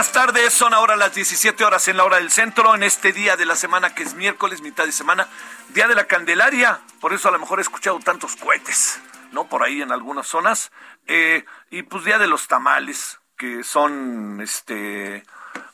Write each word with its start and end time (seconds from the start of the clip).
Buenas 0.00 0.12
tardes, 0.12 0.54
son 0.54 0.72
ahora 0.72 0.96
las 0.96 1.14
17 1.14 1.62
horas 1.62 1.86
en 1.86 1.98
la 1.98 2.04
hora 2.04 2.16
del 2.16 2.30
centro, 2.30 2.74
en 2.74 2.82
este 2.82 3.12
día 3.12 3.36
de 3.36 3.44
la 3.44 3.54
semana 3.54 3.94
que 3.94 4.02
es 4.02 4.14
miércoles, 4.14 4.62
mitad 4.62 4.86
de 4.86 4.92
semana, 4.92 5.28
día 5.74 5.88
de 5.88 5.94
la 5.94 6.06
Candelaria, 6.06 6.80
por 7.02 7.12
eso 7.12 7.28
a 7.28 7.32
lo 7.32 7.38
mejor 7.38 7.58
he 7.58 7.62
escuchado 7.62 8.00
tantos 8.00 8.34
cohetes, 8.36 8.98
¿no? 9.32 9.46
Por 9.46 9.62
ahí 9.62 9.82
en 9.82 9.92
algunas 9.92 10.26
zonas, 10.26 10.72
eh, 11.06 11.44
y 11.70 11.82
pues 11.82 12.06
día 12.06 12.16
de 12.16 12.28
los 12.28 12.48
tamales, 12.48 13.20
que 13.36 13.62
son, 13.62 14.40
este, 14.40 15.22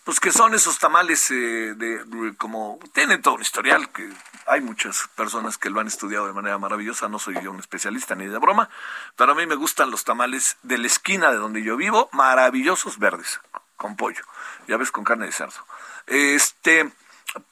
pues 0.03 0.19
que 0.19 0.33
son 0.33 0.57
esos 0.57 0.81
tamales 0.81 1.31
eh, 1.31 1.75
de, 1.77 2.35
como, 2.37 2.81
tienen 2.93 3.23
todo 3.23 3.35
un 3.35 3.43
historial, 3.43 3.91
que 3.91 4.13
hay 4.49 4.61
muchas 4.61 5.09
personas 5.15 5.57
que 5.57 5.71
lo 5.71 5.79
han 5.79 5.87
estudiado 5.87 6.27
de 6.27 6.33
manera 6.33 6.59
maravillosa, 6.59 7.09
no 7.09 7.21
soy 7.21 7.37
yo 7.45 7.53
un 7.53 7.61
especialista 7.61 8.17
ni 8.17 8.27
de 8.27 8.39
broma, 8.39 8.71
pero 9.15 9.31
a 9.31 9.35
mí 9.37 9.47
me 9.47 9.55
gustan 9.55 9.93
los 9.93 10.03
tamales 10.03 10.57
de 10.65 10.79
la 10.79 10.89
esquina 10.89 11.31
de 11.31 11.37
donde 11.37 11.63
yo 11.63 11.77
vivo, 11.77 12.09
maravillosos 12.11 12.99
verdes, 12.99 13.39
con 13.77 13.97
pollo, 13.97 14.23
ya 14.67 14.77
ves, 14.77 14.91
con 14.91 15.05
carne 15.05 15.27
de 15.27 15.33
cerdo. 15.33 15.67
Este, 16.07 16.91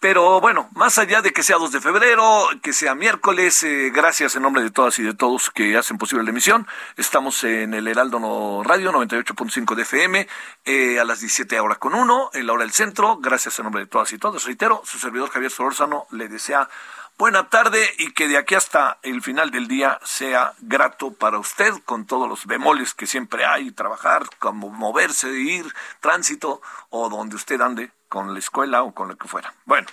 pero 0.00 0.40
bueno, 0.40 0.68
más 0.74 0.98
allá 0.98 1.20
de 1.20 1.32
que 1.32 1.42
sea 1.42 1.56
2 1.56 1.72
de 1.72 1.80
febrero, 1.80 2.48
que 2.62 2.72
sea 2.72 2.94
miércoles, 2.94 3.62
eh, 3.64 3.90
gracias 3.94 4.34
en 4.36 4.42
nombre 4.42 4.62
de 4.62 4.70
todas 4.70 4.98
y 4.98 5.02
de 5.02 5.14
todos 5.14 5.50
que 5.50 5.76
hacen 5.76 5.98
posible 5.98 6.24
la 6.24 6.30
emisión. 6.30 6.66
Estamos 6.96 7.44
en 7.44 7.74
el 7.74 7.86
Heraldo 7.86 8.62
Radio 8.64 8.92
98.5 8.92 9.74
de 9.74 9.82
FM 9.82 10.28
eh, 10.64 10.98
a 10.98 11.04
las 11.04 11.20
17 11.20 11.60
horas 11.60 11.78
con 11.78 11.94
uno, 11.94 12.30
en 12.32 12.46
la 12.46 12.54
hora 12.54 12.62
del 12.62 12.72
centro. 12.72 13.18
Gracias 13.18 13.58
en 13.58 13.64
nombre 13.64 13.82
de 13.82 13.88
todas 13.88 14.12
y 14.12 14.18
todos. 14.18 14.44
Reitero, 14.44 14.80
su 14.84 14.98
servidor 14.98 15.30
Javier 15.30 15.50
Solórzano 15.50 16.06
le 16.10 16.28
desea 16.28 16.68
Buena 17.16 17.48
tarde 17.48 17.88
y 17.98 18.12
que 18.12 18.26
de 18.26 18.36
aquí 18.36 18.56
hasta 18.56 18.98
el 19.02 19.22
final 19.22 19.52
del 19.52 19.68
día 19.68 20.00
sea 20.02 20.52
grato 20.58 21.14
para 21.14 21.38
usted 21.38 21.72
con 21.84 22.06
todos 22.06 22.28
los 22.28 22.44
bemoles 22.44 22.92
que 22.92 23.06
siempre 23.06 23.44
hay, 23.44 23.70
trabajar, 23.70 24.24
como 24.40 24.68
moverse, 24.68 25.30
ir, 25.30 25.64
tránsito 26.00 26.60
o 26.90 27.08
donde 27.08 27.36
usted 27.36 27.60
ande 27.60 27.92
con 28.08 28.32
la 28.32 28.40
escuela 28.40 28.82
o 28.82 28.92
con 28.92 29.06
lo 29.06 29.16
que 29.16 29.28
fuera. 29.28 29.54
Bueno, 29.64 29.86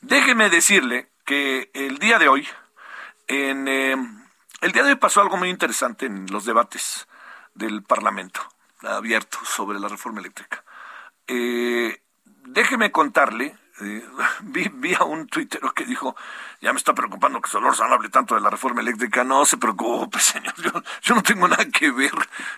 déjeme 0.00 0.50
decirle 0.50 1.08
que 1.24 1.70
el 1.72 1.98
día 1.98 2.18
de 2.18 2.26
hoy, 2.26 2.48
en, 3.28 3.68
eh, 3.68 3.96
el 4.60 4.72
día 4.72 4.82
de 4.82 4.90
hoy 4.90 4.96
pasó 4.96 5.20
algo 5.20 5.36
muy 5.36 5.50
interesante 5.50 6.06
en 6.06 6.26
los 6.32 6.44
debates 6.44 7.06
del 7.54 7.84
Parlamento 7.84 8.40
abierto 8.82 9.38
sobre 9.44 9.78
la 9.78 9.86
reforma 9.86 10.18
eléctrica. 10.18 10.64
Eh, 11.28 12.02
déjeme 12.44 12.90
contarle 12.90 13.56
vi, 14.42 14.70
vi, 14.72 14.94
a 14.94 15.04
un 15.04 15.26
tuitero 15.26 15.72
que 15.72 15.84
dijo, 15.84 16.16
ya 16.60 16.72
me 16.72 16.78
está 16.78 16.94
preocupando 16.94 17.40
que 17.40 17.50
Solórzano 17.50 17.94
hable 17.94 18.08
tanto 18.08 18.34
de 18.34 18.40
la 18.40 18.48
reforma 18.48 18.80
eléctrica. 18.80 19.24
No 19.24 19.44
se 19.44 19.58
preocupe, 19.58 20.18
señor, 20.20 20.54
yo, 21.02 21.14
no 21.14 21.22
tengo 21.22 21.46
nada 21.46 21.66
que 21.66 21.90
ver. 21.90 22.12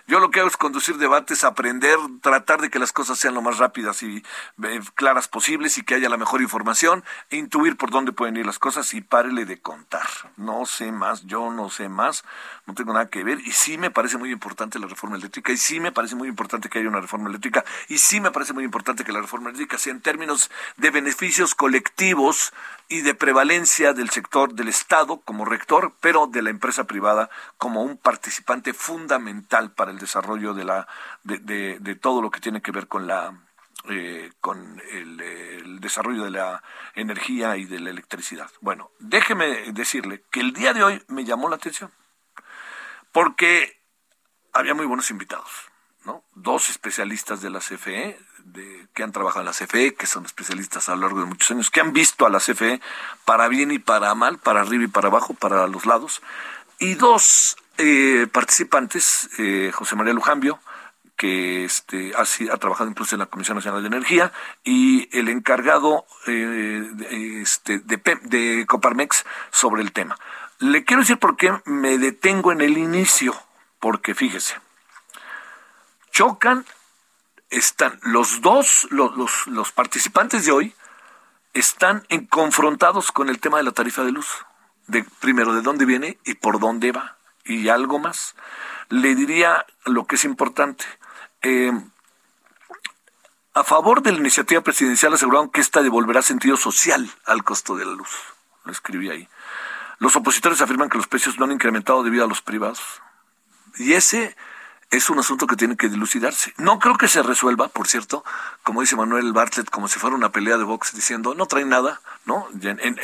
Yo 0.07 0.19
lo 0.19 0.31
que 0.31 0.39
hago 0.39 0.49
es 0.49 0.57
conducir 0.57 0.97
debates, 0.97 1.43
aprender, 1.43 1.97
tratar 2.21 2.61
de 2.61 2.69
que 2.69 2.79
las 2.79 2.93
cosas 2.93 3.19
sean 3.19 3.33
lo 3.33 3.41
más 3.41 3.57
rápidas 3.57 4.01
y 4.03 4.23
eh, 4.63 4.79
claras 4.95 5.27
posibles 5.27 5.77
y 5.77 5.83
que 5.83 5.95
haya 5.95 6.09
la 6.09 6.17
mejor 6.17 6.41
información, 6.41 7.03
e 7.29 7.37
intuir 7.37 7.75
por 7.75 7.91
dónde 7.91 8.11
pueden 8.11 8.37
ir 8.37 8.45
las 8.45 8.59
cosas 8.59 8.93
y 8.93 9.01
párele 9.01 9.45
de 9.45 9.59
contar. 9.59 10.07
No 10.37 10.65
sé 10.65 10.91
más, 10.91 11.25
yo 11.25 11.51
no 11.51 11.69
sé 11.69 11.89
más, 11.89 12.23
no 12.65 12.73
tengo 12.73 12.93
nada 12.93 13.09
que 13.09 13.23
ver 13.23 13.39
y 13.39 13.51
sí 13.51 13.77
me 13.77 13.91
parece 13.91 14.17
muy 14.17 14.31
importante 14.31 14.79
la 14.79 14.87
reforma 14.87 15.17
eléctrica 15.17 15.51
y 15.51 15.57
sí 15.57 15.79
me 15.79 15.91
parece 15.91 16.15
muy 16.15 16.27
importante 16.27 16.69
que 16.69 16.79
haya 16.79 16.87
una 16.87 17.01
reforma 17.01 17.29
eléctrica 17.29 17.65
y 17.87 17.97
sí 17.97 18.21
me 18.21 18.31
parece 18.31 18.53
muy 18.53 18.63
importante 18.63 19.03
que 19.03 19.11
la 19.11 19.21
reforma 19.21 19.49
eléctrica 19.49 19.77
sea 19.77 19.91
en 19.91 20.01
términos 20.01 20.49
de 20.77 20.91
beneficios 21.09 21.55
colectivos 21.55 22.53
y 22.87 23.01
de 23.01 23.15
prevalencia 23.15 23.93
del 23.93 24.11
sector 24.11 24.53
del 24.53 24.67
Estado 24.67 25.21
como 25.21 25.43
rector, 25.43 25.91
pero 25.99 26.27
de 26.27 26.43
la 26.43 26.51
empresa 26.51 26.83
privada 26.83 27.31
como 27.57 27.81
un 27.81 27.97
participante 27.97 28.75
fundamental 28.75 29.71
para 29.71 29.89
el 29.89 29.97
desarrollo 29.97 30.53
de 30.53 30.65
la 30.65 30.87
de, 31.23 31.97
todo 31.99 32.21
lo 32.21 32.29
que 32.29 32.39
tiene 32.39 32.61
que 32.61 32.71
ver 32.71 32.87
con 32.87 33.07
la 33.07 33.33
eh, 33.89 34.31
con 34.39 34.79
el, 34.91 35.19
el, 35.19 35.79
desarrollo 35.79 36.25
de 36.25 36.29
la 36.29 36.61
energía 36.93 37.57
y 37.57 37.65
de 37.65 37.79
la 37.79 37.89
electricidad. 37.89 38.51
Bueno, 38.61 38.91
déjeme 38.99 39.71
decirle 39.71 40.23
que 40.29 40.41
el 40.41 40.53
día 40.53 40.73
de 40.73 40.83
hoy 40.83 41.03
me 41.07 41.25
llamó 41.25 41.49
la 41.49 41.55
atención 41.55 41.91
porque 43.11 43.81
había 44.53 44.75
muy 44.75 44.85
buenos 44.85 45.09
invitados, 45.09 45.49
¿no? 46.05 46.23
Dos 46.35 46.69
especialistas 46.69 47.41
de 47.41 47.49
la 47.49 47.61
CFE, 47.61 48.19
que 48.93 49.03
han 49.03 49.11
trabajado 49.11 49.41
en 49.41 49.45
la 49.47 49.53
CFE, 49.53 49.93
que 49.95 50.07
son 50.07 50.25
especialistas 50.25 50.89
a 50.89 50.95
lo 50.95 51.01
largo 51.01 51.19
de 51.21 51.25
muchos 51.25 51.51
años, 51.51 51.69
que 51.69 51.81
han 51.81 51.93
visto 51.93 52.25
a 52.25 52.29
la 52.29 52.39
CFE 52.39 52.81
para 53.25 53.47
bien 53.47 53.71
y 53.71 53.79
para 53.79 54.13
mal, 54.15 54.37
para 54.39 54.61
arriba 54.61 54.83
y 54.83 54.87
para 54.87 55.07
abajo, 55.07 55.33
para 55.33 55.67
los 55.67 55.85
lados, 55.85 56.21
y 56.79 56.95
dos 56.95 57.57
eh, 57.77 58.27
participantes, 58.31 59.29
eh, 59.37 59.71
José 59.73 59.95
María 59.95 60.13
Lujambio, 60.13 60.59
que 61.15 61.65
este, 61.65 62.13
ha, 62.15 62.21
ha, 62.21 62.57
trabajado 62.57 62.89
incluso 62.89 63.15
en 63.15 63.19
la 63.19 63.25
Comisión 63.25 63.57
Nacional 63.57 63.81
de 63.81 63.87
Energía, 63.87 64.31
y 64.63 65.09
el 65.17 65.27
encargado 65.27 66.05
eh, 66.27 67.41
este, 67.41 67.79
de, 67.79 67.97
de 68.23 68.65
Coparmex 68.65 69.25
sobre 69.51 69.81
el 69.81 69.91
tema. 69.91 70.17
Le 70.59 70.83
quiero 70.85 71.01
decir 71.01 71.17
por 71.17 71.37
qué 71.37 71.53
me 71.65 71.97
detengo 71.97 72.51
en 72.51 72.61
el 72.61 72.77
inicio, 72.77 73.35
porque 73.79 74.15
fíjese, 74.15 74.55
chocan 76.11 76.65
están 77.49 77.99
los 78.03 78.41
dos, 78.41 78.87
los, 78.91 79.47
los, 79.47 79.71
participantes 79.71 80.45
de 80.45 80.51
hoy, 80.51 80.75
están 81.53 82.05
en, 82.09 82.25
confrontados 82.27 83.11
con 83.11 83.29
el 83.29 83.39
tema 83.39 83.57
de 83.57 83.63
la 83.63 83.71
tarifa 83.71 84.03
de 84.03 84.11
luz. 84.11 84.45
De, 84.87 85.03
primero, 85.19 85.53
de 85.53 85.61
dónde 85.61 85.85
viene 85.85 86.17
y 86.25 86.35
por 86.35 86.59
dónde 86.59 86.91
va. 86.91 87.17
Y 87.43 87.69
algo 87.69 87.99
más. 87.99 88.35
Le 88.89 89.15
diría 89.15 89.65
lo 89.85 90.05
que 90.05 90.15
es 90.15 90.23
importante. 90.23 90.85
Eh, 91.41 91.71
a 93.53 93.63
favor 93.63 94.01
de 94.01 94.11
la 94.11 94.19
iniciativa 94.19 94.61
presidencial 94.61 95.13
aseguraron 95.13 95.49
que 95.49 95.61
esta 95.61 95.81
devolverá 95.81 96.21
sentido 96.21 96.57
social 96.57 97.09
al 97.25 97.43
costo 97.43 97.75
de 97.75 97.85
la 97.85 97.93
luz. 97.93 98.09
Lo 98.63 98.71
escribí 98.71 99.09
ahí. 99.09 99.27
Los 99.97 100.15
opositores 100.15 100.61
afirman 100.61 100.89
que 100.89 100.97
los 100.97 101.07
precios 101.07 101.37
no 101.39 101.45
han 101.45 101.51
incrementado 101.51 102.03
debido 102.03 102.23
a 102.23 102.27
los 102.27 102.41
privados. 102.41 102.79
Y 103.77 103.93
ese 103.93 104.35
es 104.91 105.09
un 105.09 105.19
asunto 105.19 105.45
que 105.45 105.55
tiene 105.55 105.77
que 105.77 105.87
dilucidarse. 105.87 106.53
No 106.57 106.79
creo 106.79 106.97
que 106.97 107.07
se 107.07 107.21
resuelva, 107.21 107.67
por 107.67 107.87
cierto, 107.87 108.23
como 108.63 108.81
dice 108.81 108.95
Manuel 108.95 109.33
Bartlett, 109.33 109.69
como 109.69 109.87
si 109.87 109.99
fuera 109.99 110.15
una 110.15 110.31
pelea 110.31 110.57
de 110.57 110.63
box 110.63 110.93
diciendo, 110.93 111.35
no 111.35 111.45
trae 111.45 111.65
nada, 111.65 112.01
¿no? 112.25 112.47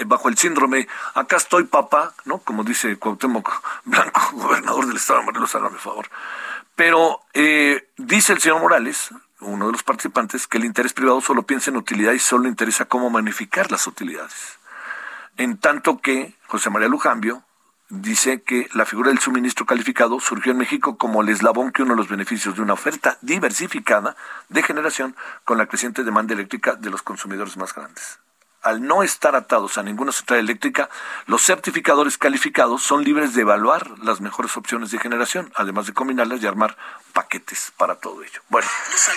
Bajo 0.07 0.29
el 0.29 0.37
síndrome, 0.37 0.87
acá 1.13 1.37
estoy 1.37 1.65
papá, 1.65 2.13
¿no? 2.25 2.39
Como 2.39 2.63
dice 2.63 2.97
Cuauhtémoc 2.97 3.61
Blanco, 3.85 4.21
gobernador 4.33 4.87
del 4.87 4.97
estado 4.97 5.19
de 5.19 5.25
Morelos, 5.25 5.53
hágame 5.55 5.77
favor. 5.77 6.09
Pero 6.75 7.21
eh, 7.33 7.87
dice 7.97 8.33
el 8.33 8.41
señor 8.41 8.61
Morales, 8.61 9.11
uno 9.39 9.67
de 9.67 9.71
los 9.73 9.83
participantes, 9.83 10.47
que 10.47 10.57
el 10.57 10.65
interés 10.65 10.93
privado 10.93 11.21
solo 11.21 11.43
piensa 11.43 11.69
en 11.69 11.77
utilidad 11.77 12.13
y 12.13 12.19
solo 12.19 12.47
interesa 12.47 12.85
cómo 12.85 13.09
magnificar 13.11 13.71
las 13.71 13.85
utilidades. 13.85 14.57
En 15.37 15.57
tanto 15.57 15.99
que 15.99 16.33
José 16.47 16.69
María 16.69 16.87
Lujambio, 16.87 17.43
dice 17.89 18.41
que 18.41 18.67
la 18.73 18.85
figura 18.85 19.09
del 19.09 19.19
suministro 19.19 19.65
calificado 19.65 20.19
surgió 20.19 20.51
en 20.51 20.57
México 20.57 20.97
como 20.97 21.21
el 21.21 21.29
eslabón 21.29 21.71
que 21.71 21.83
uno 21.83 21.93
de 21.93 21.97
los 21.97 22.09
beneficios 22.09 22.55
de 22.55 22.61
una 22.61 22.73
oferta 22.73 23.17
diversificada 23.21 24.15
de 24.49 24.63
generación 24.63 25.15
con 25.43 25.57
la 25.57 25.67
creciente 25.67 26.03
demanda 26.03 26.33
eléctrica 26.33 26.75
de 26.75 26.89
los 26.89 27.01
consumidores 27.01 27.57
más 27.57 27.73
grandes. 27.73 28.19
Al 28.63 28.81
no 28.81 29.03
estar 29.03 29.35
atados 29.35 29.77
a 29.77 29.83
ninguna 29.83 30.11
central 30.11 30.39
eléctrica, 30.39 30.89
los 31.27 31.43
certificadores 31.43 32.17
calificados 32.17 32.81
son 32.81 33.03
libres 33.03 33.35
de 33.35 33.41
evaluar 33.41 33.91
las 33.99 34.21
mejores 34.21 34.57
opciones 34.57 34.89
de 34.89 34.97
generación, 34.97 35.51
además 35.55 35.85
de 35.85 35.93
combinarlas 35.93 36.41
y 36.41 36.47
armar 36.47 36.75
paquetes 37.13 37.71
para 37.77 37.93
todo 37.93 38.23
ello. 38.23 38.41
Bueno, 38.49 38.67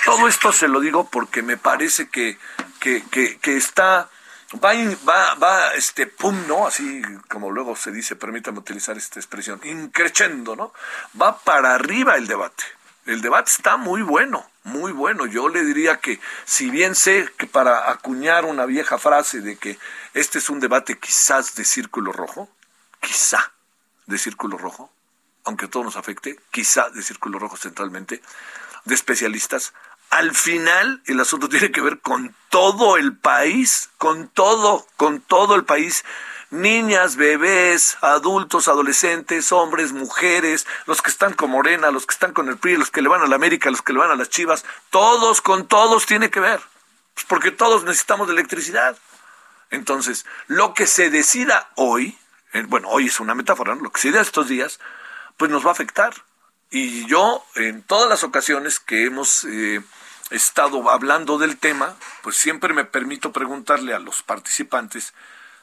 todo 0.05 0.29
esto 0.29 0.53
se 0.53 0.69
lo 0.69 0.81
digo 0.81 1.09
porque 1.09 1.43
me 1.43 1.57
parece 1.57 2.11
que, 2.11 2.39
que, 2.79 3.03
que, 3.11 3.39
que 3.39 3.57
está 3.57 4.11
va, 4.55 4.73
va, 5.07 5.35
va, 5.35 5.75
este, 5.75 6.07
pum, 6.07 6.47
¿no? 6.47 6.67
Así 6.67 7.03
como 7.29 7.51
luego 7.51 7.77
se 7.77 7.93
dice, 7.93 8.17
permítame 8.17 8.59
utilizar 8.59 8.97
esta 8.97 9.21
expresión, 9.21 9.61
increchendo, 9.65 10.57
¿no? 10.57 10.73
Va 11.21 11.39
para 11.39 11.75
arriba 11.75 12.17
el 12.17 12.27
debate. 12.27 12.65
El 13.07 13.23
debate 13.23 13.51
está 13.51 13.77
muy 13.77 14.03
bueno, 14.03 14.51
muy 14.65 14.93
bueno. 14.93 15.27
Yo 15.27 15.49
le 15.49 15.65
diría 15.65 15.99
que, 15.99 16.21
si 16.45 16.71
bien 16.71 16.95
sé 16.95 17.29
que 17.39 17.47
para 17.47 17.91
acuñar 17.91 18.45
una 18.45 18.67
vieja 18.67 18.99
frase 18.99 19.41
de 19.41 19.57
que 19.57 19.79
este 20.15 20.39
es 20.39 20.51
un 20.51 20.61
debate 20.61 20.99
quizás 20.99 21.55
de 21.55 21.65
círculo 21.65 22.13
rojo, 22.13 22.49
quizá 23.01 23.53
de 24.07 24.19
círculo 24.19 24.59
rojo, 24.59 24.91
aunque 25.45 25.69
todo 25.69 25.85
nos 25.85 25.97
afecte, 25.97 26.39
quizá 26.51 26.91
de 26.91 27.03
círculo 27.03 27.39
rojo 27.39 27.57
centralmente, 27.57 28.21
de 28.85 28.95
especialistas, 28.95 29.73
al 30.11 30.35
final 30.35 31.03
el 31.07 31.21
asunto 31.21 31.49
tiene 31.51 31.71
que 31.71 31.81
ver 31.81 32.01
con 32.01 32.35
todo 32.51 32.97
el 32.97 33.17
país, 33.17 33.91
con 33.99 34.29
todo, 34.29 34.87
con 34.97 35.21
todo 35.21 35.55
el 35.55 35.65
país. 35.65 36.05
Niñas, 36.51 37.17
bebés, 37.17 37.99
adultos, 38.01 38.69
adolescentes, 38.69 39.53
hombres, 39.53 39.93
mujeres, 39.93 40.67
los 40.87 41.03
que 41.03 41.11
están 41.11 41.35
con 41.35 41.51
Morena, 41.51 41.91
los 41.91 42.07
que 42.07 42.15
están 42.15 42.33
con 42.33 42.49
el 42.49 42.57
PRI, 42.57 42.79
los 42.79 42.91
que 42.91 43.03
le 43.03 43.09
van 43.11 43.21
a 43.21 43.27
la 43.27 43.37
América, 43.37 43.71
los 43.71 43.83
que 43.83 43.93
le 43.93 43.99
van 43.99 44.11
a 44.11 44.17
las 44.17 44.31
Chivas, 44.31 44.65
todos 44.89 45.43
con 45.43 45.67
todos 45.69 46.07
tiene 46.07 46.31
que 46.31 46.41
ver. 46.41 46.61
Pues 47.13 47.27
porque 47.27 47.51
todos 47.51 47.85
necesitamos 47.85 48.29
de 48.29 48.33
electricidad. 48.33 48.97
Entonces, 49.71 50.25
lo 50.47 50.73
que 50.73 50.87
se 50.87 51.11
decida 51.11 51.69
hoy, 51.75 52.17
eh, 52.55 52.65
bueno, 52.67 52.89
hoy 52.89 53.09
es 53.09 53.21
una 53.21 53.35
metáfora, 53.35 53.75
lo 53.75 53.91
que 53.91 54.01
se 54.01 54.09
decida 54.09 54.23
estos 54.23 54.49
días, 54.49 54.81
pues 55.37 55.51
nos 55.51 55.67
va 55.67 55.71
a 55.71 55.73
afectar. 55.73 56.15
Y 56.71 57.07
yo, 57.07 57.45
en 57.55 57.83
todas 57.83 58.09
las 58.09 58.25
ocasiones 58.25 58.79
que 58.79 59.05
hemos 59.07 59.45
eh, 59.45 59.81
estado 60.31 60.91
hablando 60.91 61.39
del 61.39 61.57
tema, 61.57 61.97
pues 62.23 62.37
siempre 62.37 62.75
me 62.75 62.85
permito 62.85 63.33
preguntarle 63.33 63.95
a 63.95 63.99
los 63.99 64.23
participantes 64.23 65.15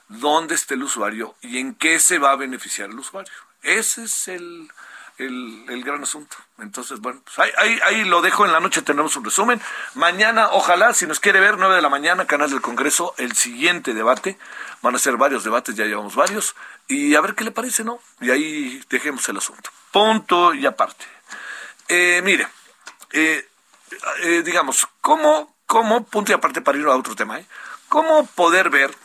dónde 0.07 0.55
está 0.55 0.73
el 0.73 0.83
usuario 0.83 1.35
y 1.41 1.59
en 1.59 1.75
qué 1.75 1.99
se 1.99 2.17
va 2.17 2.31
a 2.31 2.35
beneficiar 2.35 2.89
el 2.89 2.99
usuario. 2.99 3.33
Ese 3.61 4.03
es 4.03 4.27
el, 4.27 4.69
el, 5.17 5.83
gran 5.83 6.03
asunto. 6.03 6.37
Entonces, 6.59 6.99
bueno, 6.99 7.21
pues 7.23 7.37
ahí, 7.39 7.51
ahí, 7.57 7.79
ahí, 7.85 8.03
lo 8.03 8.21
dejo. 8.21 8.45
En 8.45 8.51
la 8.51 8.59
noche 8.59 8.81
tenemos 8.81 9.15
un 9.15 9.25
resumen. 9.25 9.61
Mañana, 9.93 10.49
ojalá, 10.51 10.93
si 10.93 11.07
nos 11.07 11.19
quiere 11.19 11.39
ver, 11.39 11.57
9 11.57 11.75
de 11.75 11.81
la 11.81 11.89
mañana, 11.89 12.25
Canal 12.25 12.49
del 12.49 12.61
Congreso, 12.61 13.13
el 13.17 13.35
siguiente 13.35 13.93
debate. 13.93 14.37
Van 14.81 14.95
a 14.95 14.99
ser 14.99 15.17
varios 15.17 15.43
debates, 15.43 15.75
ya 15.75 15.85
llevamos 15.85 16.15
varios. 16.15 16.55
Y 16.87 17.15
a 17.15 17.21
ver 17.21 17.35
qué 17.35 17.43
le 17.43 17.51
parece, 17.51 17.83
¿no? 17.83 17.99
Y 18.21 18.29
ahí 18.29 18.83
dejemos 18.89 19.27
el 19.29 19.37
asunto. 19.37 19.71
Punto 19.91 20.53
y 20.53 20.65
aparte. 20.65 21.05
Eh, 21.87 22.21
mire, 22.23 22.47
eh, 23.11 23.47
eh, 24.23 24.41
digamos, 24.43 24.87
¿cómo, 25.01 25.55
¿cómo, 25.65 26.05
punto 26.05 26.31
y 26.31 26.35
aparte 26.35 26.61
para 26.61 26.77
ir 26.77 26.85
a 26.85 26.95
otro 26.95 27.15
tema, 27.15 27.39
cómo 27.89 28.25
poder 28.27 28.69
ver 28.69 28.95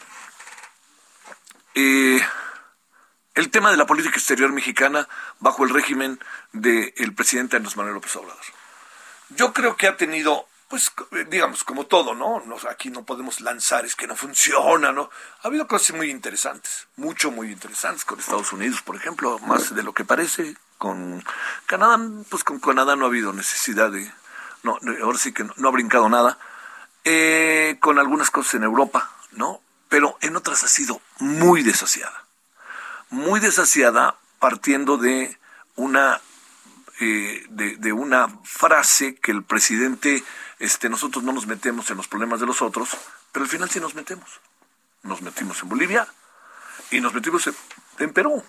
el 1.74 3.50
tema 3.50 3.70
de 3.70 3.76
la 3.76 3.86
política 3.86 4.16
exterior 4.18 4.52
mexicana 4.52 5.08
bajo 5.38 5.64
el 5.64 5.70
régimen 5.70 6.20
del 6.52 7.14
presidente 7.14 7.56
Andrés 7.56 7.76
Manuel 7.76 7.94
López 7.94 8.14
Obrador? 8.16 8.40
Yo 9.30 9.52
creo 9.52 9.76
que 9.76 9.86
ha 9.86 9.96
tenido 9.96 10.46
pues 10.70 10.92
digamos, 11.28 11.64
como 11.64 11.86
todo, 11.86 12.14
¿no? 12.14 12.40
Aquí 12.70 12.90
no 12.90 13.04
podemos 13.04 13.40
lanzar, 13.40 13.84
es 13.84 13.96
que 13.96 14.06
no 14.06 14.14
funciona, 14.14 14.92
¿no? 14.92 15.10
Ha 15.42 15.48
habido 15.48 15.66
cosas 15.66 15.96
muy 15.96 16.10
interesantes, 16.10 16.86
mucho, 16.94 17.32
muy 17.32 17.50
interesantes 17.50 18.04
con 18.04 18.20
Estados 18.20 18.52
Unidos, 18.52 18.80
por 18.80 18.94
ejemplo, 18.94 19.40
más 19.40 19.74
de 19.74 19.82
lo 19.82 19.92
que 19.92 20.04
parece. 20.04 20.56
Con 20.78 21.24
Canadá, 21.66 21.98
pues 22.28 22.44
con 22.44 22.60
Canadá 22.60 22.94
no 22.94 23.04
ha 23.04 23.08
habido 23.08 23.32
necesidad 23.32 23.90
de, 23.90 24.10
no, 24.62 24.78
ahora 25.02 25.18
sí 25.18 25.32
que 25.32 25.42
no, 25.42 25.68
ha 25.68 25.72
brincado 25.72 26.08
nada. 26.08 26.38
Eh, 27.02 27.76
con 27.80 27.98
algunas 27.98 28.30
cosas 28.30 28.54
en 28.54 28.62
Europa, 28.62 29.10
¿no? 29.32 29.60
Pero 29.88 30.18
en 30.20 30.36
otras 30.36 30.62
ha 30.62 30.68
sido 30.68 31.00
muy 31.18 31.64
desasiada. 31.64 32.26
Muy 33.08 33.40
desasiada 33.40 34.14
partiendo 34.38 34.98
de 34.98 35.36
una 35.74 36.20
eh, 37.02 37.46
de, 37.48 37.92
una 37.94 38.28
frase 38.44 39.14
que 39.14 39.32
el 39.32 39.42
presidente 39.42 40.22
este, 40.58 40.90
nosotros 40.90 41.24
no 41.24 41.32
nos 41.32 41.46
metemos 41.46 41.90
en 41.90 41.96
los 41.96 42.06
problemas 42.08 42.40
de 42.40 42.46
los 42.46 42.60
otros, 42.60 42.90
pero 43.32 43.44
al 43.44 43.50
final 43.50 43.70
sí 43.70 43.80
nos 43.80 43.94
metemos. 43.94 44.28
Nos 45.02 45.22
metimos 45.22 45.62
en 45.62 45.70
Bolivia 45.70 46.06
y 46.90 47.00
nos 47.00 47.14
metimos 47.14 47.48
en, 47.98 48.12
Perú. 48.12 48.44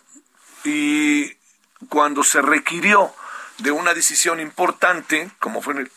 Y 0.66 1.32
cuando 1.88 2.24
se 2.24 2.42
requirió 2.42 3.14
de 3.60 3.72
una 3.72 3.94
decisión 3.94 4.42
importante, 4.42 5.32
como 5.40 5.62
fue 5.62 5.76
en 5.76 5.80
el 5.80 5.92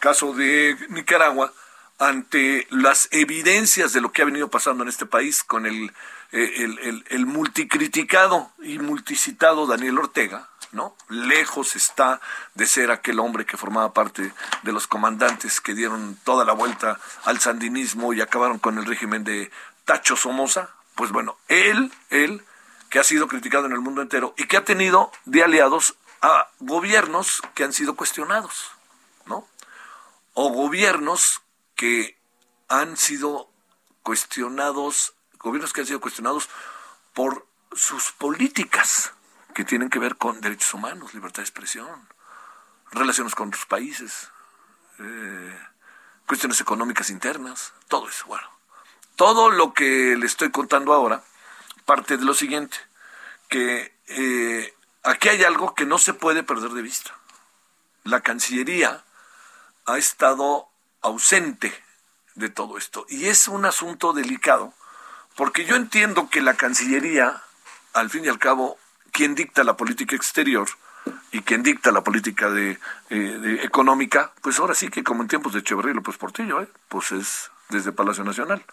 caso 0.00 0.32
de 0.32 0.78
Nicaragua, 0.88 1.52
ante 1.98 2.66
las 2.70 3.08
evidencias 3.10 3.92
de 3.92 4.00
lo 4.00 4.12
que 4.12 4.22
ha 4.22 4.24
venido 4.24 4.48
pasando 4.48 4.82
en 4.82 4.88
este 4.88 5.04
país 5.04 5.42
con 5.42 5.66
el, 5.66 5.92
eh, 6.32 7.02
el 7.10 7.26
multicriticado 7.26 8.50
y 8.62 8.78
multicitado 8.78 9.66
Daniel 9.66 9.98
Ortega, 9.98 10.48
¿no? 10.72 10.96
Lejos 11.08 11.76
está 11.76 12.20
de 12.54 12.66
ser 12.66 12.90
aquel 12.90 13.20
hombre 13.20 13.46
que 13.46 13.56
formaba 13.56 13.92
parte 13.92 14.32
de 14.62 14.72
los 14.72 14.86
comandantes 14.86 15.60
que 15.60 15.74
dieron 15.74 16.18
toda 16.24 16.44
la 16.44 16.52
vuelta 16.52 16.98
al 17.24 17.40
sandinismo 17.40 18.12
y 18.12 18.20
acabaron 18.20 18.58
con 18.58 18.78
el 18.78 18.86
régimen 18.86 19.24
de 19.24 19.50
Tacho 19.84 20.16
Somoza. 20.16 20.70
Pues 20.94 21.10
bueno, 21.12 21.38
él, 21.48 21.92
él, 22.10 22.44
que 22.90 22.98
ha 22.98 23.04
sido 23.04 23.28
criticado 23.28 23.66
en 23.66 23.72
el 23.72 23.80
mundo 23.80 24.02
entero 24.02 24.34
y 24.36 24.46
que 24.46 24.56
ha 24.56 24.64
tenido 24.64 25.12
de 25.24 25.42
aliados 25.42 25.96
a 26.20 26.48
gobiernos 26.58 27.42
que 27.54 27.64
han 27.64 27.72
sido 27.72 27.94
cuestionados, 27.94 28.72
¿no? 29.26 29.46
O 30.34 30.50
gobiernos 30.50 31.42
que 31.76 32.18
han 32.68 32.96
sido 32.96 33.48
cuestionados, 34.02 35.14
gobiernos 35.38 35.72
que 35.72 35.82
han 35.82 35.86
sido 35.86 36.00
cuestionados 36.00 36.48
por 37.14 37.46
sus 37.72 38.12
políticas, 38.12 39.12
que 39.58 39.64
tienen 39.64 39.90
que 39.90 39.98
ver 39.98 40.14
con 40.14 40.40
derechos 40.40 40.72
humanos, 40.72 41.14
libertad 41.14 41.38
de 41.38 41.48
expresión, 41.48 42.08
relaciones 42.92 43.34
con 43.34 43.48
otros 43.48 43.66
países, 43.66 44.30
eh, 45.00 45.58
cuestiones 46.28 46.60
económicas 46.60 47.10
internas, 47.10 47.72
todo 47.88 48.08
eso. 48.08 48.24
Bueno, 48.28 48.48
todo 49.16 49.50
lo 49.50 49.74
que 49.74 50.14
le 50.16 50.26
estoy 50.26 50.52
contando 50.52 50.92
ahora 50.92 51.24
parte 51.86 52.18
de 52.18 52.24
lo 52.24 52.34
siguiente, 52.34 52.76
que 53.48 53.92
eh, 54.06 54.76
aquí 55.02 55.28
hay 55.28 55.42
algo 55.42 55.74
que 55.74 55.86
no 55.86 55.98
se 55.98 56.14
puede 56.14 56.44
perder 56.44 56.70
de 56.70 56.82
vista. 56.82 57.10
La 58.04 58.20
Cancillería 58.20 59.02
ha 59.86 59.98
estado 59.98 60.68
ausente 61.00 61.74
de 62.36 62.48
todo 62.48 62.78
esto 62.78 63.06
y 63.08 63.26
es 63.26 63.48
un 63.48 63.64
asunto 63.64 64.12
delicado 64.12 64.72
porque 65.34 65.64
yo 65.64 65.74
entiendo 65.74 66.30
que 66.30 66.42
la 66.42 66.54
Cancillería, 66.54 67.42
al 67.92 68.08
fin 68.08 68.24
y 68.24 68.28
al 68.28 68.38
cabo, 68.38 68.78
quien 69.18 69.34
dicta 69.34 69.64
la 69.64 69.76
política 69.76 70.14
exterior 70.14 70.68
y 71.32 71.40
quien 71.40 71.64
dicta 71.64 71.90
la 71.90 72.04
política 72.04 72.50
de, 72.50 72.78
eh, 73.10 73.60
económica, 73.64 74.30
pues 74.42 74.60
ahora 74.60 74.74
sí 74.74 74.90
que 74.90 75.02
como 75.02 75.22
en 75.22 75.28
tiempos 75.28 75.52
de 75.52 75.58
Echeverría 75.58 75.90
y 75.90 75.96
López 75.96 76.16
Portillo, 76.16 76.62
¿eh? 76.62 76.68
pues 76.88 77.10
es 77.10 77.50
desde 77.68 77.90
Palacio 77.90 78.22
Nacional. 78.22 78.64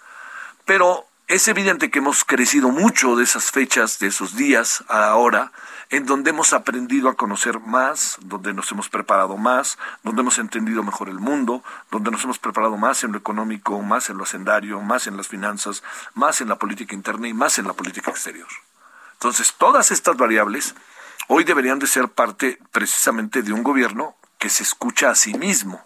Pero 0.63 1.07
es 1.27 1.47
evidente 1.47 1.89
que 1.89 1.97
hemos 1.97 2.23
crecido 2.23 2.69
mucho 2.69 3.15
de 3.15 3.23
esas 3.23 3.49
fechas, 3.49 3.97
de 3.97 4.05
esos 4.05 4.35
días 4.35 4.83
a 4.87 5.07
ahora, 5.07 5.51
en 5.89 6.05
donde 6.05 6.29
hemos 6.29 6.53
aprendido 6.53 7.09
a 7.09 7.15
conocer 7.15 7.59
más, 7.59 8.19
donde 8.21 8.53
nos 8.53 8.71
hemos 8.71 8.87
preparado 8.87 9.37
más, 9.37 9.79
donde 10.03 10.21
hemos 10.21 10.37
entendido 10.37 10.83
mejor 10.83 11.09
el 11.09 11.17
mundo, 11.17 11.63
donde 11.89 12.11
nos 12.11 12.23
hemos 12.23 12.37
preparado 12.37 12.77
más 12.77 13.03
en 13.03 13.13
lo 13.13 13.17
económico, 13.17 13.81
más 13.81 14.11
en 14.11 14.17
lo 14.19 14.25
hacendario, 14.25 14.79
más 14.79 15.07
en 15.07 15.17
las 15.17 15.27
finanzas, 15.27 15.81
más 16.13 16.39
en 16.39 16.49
la 16.49 16.59
política 16.59 16.93
interna 16.93 17.27
y 17.27 17.33
más 17.33 17.57
en 17.57 17.65
la 17.65 17.73
política 17.73 18.11
exterior. 18.11 18.49
Entonces, 19.15 19.53
todas 19.57 19.91
estas 19.91 20.15
variables 20.17 20.75
hoy 21.27 21.43
deberían 21.43 21.79
de 21.79 21.87
ser 21.87 22.09
parte 22.09 22.59
precisamente 22.71 23.41
de 23.41 23.53
un 23.53 23.63
gobierno 23.63 24.15
que 24.37 24.49
se 24.49 24.63
escucha 24.63 25.09
a 25.09 25.15
sí 25.15 25.33
mismo. 25.33 25.83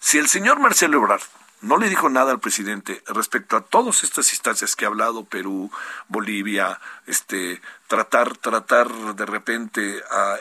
Si 0.00 0.18
el 0.18 0.28
señor 0.28 0.58
Marcelo 0.58 0.98
Ebrard 0.98 1.22
no 1.60 1.76
le 1.76 1.88
dijo 1.88 2.08
nada 2.08 2.30
al 2.30 2.38
presidente 2.38 3.02
respecto 3.06 3.56
a 3.56 3.62
todas 3.62 4.04
estas 4.04 4.30
instancias 4.30 4.76
que 4.76 4.84
ha 4.84 4.88
hablado, 4.88 5.24
Perú, 5.24 5.70
Bolivia, 6.06 6.80
este, 7.06 7.60
tratar, 7.88 8.36
tratar 8.36 8.88
de 9.16 9.26
repente 9.26 10.02
a 10.10 10.36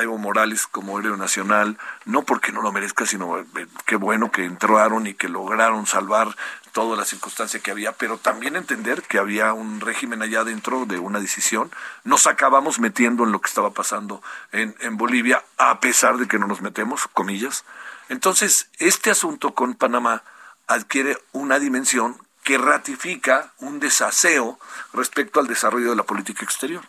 Evo, 0.00 0.16
Morales 0.16 0.66
como 0.66 0.98
héroe 0.98 1.18
nacional, 1.18 1.76
no 2.06 2.22
porque 2.22 2.52
no 2.52 2.62
lo 2.62 2.72
merezca, 2.72 3.04
sino 3.04 3.38
eh, 3.38 3.44
qué 3.84 3.96
bueno 3.96 4.30
que 4.30 4.44
entraron 4.44 5.06
y 5.06 5.14
que 5.14 5.28
lograron 5.28 5.86
salvar 5.86 6.34
toda 6.72 6.96
la 6.96 7.04
circunstancia 7.04 7.60
que 7.60 7.70
había, 7.70 7.92
pero 7.92 8.16
también 8.16 8.56
entender 8.56 9.02
que 9.02 9.18
había 9.18 9.52
un 9.52 9.80
régimen 9.80 10.22
allá 10.22 10.42
dentro 10.42 10.86
de 10.86 10.98
una 10.98 11.20
decisión. 11.20 11.70
Nos 12.04 12.26
acabamos 12.26 12.80
metiendo 12.80 13.24
en 13.24 13.32
lo 13.32 13.42
que 13.42 13.48
estaba 13.48 13.72
pasando 13.74 14.22
en, 14.52 14.74
en 14.80 14.96
Bolivia, 14.96 15.44
a 15.58 15.80
pesar 15.80 16.16
de 16.16 16.26
que 16.26 16.38
no 16.38 16.46
nos 16.46 16.62
metemos, 16.62 17.08
comillas. 17.08 17.64
Entonces, 18.08 18.70
este 18.78 19.10
asunto 19.10 19.54
con 19.54 19.74
Panamá 19.74 20.22
adquiere 20.66 21.18
una 21.32 21.58
dimensión 21.58 22.18
que 22.44 22.58
ratifica 22.58 23.52
un 23.58 23.80
desaseo 23.80 24.58
respecto 24.92 25.40
al 25.40 25.46
desarrollo 25.46 25.90
de 25.90 25.96
la 25.96 26.02
política 26.04 26.44
exterior. 26.44 26.84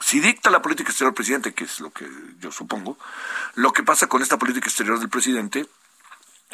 Si 0.00 0.20
dicta 0.20 0.50
la 0.50 0.62
política 0.62 0.90
exterior 0.90 1.14
presidente, 1.14 1.54
que 1.54 1.64
es 1.64 1.80
lo 1.80 1.90
que 1.90 2.08
yo 2.40 2.50
supongo, 2.52 2.98
lo 3.54 3.72
que 3.72 3.82
pasa 3.82 4.06
con 4.06 4.22
esta 4.22 4.38
política 4.38 4.66
exterior 4.66 4.98
del 4.98 5.08
presidente 5.08 5.66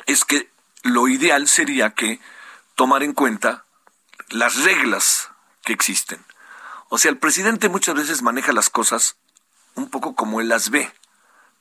es 0.06 0.24
que 0.24 0.50
lo 0.82 1.08
ideal 1.08 1.48
sería 1.48 1.90
que 1.90 2.20
tomar 2.74 3.02
en 3.02 3.12
cuenta 3.12 3.64
las 4.28 4.56
reglas 4.64 5.30
que 5.64 5.72
existen. 5.72 6.24
O 6.88 6.98
sea, 6.98 7.10
el 7.10 7.18
presidente 7.18 7.68
muchas 7.68 7.94
veces 7.94 8.22
maneja 8.22 8.52
las 8.52 8.70
cosas 8.70 9.16
un 9.74 9.90
poco 9.90 10.14
como 10.14 10.40
él 10.40 10.48
las 10.48 10.70
ve, 10.70 10.92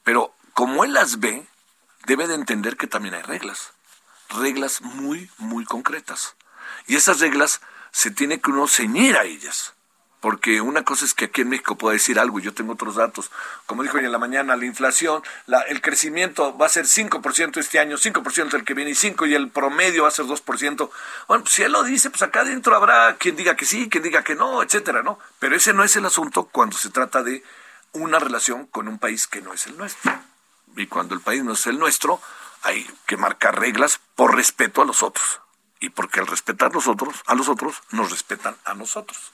pero 0.03 0.33
como 0.53 0.83
él 0.83 0.93
las 0.93 1.19
ve, 1.19 1.45
debe 2.05 2.27
de 2.27 2.35
entender 2.35 2.77
que 2.77 2.87
también 2.87 3.15
hay 3.15 3.21
reglas, 3.21 3.71
reglas 4.29 4.81
muy, 4.81 5.29
muy 5.37 5.65
concretas. 5.65 6.35
Y 6.87 6.95
esas 6.95 7.19
reglas 7.19 7.61
se 7.91 8.11
tiene 8.11 8.39
que 8.39 8.51
uno 8.51 8.67
ceñir 8.67 9.17
a 9.17 9.23
ellas. 9.23 9.73
Porque 10.21 10.59
una 10.59 10.83
cosa 10.83 11.05
es 11.05 11.13
que 11.13 11.25
aquí 11.25 11.41
en 11.41 11.49
México 11.49 11.77
pueda 11.77 11.93
decir 11.93 12.19
algo, 12.19 12.39
yo 12.39 12.53
tengo 12.53 12.73
otros 12.73 12.95
datos. 12.95 13.31
Como 13.65 13.83
dijo 13.83 13.97
hoy 13.97 14.05
en 14.05 14.11
la 14.11 14.17
mañana, 14.17 14.57
la 14.57 14.65
inflación, 14.65 15.23
la, 15.45 15.61
el 15.61 15.81
crecimiento 15.81 16.57
va 16.57 16.65
a 16.65 16.69
ser 16.69 16.85
5% 16.85 17.57
este 17.57 17.79
año, 17.79 17.97
5% 17.97 18.53
el 18.53 18.65
que 18.65 18.73
viene 18.73 18.91
y 18.91 18.95
5% 18.95 19.29
y 19.29 19.35
el 19.35 19.49
promedio 19.49 20.03
va 20.03 20.09
a 20.09 20.11
ser 20.11 20.25
2%. 20.25 20.89
Bueno, 21.27 21.43
pues 21.43 21.53
si 21.53 21.63
él 21.63 21.71
lo 21.71 21.83
dice, 21.83 22.09
pues 22.09 22.21
acá 22.21 22.41
adentro 22.41 22.75
habrá 22.75 23.15
quien 23.15 23.37
diga 23.37 23.55
que 23.55 23.63
sí, 23.63 23.87
quien 23.87 24.03
diga 24.03 24.21
que 24.21 24.35
no, 24.35 24.61
etcétera, 24.61 25.03
¿no? 25.03 25.19
Pero 25.39 25.55
ese 25.55 25.71
no 25.71 25.85
es 25.85 25.95
el 25.95 26.05
asunto 26.05 26.49
cuando 26.51 26.77
se 26.77 26.89
trata 26.89 27.23
de 27.23 27.41
una 27.93 28.19
relación 28.19 28.65
con 28.65 28.89
un 28.89 28.99
país 28.99 29.25
que 29.25 29.41
no 29.41 29.53
es 29.53 29.67
el 29.67 29.77
nuestro. 29.77 30.11
Y 30.75 30.87
cuando 30.87 31.15
el 31.15 31.21
país 31.21 31.45
no 31.45 31.53
es 31.53 31.65
el 31.65 31.79
nuestro, 31.79 32.21
hay 32.63 32.89
que 33.05 33.17
marcar 33.17 33.59
reglas 33.59 33.99
por 34.15 34.35
respeto 34.35 34.81
a 34.81 34.85
los 34.85 35.03
otros. 35.03 35.41
Y 35.79 35.89
porque 35.89 36.19
al 36.19 36.27
respetar 36.27 36.71
a 36.71 36.73
los 36.73 36.87
otros, 37.49 37.81
nos 37.91 38.11
respetan 38.11 38.57
a 38.65 38.73
nosotros 38.73 39.31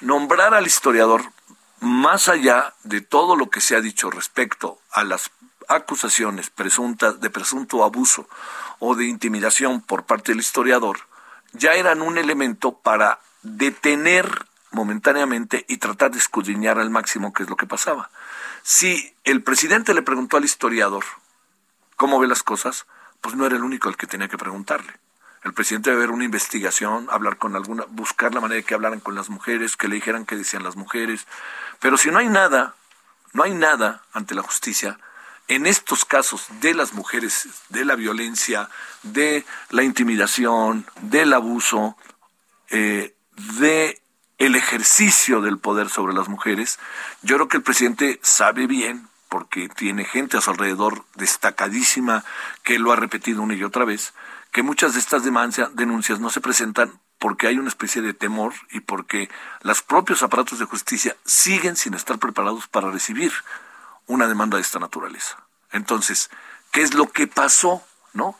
nombrar 0.00 0.54
al 0.54 0.66
historiador, 0.66 1.22
más 1.80 2.28
allá 2.28 2.74
de 2.84 3.00
todo 3.00 3.36
lo 3.36 3.50
que 3.50 3.60
se 3.60 3.76
ha 3.76 3.80
dicho 3.80 4.10
respecto 4.10 4.78
a 4.92 5.04
las 5.04 5.30
acusaciones 5.68 6.50
presuntas 6.50 7.20
de 7.20 7.30
presunto 7.30 7.84
abuso 7.84 8.28
o 8.78 8.94
de 8.94 9.06
intimidación 9.06 9.80
por 9.80 10.04
parte 10.04 10.32
del 10.32 10.40
historiador, 10.40 11.00
ya 11.52 11.72
eran 11.74 12.02
un 12.02 12.18
elemento 12.18 12.72
para 12.72 13.20
detener 13.42 14.46
momentáneamente 14.70 15.64
y 15.68 15.78
tratar 15.78 16.10
de 16.10 16.18
escudriñar 16.18 16.78
al 16.78 16.90
máximo 16.90 17.32
qué 17.32 17.44
es 17.44 17.50
lo 17.50 17.56
que 17.56 17.66
pasaba. 17.66 18.10
Si 18.62 19.14
el 19.24 19.42
presidente 19.42 19.94
le 19.94 20.02
preguntó 20.02 20.36
al 20.36 20.44
historiador 20.44 21.04
cómo 21.98 22.18
ve 22.18 22.26
las 22.26 22.42
cosas, 22.42 22.86
pues 23.20 23.34
no 23.34 23.44
era 23.44 23.56
el 23.56 23.64
único 23.64 23.90
al 23.90 23.98
que 23.98 24.06
tenía 24.06 24.28
que 24.28 24.38
preguntarle. 24.38 24.94
El 25.42 25.52
presidente 25.52 25.90
debe 25.90 26.02
ver 26.02 26.10
una 26.10 26.24
investigación, 26.24 27.08
hablar 27.10 27.36
con 27.36 27.54
alguna, 27.54 27.84
buscar 27.90 28.32
la 28.32 28.40
manera 28.40 28.56
de 28.56 28.64
que 28.64 28.74
hablaran 28.74 29.00
con 29.00 29.14
las 29.14 29.28
mujeres, 29.28 29.76
que 29.76 29.88
le 29.88 29.96
dijeran 29.96 30.24
qué 30.24 30.36
decían 30.36 30.62
las 30.62 30.76
mujeres. 30.76 31.26
Pero 31.80 31.98
si 31.98 32.10
no 32.10 32.18
hay 32.18 32.28
nada, 32.28 32.74
no 33.32 33.42
hay 33.42 33.52
nada 33.52 34.02
ante 34.12 34.34
la 34.34 34.42
justicia, 34.42 34.98
en 35.48 35.66
estos 35.66 36.04
casos 36.04 36.46
de 36.60 36.72
las 36.74 36.92
mujeres, 36.92 37.48
de 37.68 37.84
la 37.84 37.96
violencia, 37.96 38.70
de 39.02 39.44
la 39.70 39.82
intimidación, 39.82 40.86
del 41.02 41.32
abuso, 41.32 41.96
eh, 42.70 43.14
de 43.58 44.00
el 44.38 44.54
ejercicio 44.54 45.40
del 45.40 45.58
poder 45.58 45.88
sobre 45.88 46.14
las 46.14 46.28
mujeres, 46.28 46.78
yo 47.22 47.36
creo 47.36 47.48
que 47.48 47.56
el 47.56 47.62
presidente 47.64 48.20
sabe 48.22 48.68
bien, 48.68 49.08
porque 49.28 49.68
tiene 49.68 50.04
gente 50.04 50.36
a 50.36 50.40
su 50.40 50.50
alrededor 50.50 51.04
destacadísima 51.14 52.24
que 52.62 52.78
lo 52.78 52.92
ha 52.92 52.96
repetido 52.96 53.42
una 53.42 53.54
y 53.54 53.64
otra 53.64 53.84
vez, 53.84 54.14
que 54.52 54.62
muchas 54.62 54.94
de 54.94 55.00
estas 55.00 55.22
denuncias 55.24 56.20
no 56.20 56.30
se 56.30 56.40
presentan 56.40 56.98
porque 57.18 57.48
hay 57.48 57.58
una 57.58 57.68
especie 57.68 58.00
de 58.00 58.14
temor 58.14 58.54
y 58.70 58.80
porque 58.80 59.28
los 59.62 59.82
propios 59.82 60.22
aparatos 60.22 60.58
de 60.58 60.64
justicia 60.64 61.16
siguen 61.24 61.76
sin 61.76 61.94
estar 61.94 62.18
preparados 62.18 62.68
para 62.68 62.90
recibir 62.90 63.32
una 64.06 64.26
demanda 64.28 64.56
de 64.56 64.62
esta 64.62 64.78
naturaleza. 64.78 65.36
Entonces, 65.72 66.30
¿qué 66.70 66.82
es 66.82 66.94
lo 66.94 67.10
que 67.10 67.26
pasó? 67.26 67.82
¿No? 68.12 68.38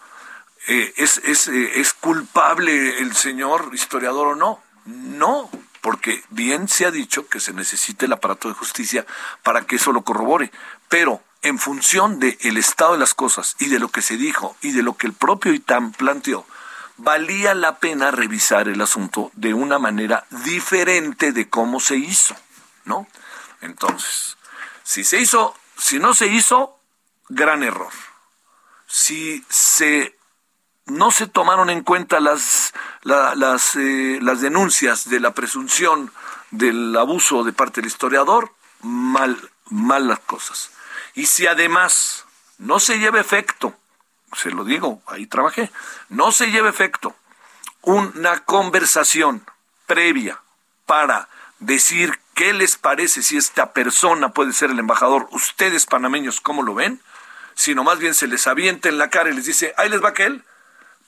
Eh, 0.69 0.95
¿es, 0.97 1.19
es, 1.19 1.49
eh, 1.49 1.81
¿Es 1.81 1.93
culpable 1.93 2.99
el 2.99 3.15
señor 3.15 3.71
historiador 3.73 4.29
o 4.29 4.35
no? 4.35 4.63
No, 4.87 5.51
porque 5.89 6.23
bien 6.29 6.69
se 6.69 6.85
ha 6.85 6.91
dicho 6.91 7.29
que 7.29 7.41
se 7.41 7.55
necesita 7.55 8.05
el 8.05 8.13
aparato 8.13 8.49
de 8.49 8.55
justicia 8.55 9.07
para 9.43 9.63
que 9.63 9.77
eso 9.77 9.91
lo 9.91 10.03
corrobore, 10.03 10.53
pero 10.91 11.23
en 11.41 11.59
función 11.59 12.21
del 12.21 12.59
estado 12.59 12.93
de 12.93 12.99
las 12.99 13.15
cosas 13.15 13.57
y 13.59 13.71
de 13.71 13.79
lo 13.79 13.89
que 13.89 14.03
se 14.03 14.19
dijo 14.19 14.55
y 14.61 14.73
de 14.73 14.83
lo 14.83 14.99
que 14.99 15.07
el 15.07 15.15
propio 15.15 15.55
ITAM 15.55 15.93
planteó, 15.93 16.45
valía 16.99 17.55
la 17.55 17.79
pena 17.79 18.11
revisar 18.11 18.69
el 18.69 18.83
asunto 18.83 19.31
de 19.33 19.55
una 19.55 19.79
manera 19.79 20.27
diferente 20.45 21.33
de 21.33 21.49
cómo 21.49 21.81
se 21.81 21.97
hizo, 21.97 22.37
¿no? 22.85 23.09
Entonces, 23.63 24.37
si 24.83 25.05
se 25.05 25.19
hizo, 25.19 25.57
si 25.79 25.99
no 25.99 26.13
se 26.13 26.27
hizo, 26.27 26.79
gran 27.31 27.63
error. 27.63 27.95
Si 28.87 29.43
se 29.49 30.18
no 30.89 31.11
se 31.11 31.27
tomaron 31.27 31.71
en 31.71 31.83
cuenta 31.83 32.21
las 32.21 32.73
eh, 33.05 34.19
las 34.21 34.41
denuncias 34.41 35.09
de 35.09 35.21
la 35.21 35.33
presunción 35.33 36.13
del 36.51 36.97
abuso 36.97 37.45
de 37.45 37.53
parte 37.53 37.81
del 37.81 37.89
historiador, 37.89 38.53
mal, 38.83 39.37
mal 39.71 40.09
las 40.09 40.21
cosas. 40.21 40.71
Y 41.15 41.27
si 41.27 41.47
además 41.47 42.25
no 42.59 42.81
se 42.81 42.99
lleva 42.99 43.21
efecto, 43.21 43.75
se 44.33 44.51
lo 44.51 44.65
digo, 44.65 45.03
ahí 45.07 45.27
trabajé, 45.27 45.71
no 46.09 46.33
se 46.33 46.51
lleva 46.51 46.69
efecto 46.69 47.15
una 47.83 48.41
conversación 48.41 49.47
previa 49.87 50.41
para 50.87 51.29
decir 51.59 52.19
qué 52.35 52.53
les 52.53 52.77
parece 52.77 53.23
si 53.23 53.37
esta 53.37 53.73
persona 53.73 54.33
puede 54.33 54.53
ser 54.53 54.71
el 54.71 54.79
embajador, 54.79 55.29
ustedes 55.33 55.87
panameños, 55.87 56.41
¿cómo 56.41 56.63
lo 56.63 56.75
ven? 56.75 57.01
Sino 57.55 57.85
más 57.85 57.99
bien 57.99 58.15
se 58.15 58.29
les 58.29 58.47
avienta 58.47 58.89
en 58.89 58.99
la 58.99 59.11
cara 59.11 59.31
y 59.31 59.35
les 59.35 59.47
dice, 59.47 59.75
ahí 59.77 59.89
les 59.89 60.03
va 60.03 60.11
aquel, 60.11 60.45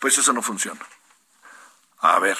pues 0.01 0.19
eso 0.19 0.33
no 0.33 0.43
funciona. 0.43 0.81
A 2.01 2.19
ver, 2.19 2.37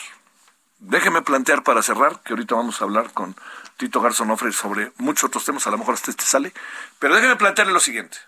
déjeme 0.81 1.23
plantear 1.23 1.63
para 1.63 1.83
cerrar, 1.83 2.21
que 2.23 2.33
ahorita 2.33 2.57
vamos 2.57 2.81
a 2.81 2.85
hablar 2.85 3.13
con 3.13 3.37
Tito 3.77 4.01
Garzonofre 4.01 4.51
sobre 4.51 4.93
muchos 4.97 5.25
otros 5.25 5.45
temas, 5.45 5.67
a 5.67 5.71
lo 5.71 5.79
mejor 5.79 5.95
hasta 5.95 6.11
este 6.11 6.25
sale, 6.25 6.53
pero 6.99 7.15
déjeme 7.15 7.37
plantearle 7.37 7.73
lo 7.73 7.81
siguiente. 7.81 8.19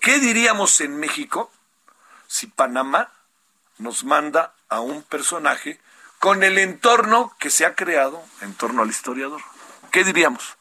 ¿Qué 0.00 0.18
diríamos 0.18 0.80
en 0.80 0.98
México 0.98 1.52
si 2.26 2.48
Panamá 2.48 3.10
nos 3.78 4.02
manda 4.02 4.52
a 4.68 4.80
un 4.80 5.02
personaje 5.02 5.80
con 6.18 6.42
el 6.42 6.58
entorno 6.58 7.36
que 7.38 7.50
se 7.50 7.66
ha 7.66 7.74
creado 7.74 8.22
en 8.40 8.54
torno 8.54 8.82
al 8.82 8.90
historiador? 8.90 9.42
¿Qué 9.90 10.02
diríamos? 10.04 10.56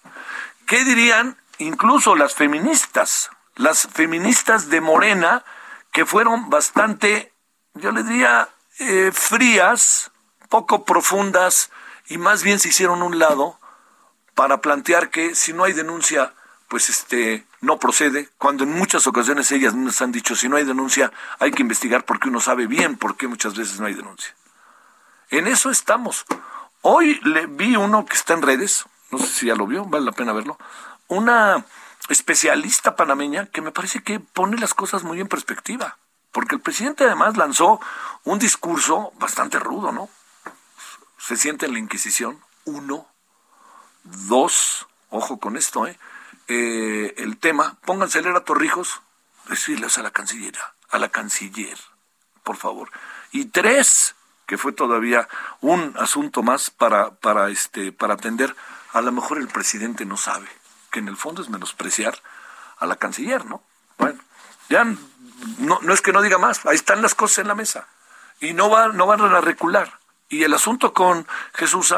¿Qué 0.67 0.83
dirían 0.83 1.37
incluso 1.57 2.15
las 2.15 2.35
feministas? 2.35 3.31
Las 3.55 3.87
feministas 3.87 4.69
de 4.69 4.81
Morena 4.81 5.43
que 5.91 6.05
fueron 6.05 6.49
bastante, 6.49 7.30
yo 7.73 7.91
le 7.91 8.03
diría, 8.03 8.49
eh, 8.79 9.11
frías, 9.13 10.11
poco 10.49 10.85
profundas 10.85 11.71
y 12.07 12.17
más 12.17 12.43
bien 12.43 12.59
se 12.59 12.69
hicieron 12.69 13.01
un 13.01 13.19
lado 13.19 13.57
para 14.35 14.61
plantear 14.61 15.09
que 15.09 15.35
si 15.35 15.53
no 15.53 15.63
hay 15.63 15.73
denuncia, 15.73 16.33
pues 16.67 16.89
este 16.89 17.45
no 17.59 17.77
procede, 17.79 18.29
cuando 18.37 18.63
en 18.63 18.71
muchas 18.71 19.05
ocasiones 19.07 19.51
ellas 19.51 19.75
nos 19.75 20.01
han 20.01 20.11
dicho 20.11 20.35
si 20.35 20.49
no 20.49 20.55
hay 20.55 20.63
denuncia 20.63 21.11
hay 21.37 21.51
que 21.51 21.61
investigar 21.61 22.05
porque 22.05 22.29
uno 22.29 22.39
sabe 22.39 22.65
bien 22.65 22.97
por 22.97 23.17
qué 23.17 23.27
muchas 23.27 23.55
veces 23.55 23.79
no 23.79 23.85
hay 23.85 23.93
denuncia. 23.93 24.33
En 25.29 25.47
eso 25.47 25.69
estamos. 25.69 26.25
Hoy 26.81 27.19
le 27.23 27.45
vi 27.45 27.75
uno 27.75 28.05
que 28.05 28.15
está 28.15 28.33
en 28.33 28.41
redes, 28.41 28.85
no 29.11 29.19
sé 29.19 29.27
si 29.27 29.45
ya 29.45 29.55
lo 29.55 29.67
vio, 29.67 29.85
vale 29.85 30.05
la 30.05 30.11
pena 30.11 30.33
verlo, 30.33 30.57
una 31.07 31.63
especialista 32.09 32.95
panameña 32.95 33.45
que 33.45 33.61
me 33.61 33.71
parece 33.71 34.01
que 34.01 34.19
pone 34.19 34.57
las 34.57 34.73
cosas 34.73 35.03
muy 35.03 35.21
en 35.21 35.27
perspectiva, 35.27 35.97
porque 36.31 36.55
el 36.55 36.61
presidente 36.61 37.05
además 37.05 37.37
lanzó 37.37 37.79
un 38.23 38.39
discurso 38.39 39.11
bastante 39.19 39.59
rudo, 39.59 39.91
¿no? 39.91 40.09
Se 41.17 41.37
siente 41.37 41.65
en 41.65 41.73
la 41.73 41.79
Inquisición, 41.79 42.39
uno, 42.65 43.07
Dos, 44.03 44.87
ojo 45.09 45.39
con 45.39 45.57
esto, 45.57 45.85
¿eh? 45.85 45.97
¿eh? 46.47 47.13
el 47.17 47.37
tema, 47.37 47.77
pónganse 47.85 48.21
leer 48.21 48.35
a 48.35 48.43
Torrijos, 48.43 49.01
decirles 49.47 49.97
a 49.97 50.01
la 50.01 50.11
cancillera, 50.11 50.73
a 50.89 50.97
la 50.97 51.09
canciller, 51.09 51.77
por 52.43 52.57
favor. 52.57 52.89
Y 53.31 53.45
tres, 53.45 54.15
que 54.47 54.57
fue 54.57 54.71
todavía 54.71 55.27
un 55.61 55.93
asunto 55.99 56.41
más 56.41 56.71
para, 56.71 57.11
para, 57.11 57.49
este, 57.49 57.91
para 57.91 58.15
atender, 58.15 58.55
a 58.93 59.01
lo 59.01 59.11
mejor 59.11 59.37
el 59.37 59.47
presidente 59.47 60.05
no 60.05 60.17
sabe, 60.17 60.47
que 60.91 60.99
en 60.99 61.07
el 61.07 61.15
fondo 61.15 61.41
es 61.41 61.49
menospreciar 61.49 62.21
a 62.77 62.87
la 62.87 62.95
canciller, 62.95 63.45
¿no? 63.45 63.61
Bueno, 63.99 64.19
ya 64.67 64.83
no, 65.59 65.79
no 65.81 65.93
es 65.93 66.01
que 66.01 66.13
no 66.13 66.21
diga 66.21 66.37
más, 66.37 66.65
ahí 66.65 66.75
están 66.75 67.01
las 67.01 67.15
cosas 67.15 67.39
en 67.39 67.47
la 67.47 67.55
mesa. 67.55 67.87
Y 68.39 68.53
no, 68.53 68.69
va, 68.69 68.87
no 68.89 69.05
van 69.05 69.21
a 69.21 69.41
recular. 69.41 69.99
Y 70.29 70.43
el 70.43 70.53
asunto 70.53 70.93
con 70.93 71.27
Jesús 71.53 71.93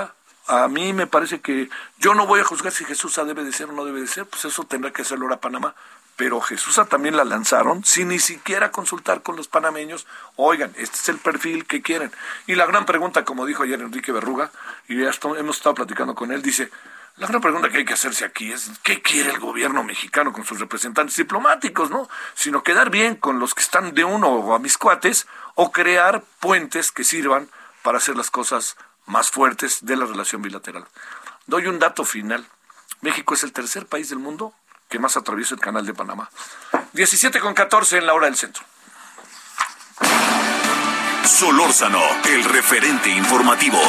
a 0.48 0.68
mí 0.68 0.92
me 0.92 1.08
parece 1.08 1.40
que 1.40 1.70
yo 2.00 2.14
no 2.14 2.28
voy 2.28 2.42
a 2.42 2.44
juzgar 2.44 2.74
si 2.74 2.84
Jesús 2.84 3.16
debe 3.26 3.44
de 3.44 3.54
ser 3.54 3.70
o 3.70 3.74
no 3.74 3.86
debe 3.86 4.02
de 4.02 4.08
ser, 4.08 4.26
pues 4.26 4.44
eso 4.46 4.64
tendrá 4.66 4.92
que 4.92 5.04
hacerlo 5.04 5.26
ahora 5.26 5.40
Panamá. 5.40 5.76
Pero 6.16 6.42
Jesús 6.42 6.80
también 6.90 7.18
la 7.18 7.24
lanzaron 7.24 7.84
sin 7.84 8.10
ni 8.10 8.20
siquiera 8.20 8.72
consultar 8.72 9.24
con 9.24 9.36
los 9.36 9.48
panameños. 9.48 10.06
Oigan, 10.36 10.72
este 10.78 10.98
es 10.98 11.10
el 11.10 11.18
perfil 11.18 11.66
que 11.66 11.82
quieren. 11.82 12.12
Y 12.46 12.56
la 12.56 12.68
gran 12.68 12.86
pregunta, 12.86 13.26
como 13.26 13.48
dijo 13.48 13.64
ayer 13.64 13.82
Enrique 13.82 14.12
Berruga, 14.12 14.52
y 14.88 15.02
ya 15.02 15.12
hemos 15.38 15.58
estado 15.58 15.74
platicando 15.74 16.14
con 16.14 16.32
él, 16.32 16.44
dice, 16.44 16.70
la 17.18 17.28
gran 17.28 17.42
pregunta 17.42 17.70
que 17.70 17.78
hay 17.78 17.86
que 17.86 17.94
hacerse 17.94 18.26
aquí 18.26 18.52
es, 18.52 18.72
¿qué 18.82 19.02
quiere 19.02 19.30
el 19.30 19.40
gobierno 19.40 19.84
mexicano 19.84 20.34
con 20.34 20.46
sus 20.46 20.60
representantes 20.60 21.16
diplomáticos, 21.16 21.92
no? 21.92 22.10
Sino 22.34 22.64
quedar 22.64 22.90
bien 22.90 23.16
con 23.16 23.40
los 23.40 23.54
que 23.54 23.62
están 23.62 23.94
de 23.94 24.04
uno 24.04 24.30
o 24.30 24.56
a 24.56 24.60
mis 24.60 24.78
cuates, 24.80 25.28
o 25.56 25.72
crear 25.72 26.24
puentes 26.40 26.92
que 26.92 27.04
sirvan 27.04 27.50
para 27.84 28.00
hacer 28.00 28.18
las 28.18 28.32
cosas 28.32 28.78
más 29.06 29.30
fuertes 29.30 29.86
de 29.86 29.96
la 29.96 30.06
relación 30.06 30.42
bilateral. 30.42 30.88
Doy 31.46 31.68
un 31.68 31.78
dato 31.78 32.04
final. 32.04 32.48
México 33.02 33.36
es 33.36 33.44
el 33.44 33.54
tercer 33.54 33.86
país 33.86 34.10
del 34.10 34.20
mundo 34.20 34.54
que 34.90 34.98
más 34.98 35.16
atraviesa 35.16 35.54
el 35.54 35.62
canal 35.62 35.86
de 35.86 35.94
Panamá. 35.94 36.30
17 36.94 37.40
con 37.40 37.54
14 37.54 37.98
en 37.98 38.08
la 38.08 38.14
hora 38.14 38.26
del 38.26 38.38
centro. 38.38 38.64
Solórzano, 41.26 42.02
el 42.26 42.44
referente 42.46 43.10
informativo. 43.10 43.80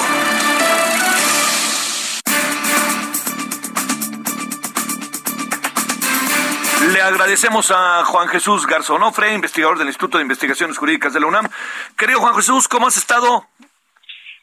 Agradecemos 7.05 7.71
a 7.71 8.05
Juan 8.05 8.29
Jesús 8.29 8.67
Garzonofre, 8.67 9.35
investigador 9.35 9.79
del 9.79 9.89
Instituto 9.89 10.19
de 10.19 10.23
Investigaciones 10.23 10.79
Jurídicas 10.79 11.13
de 11.13 11.21
la 11.21 11.27
UNAM. 11.27 11.49
Querido 11.99 12.21
Juan 12.21 12.35
Jesús, 12.35 12.67
¿cómo 12.67 12.87
has 12.87 12.97
estado? 12.97 13.47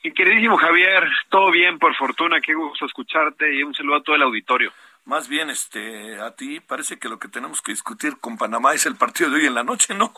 Queridísimo 0.04 0.58
Javier, 0.58 1.04
todo 1.30 1.52
bien, 1.52 1.80
por 1.80 1.96
fortuna, 1.96 2.40
qué 2.40 2.54
gusto 2.54 2.86
escucharte 2.86 3.54
y 3.54 3.64
un 3.64 3.74
saludo 3.74 3.98
a 3.98 4.04
todo 4.04 4.16
el 4.16 4.24
auditorio. 4.24 4.72
Más 5.06 5.28
bien, 5.28 5.50
este, 5.50 6.20
a 6.20 6.36
ti 6.36 6.60
parece 6.60 7.00
que 7.00 7.10
lo 7.10 7.18
que 7.18 7.28
tenemos 7.28 7.62
que 7.62 7.72
discutir 7.72 8.18
con 8.20 8.38
Panamá 8.38 8.74
es 8.74 8.86
el 8.86 8.96
partido 8.96 9.32
de 9.32 9.38
hoy 9.38 9.46
en 9.48 9.56
la 9.56 9.64
noche, 9.64 9.96
¿no? 9.96 10.14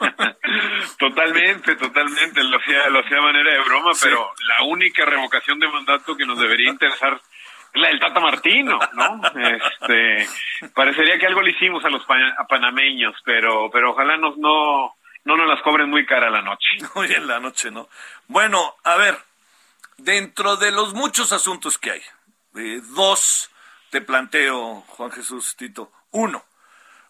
totalmente, 0.98 1.76
totalmente. 1.76 2.42
Lo 2.42 2.58
hacía, 2.58 2.88
lo 2.88 3.00
hacía 3.00 3.20
manera 3.20 3.52
de 3.52 3.60
broma, 3.60 3.92
pero 4.02 4.32
la 4.46 4.64
única 4.64 5.04
revocación 5.04 5.58
de 5.58 5.68
mandato 5.68 6.16
que 6.16 6.24
nos 6.24 6.38
debería 6.38 6.70
interesar 6.70 7.14
es 7.14 7.37
la 7.78 7.88
del 7.88 8.00
Tata 8.00 8.20
Martino, 8.20 8.78
¿no? 8.94 9.20
Este, 9.34 10.28
parecería 10.74 11.18
que 11.18 11.26
algo 11.26 11.42
le 11.42 11.50
hicimos 11.50 11.84
a 11.84 11.90
los 11.90 12.04
panameños, 12.48 13.14
pero, 13.24 13.70
pero 13.70 13.92
ojalá 13.92 14.16
nos 14.16 14.36
no, 14.38 14.96
no 15.24 15.36
nos 15.36 15.48
las 15.48 15.62
cobren 15.62 15.90
muy 15.90 16.06
cara 16.06 16.30
la 16.30 16.42
noche. 16.42 16.70
Hoy 16.94 17.12
en 17.12 17.26
la 17.26 17.40
noche, 17.40 17.70
¿no? 17.70 17.88
Bueno, 18.26 18.76
a 18.84 18.96
ver, 18.96 19.18
dentro 19.96 20.56
de 20.56 20.70
los 20.70 20.94
muchos 20.94 21.32
asuntos 21.32 21.78
que 21.78 21.92
hay, 21.92 22.02
eh, 22.56 22.80
dos 22.94 23.50
te 23.90 24.00
planteo, 24.00 24.82
Juan 24.86 25.10
Jesús 25.10 25.56
Tito. 25.56 25.92
Uno, 26.10 26.44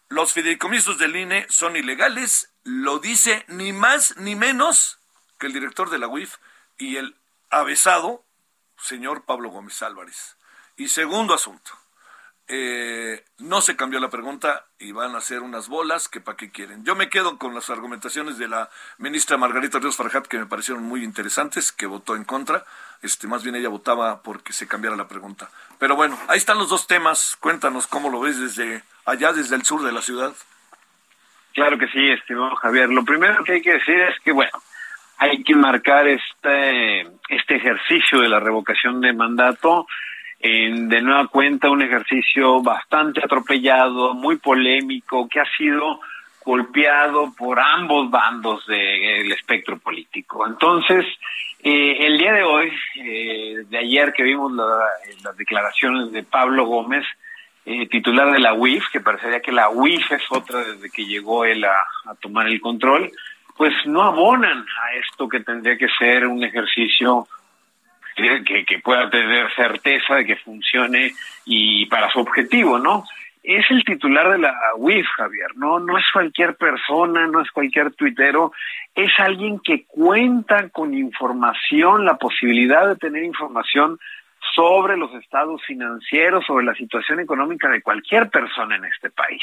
los 0.08 0.32
fideicomisos 0.32 0.98
del 0.98 1.16
INE 1.16 1.46
son 1.48 1.76
ilegales, 1.76 2.52
lo 2.64 2.98
dice 2.98 3.44
ni 3.48 3.72
más 3.72 4.16
ni 4.16 4.37
menos 4.37 4.98
que 5.38 5.46
el 5.46 5.52
director 5.52 5.90
de 5.90 5.98
la 5.98 6.08
UIF 6.08 6.37
y 6.78 6.96
el 6.96 7.16
avesado 7.50 8.25
señor 8.80 9.25
Pablo 9.25 9.50
Gómez 9.50 9.82
Álvarez. 9.82 10.38
Y 10.78 10.87
segundo 10.87 11.35
asunto, 11.35 11.73
eh, 12.47 13.25
no 13.38 13.61
se 13.61 13.75
cambió 13.75 13.99
la 13.99 14.11
pregunta 14.11 14.64
y 14.78 14.92
van 14.92 15.16
a 15.16 15.18
hacer 15.18 15.40
unas 15.40 15.68
bolas 15.68 16.08
que 16.08 16.20
para 16.20 16.37
qué 16.37 16.52
quieren. 16.52 16.85
Yo 16.85 16.94
me 16.94 17.08
quedo 17.08 17.37
con 17.37 17.52
las 17.52 17.68
argumentaciones 17.68 18.38
de 18.38 18.47
la 18.47 18.70
ministra 18.97 19.37
Margarita 19.37 19.80
Ríos 19.80 19.97
Farjat 19.97 20.28
que 20.28 20.38
me 20.38 20.47
parecieron 20.47 20.85
muy 20.85 21.02
interesantes, 21.02 21.73
que 21.73 21.87
votó 21.87 22.14
en 22.14 22.23
contra. 22.23 22.64
Este, 23.02 23.26
más 23.26 23.42
bien 23.42 23.56
ella 23.56 23.68
votaba 23.68 24.23
porque 24.23 24.52
se 24.52 24.68
cambiara 24.68 24.94
la 24.94 25.08
pregunta. 25.08 25.50
Pero 25.80 25.97
bueno, 25.97 26.16
ahí 26.28 26.38
están 26.38 26.58
los 26.58 26.68
dos 26.68 26.87
temas. 26.87 27.37
Cuéntanos 27.40 27.88
cómo 27.88 28.08
lo 28.08 28.20
ves 28.20 28.38
desde 28.38 28.85
allá, 29.04 29.32
desde 29.32 29.56
el 29.56 29.64
sur 29.64 29.82
de 29.82 29.90
la 29.90 30.00
ciudad. 30.00 30.32
Claro 31.54 31.76
que 31.76 31.88
sí, 31.88 32.08
estimado 32.08 32.54
Javier. 32.54 32.88
Lo 32.88 33.04
primero 33.04 33.42
que 33.42 33.54
hay 33.54 33.62
que 33.62 33.73
decir 33.73 33.99
es 34.00 34.14
que, 34.20 34.30
bueno, 34.30 34.62
hay 35.16 35.42
que 35.42 35.56
marcar 35.56 36.06
este, 36.06 37.00
este 37.30 37.56
ejercicio 37.56 38.20
de 38.20 38.28
la 38.28 38.38
revocación 38.38 39.00
de 39.00 39.12
mandato 39.12 39.85
en 40.40 40.88
de 40.88 41.02
nueva 41.02 41.26
cuenta 41.28 41.71
un 41.71 41.83
ejercicio 41.83 42.62
bastante 42.62 43.21
atropellado, 43.25 44.14
muy 44.14 44.37
polémico, 44.37 45.28
que 45.28 45.40
ha 45.40 45.57
sido 45.57 46.00
golpeado 46.45 47.33
por 47.37 47.61
ambos 47.61 48.11
bandos 48.11 48.66
del 48.66 49.30
espectro 49.33 49.78
político. 49.78 50.47
Entonces, 50.47 51.04
eh, 51.62 52.07
el 52.07 52.18
día 52.18 52.33
de 52.33 52.42
hoy, 52.42 52.73
eh, 52.97 53.64
de 53.68 53.78
ayer 53.78 54.12
que 54.12 54.23
vimos 54.23 54.52
las 54.52 55.37
declaraciones 55.37 56.12
de 56.12 56.23
Pablo 56.23 56.64
Gómez, 56.66 57.04
eh, 57.66 57.87
titular 57.88 58.33
de 58.33 58.38
la 58.38 58.55
UIF, 58.55 58.88
que 58.90 59.01
parecería 59.01 59.40
que 59.40 59.53
la 59.53 59.68
UIF 59.68 60.12
es 60.12 60.22
otra 60.31 60.61
desde 60.61 60.88
que 60.88 61.05
llegó 61.05 61.44
él 61.44 61.64
a, 61.64 61.85
tomar 62.20 62.46
el 62.46 62.62
control, 62.62 63.11
pues 63.57 63.74
no 63.85 64.03
abonan 64.03 64.61
a 64.61 64.94
esto 64.94 65.29
que 65.29 65.40
tendría 65.40 65.77
que 65.77 65.88
ser 65.98 66.27
un 66.27 66.42
ejercicio 66.42 67.27
que, 68.44 68.78
pueda 68.81 69.09
tener 69.11 69.52
certeza 69.54 70.16
de 70.16 70.26
que 70.26 70.37
funcione 70.37 71.12
y 71.44 71.87
para 71.87 72.11
su 72.11 72.20
objetivo, 72.20 72.78
¿no? 72.78 73.04
es 73.42 73.64
el 73.70 73.83
titular 73.83 74.31
de 74.31 74.38
la 74.38 74.54
UIF, 74.76 75.07
Javier, 75.16 75.57
no, 75.57 75.81
no 75.81 75.96
es 75.96 76.04
cualquier 76.12 76.57
persona, 76.57 77.26
no 77.28 77.40
es 77.40 77.50
cualquier 77.50 77.92
tuitero, 77.92 78.52
es 78.94 79.11
alguien 79.18 79.59
que 79.61 79.85
cuenta 79.87 80.68
con 80.68 80.92
información, 80.92 82.04
la 82.04 82.18
posibilidad 82.18 82.87
de 82.87 82.96
tener 82.96 83.24
información 83.24 83.98
sobre 84.54 84.98
los 84.98 85.14
estados 85.14 85.62
financieros, 85.64 86.44
sobre 86.44 86.66
la 86.66 86.74
situación 86.74 87.20
económica 87.20 87.70
de 87.70 87.81
cualquier 87.81 88.28
persona 88.28 88.76
en 88.76 88.85
este 88.85 89.11
país. 89.11 89.42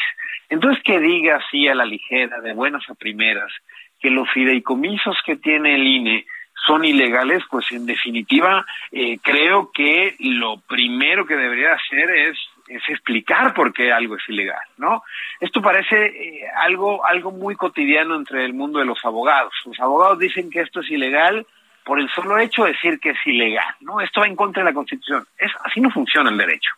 Entonces, 0.50 0.84
que 0.84 1.00
diga 1.00 1.38
así 1.38 1.68
a 1.68 1.76
la 1.76 1.86
ligera, 1.86 2.42
de 2.42 2.54
buenas 2.54 2.88
a 2.90 2.94
primeras, 2.94 3.52
que 4.00 4.10
los 4.10 4.30
fideicomisos 4.32 5.18
que 5.26 5.38
tiene 5.38 5.76
el 5.76 5.88
INE 5.88 6.26
son 6.66 6.86
ilegales, 6.86 7.44
pues 7.50 7.72
en 7.72 7.86
definitiva 7.86 8.66
eh, 8.92 9.20
creo 9.22 9.72
que 9.72 10.16
lo 10.20 10.58
primero 10.62 11.26
que 11.26 11.36
debería 11.36 11.74
hacer 11.74 12.10
es 12.10 12.38
es 12.68 12.82
explicar 12.90 13.54
por 13.54 13.74
qué 13.74 13.92
algo 13.92 14.16
es 14.16 14.28
ilegal, 14.28 14.64
¿no? 14.78 15.04
Esto 15.40 15.62
parece 15.62 16.08
eh, 16.08 16.42
algo 16.56 17.06
algo 17.06 17.32
muy 17.32 17.56
cotidiano 17.56 18.16
entre 18.16 18.44
el 18.44 18.54
mundo 18.54 18.80
de 18.80 18.86
los 18.86 19.04
abogados. 19.06 19.54
Los 19.66 19.80
abogados 19.80 20.18
dicen 20.20 20.50
que 20.50 20.62
esto 20.62 20.80
es 20.80 20.90
ilegal 20.90 21.46
por 21.84 22.00
el 22.00 22.10
solo 22.10 22.40
hecho 22.40 22.64
de 22.64 22.72
decir 22.72 23.00
que 23.00 23.12
es 23.12 23.20
ilegal, 23.26 23.76
¿no? 23.82 24.02
Esto 24.02 24.22
va 24.22 24.28
en 24.28 24.36
contra 24.36 24.64
de 24.64 24.70
la 24.70 24.74
Constitución. 24.74 25.26
Es 25.38 25.52
así 25.64 25.80
no 25.80 25.92
funciona 25.92 26.32
el 26.32 26.38
derecho. 26.38 26.72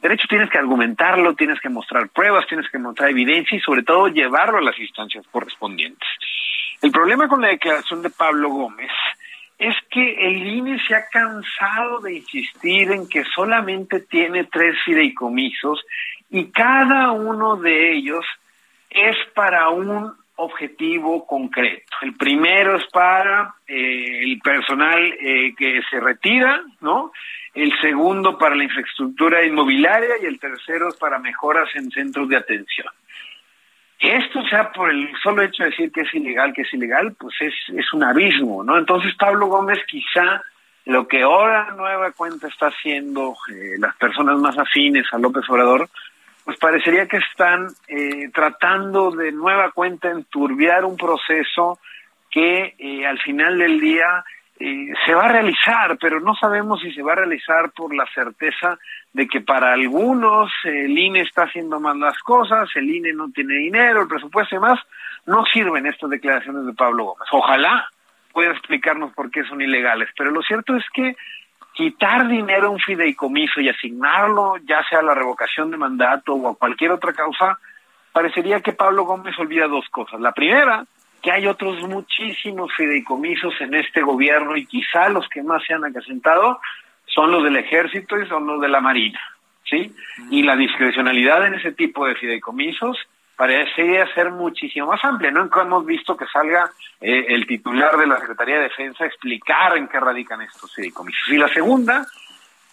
Derecho 0.00 0.28
tienes 0.28 0.50
que 0.50 0.58
argumentarlo, 0.58 1.34
tienes 1.34 1.60
que 1.60 1.70
mostrar 1.70 2.08
pruebas, 2.10 2.46
tienes 2.46 2.70
que 2.70 2.78
mostrar 2.78 3.10
evidencia 3.10 3.56
y 3.56 3.60
sobre 3.60 3.82
todo 3.82 4.08
llevarlo 4.08 4.58
a 4.58 4.62
las 4.62 4.78
instancias 4.78 5.26
correspondientes. 5.32 6.08
El 6.82 6.92
problema 6.92 7.26
con 7.26 7.40
la 7.40 7.48
declaración 7.48 8.02
de 8.02 8.10
Pablo 8.10 8.50
Gómez 8.50 8.90
es 9.64 9.76
que 9.90 10.28
el 10.28 10.46
INE 10.46 10.78
se 10.86 10.94
ha 10.94 11.06
cansado 11.08 12.00
de 12.00 12.16
insistir 12.16 12.92
en 12.92 13.08
que 13.08 13.24
solamente 13.24 14.00
tiene 14.00 14.44
tres 14.44 14.76
fideicomisos 14.84 15.82
y 16.28 16.50
cada 16.50 17.12
uno 17.12 17.56
de 17.56 17.94
ellos 17.94 18.26
es 18.90 19.16
para 19.34 19.70
un 19.70 20.12
objetivo 20.36 21.26
concreto. 21.26 21.96
El 22.02 22.14
primero 22.14 22.76
es 22.76 22.84
para 22.92 23.54
eh, 23.66 24.24
el 24.24 24.38
personal 24.40 25.02
eh, 25.02 25.54
que 25.56 25.80
se 25.90 25.98
retira, 25.98 26.60
¿no? 26.82 27.12
El 27.54 27.72
segundo 27.80 28.36
para 28.36 28.56
la 28.56 28.64
infraestructura 28.64 29.46
inmobiliaria 29.46 30.16
y 30.20 30.26
el 30.26 30.38
tercero 30.38 30.88
es 30.88 30.96
para 30.96 31.18
mejoras 31.18 31.68
en 31.74 31.90
centros 31.90 32.28
de 32.28 32.36
atención 32.36 32.88
esto 34.08 34.42
sea 34.48 34.72
por 34.72 34.90
el 34.90 35.10
solo 35.22 35.42
hecho 35.42 35.62
de 35.62 35.70
decir 35.70 35.92
que 35.92 36.02
es 36.02 36.14
ilegal, 36.14 36.52
que 36.52 36.62
es 36.62 36.74
ilegal, 36.74 37.14
pues 37.18 37.34
es, 37.40 37.54
es 37.76 37.92
un 37.92 38.04
abismo, 38.04 38.64
¿no? 38.64 38.78
Entonces 38.78 39.14
Pablo 39.16 39.46
Gómez 39.46 39.78
quizá 39.86 40.42
lo 40.86 41.08
que 41.08 41.22
ahora 41.22 41.70
nueva 41.76 42.12
cuenta 42.12 42.48
está 42.48 42.66
haciendo 42.66 43.34
eh, 43.50 43.76
las 43.78 43.96
personas 43.96 44.38
más 44.38 44.58
afines 44.58 45.06
a 45.12 45.18
López 45.18 45.48
Obrador, 45.48 45.88
pues 46.44 46.58
parecería 46.58 47.08
que 47.08 47.16
están 47.16 47.68
eh, 47.88 48.30
tratando 48.34 49.10
de 49.10 49.32
nueva 49.32 49.70
cuenta 49.70 50.10
enturbiar 50.10 50.84
un 50.84 50.96
proceso 50.96 51.78
que 52.30 52.74
eh, 52.78 53.06
al 53.06 53.18
final 53.20 53.58
del 53.58 53.80
día 53.80 54.24
se 54.58 55.14
va 55.14 55.24
a 55.24 55.32
realizar, 55.32 55.98
pero 56.00 56.20
no 56.20 56.34
sabemos 56.34 56.80
si 56.80 56.92
se 56.92 57.02
va 57.02 57.12
a 57.12 57.16
realizar 57.16 57.70
por 57.72 57.94
la 57.94 58.06
certeza 58.14 58.78
de 59.12 59.26
que 59.26 59.40
para 59.40 59.72
algunos 59.72 60.52
el 60.64 60.96
INE 60.96 61.22
está 61.22 61.42
haciendo 61.42 61.80
mal 61.80 61.98
las 61.98 62.18
cosas, 62.20 62.68
el 62.76 62.88
INE 62.88 63.12
no 63.12 63.30
tiene 63.30 63.54
dinero, 63.54 64.02
el 64.02 64.08
presupuesto 64.08 64.54
y 64.54 64.58
demás, 64.58 64.80
no 65.26 65.44
sirven 65.46 65.86
estas 65.86 66.10
declaraciones 66.10 66.66
de 66.66 66.72
Pablo 66.72 67.04
Gómez. 67.04 67.28
Ojalá 67.32 67.88
pueda 68.32 68.52
explicarnos 68.52 69.12
por 69.12 69.30
qué 69.30 69.44
son 69.44 69.60
ilegales, 69.60 70.08
pero 70.16 70.30
lo 70.30 70.42
cierto 70.42 70.76
es 70.76 70.84
que 70.92 71.16
quitar 71.72 72.28
dinero 72.28 72.68
a 72.68 72.70
un 72.70 72.78
fideicomiso 72.78 73.60
y 73.60 73.68
asignarlo 73.68 74.56
ya 74.64 74.84
sea 74.88 75.00
a 75.00 75.02
la 75.02 75.14
revocación 75.14 75.70
de 75.70 75.76
mandato 75.76 76.34
o 76.34 76.50
a 76.50 76.56
cualquier 76.56 76.92
otra 76.92 77.12
causa, 77.12 77.58
parecería 78.12 78.60
que 78.60 78.72
Pablo 78.72 79.04
Gómez 79.04 79.36
olvida 79.38 79.66
dos 79.66 79.88
cosas. 79.90 80.20
La 80.20 80.32
primera, 80.32 80.84
que 81.24 81.32
hay 81.32 81.46
otros 81.46 81.80
muchísimos 81.88 82.70
fideicomisos 82.76 83.58
en 83.60 83.74
este 83.74 84.02
gobierno 84.02 84.56
y 84.56 84.66
quizá 84.66 85.08
los 85.08 85.26
que 85.30 85.42
más 85.42 85.64
se 85.66 85.72
han 85.72 85.82
acrecentado 85.82 86.60
son 87.06 87.30
los 87.30 87.42
del 87.42 87.56
ejército 87.56 88.20
y 88.20 88.28
son 88.28 88.46
los 88.46 88.60
de 88.60 88.68
la 88.68 88.82
marina, 88.82 89.18
¿sí? 89.64 89.90
Y 90.30 90.42
la 90.42 90.54
discrecionalidad 90.54 91.46
en 91.46 91.54
ese 91.54 91.72
tipo 91.72 92.06
de 92.06 92.14
fideicomisos 92.16 92.98
parecería 93.36 94.06
ser 94.14 94.32
muchísimo 94.32 94.88
más 94.88 95.02
amplia. 95.02 95.30
Nunca 95.30 95.62
hemos 95.62 95.86
visto 95.86 96.14
que 96.14 96.26
salga 96.26 96.70
eh, 97.00 97.24
el 97.28 97.46
titular 97.46 97.96
de 97.96 98.06
la 98.06 98.20
Secretaría 98.20 98.56
de 98.56 98.64
Defensa 98.64 99.04
a 99.04 99.06
explicar 99.06 99.78
en 99.78 99.88
qué 99.88 99.98
radican 99.98 100.42
estos 100.42 100.74
fideicomisos. 100.74 101.28
Y 101.28 101.38
la 101.38 101.48
segunda, 101.48 102.06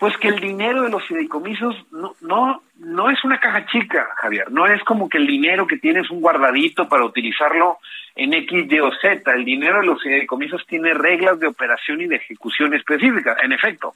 pues 0.01 0.17
que 0.17 0.29
el 0.29 0.39
dinero 0.39 0.81
de 0.81 0.89
los 0.89 1.05
fideicomisos 1.05 1.75
no, 1.91 2.15
no, 2.21 2.63
no 2.79 3.11
es 3.11 3.23
una 3.23 3.39
caja 3.39 3.67
chica, 3.67 4.09
Javier, 4.15 4.51
no 4.51 4.65
es 4.65 4.83
como 4.83 5.07
que 5.07 5.19
el 5.19 5.27
dinero 5.27 5.67
que 5.67 5.77
tienes 5.77 6.09
un 6.09 6.21
guardadito 6.21 6.89
para 6.89 7.05
utilizarlo 7.05 7.77
en 8.15 8.33
X, 8.33 8.65
Y 8.67 8.79
o 8.79 8.91
Z. 8.99 9.31
El 9.31 9.45
dinero 9.45 9.81
de 9.81 9.85
los 9.85 10.01
fideicomisos 10.01 10.65
tiene 10.65 10.95
reglas 10.95 11.39
de 11.39 11.45
operación 11.45 12.01
y 12.01 12.07
de 12.07 12.15
ejecución 12.15 12.73
específicas, 12.73 13.37
en 13.43 13.51
efecto, 13.51 13.93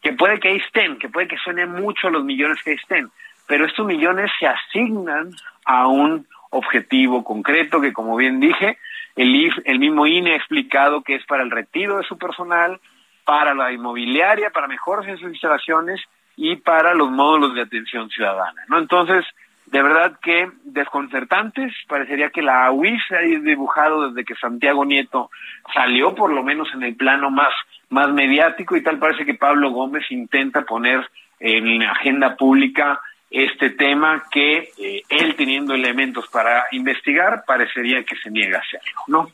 que 0.00 0.12
puede 0.12 0.38
que 0.38 0.50
ahí 0.50 0.58
estén, 0.64 1.00
que 1.00 1.08
puede 1.08 1.26
que 1.26 1.36
suenen 1.38 1.72
mucho 1.72 2.10
los 2.10 2.22
millones 2.22 2.62
que 2.62 2.74
estén, 2.74 3.10
pero 3.48 3.66
estos 3.66 3.84
millones 3.84 4.30
se 4.38 4.46
asignan 4.46 5.32
a 5.64 5.88
un 5.88 6.28
objetivo 6.50 7.24
concreto 7.24 7.80
que, 7.80 7.92
como 7.92 8.14
bien 8.14 8.38
dije, 8.38 8.78
el, 9.16 9.34
IF, 9.34 9.54
el 9.64 9.80
mismo 9.80 10.06
INE 10.06 10.34
ha 10.34 10.36
explicado 10.36 11.02
que 11.02 11.16
es 11.16 11.26
para 11.26 11.42
el 11.42 11.50
retiro 11.50 11.98
de 11.98 12.04
su 12.04 12.16
personal, 12.18 12.78
para 13.24 13.54
la 13.54 13.72
inmobiliaria, 13.72 14.50
para 14.50 14.68
mejoras 14.68 15.06
en 15.08 15.18
sus 15.18 15.30
instalaciones 15.30 16.00
y 16.36 16.56
para 16.56 16.94
los 16.94 17.10
módulos 17.10 17.54
de 17.54 17.62
atención 17.62 18.08
ciudadana, 18.08 18.62
¿no? 18.68 18.78
Entonces, 18.78 19.24
de 19.66 19.82
verdad 19.82 20.18
que 20.20 20.50
desconcertantes, 20.64 21.72
parecería 21.86 22.30
que 22.30 22.42
la 22.42 22.70
UIF 22.72 23.00
se 23.08 23.16
ha 23.16 23.20
dibujado 23.20 24.08
desde 24.08 24.24
que 24.24 24.34
Santiago 24.34 24.84
Nieto 24.84 25.30
salió, 25.72 26.14
por 26.14 26.32
lo 26.32 26.42
menos 26.42 26.68
en 26.74 26.82
el 26.82 26.96
plano 26.96 27.30
más, 27.30 27.52
más 27.88 28.12
mediático, 28.12 28.76
y 28.76 28.82
tal 28.82 28.98
parece 28.98 29.24
que 29.24 29.34
Pablo 29.34 29.70
Gómez 29.70 30.10
intenta 30.10 30.62
poner 30.62 31.08
en 31.38 31.78
la 31.78 31.92
agenda 31.92 32.36
pública 32.36 33.00
este 33.30 33.70
tema 33.70 34.24
que 34.28 34.70
eh, 34.76 35.02
él 35.08 35.36
teniendo 35.36 35.72
elementos 35.72 36.26
para 36.28 36.66
investigar 36.72 37.44
parecería 37.46 38.02
que 38.02 38.16
se 38.16 38.30
niega 38.30 38.58
a 38.58 38.62
hacerlo, 38.62 39.00
¿no? 39.06 39.30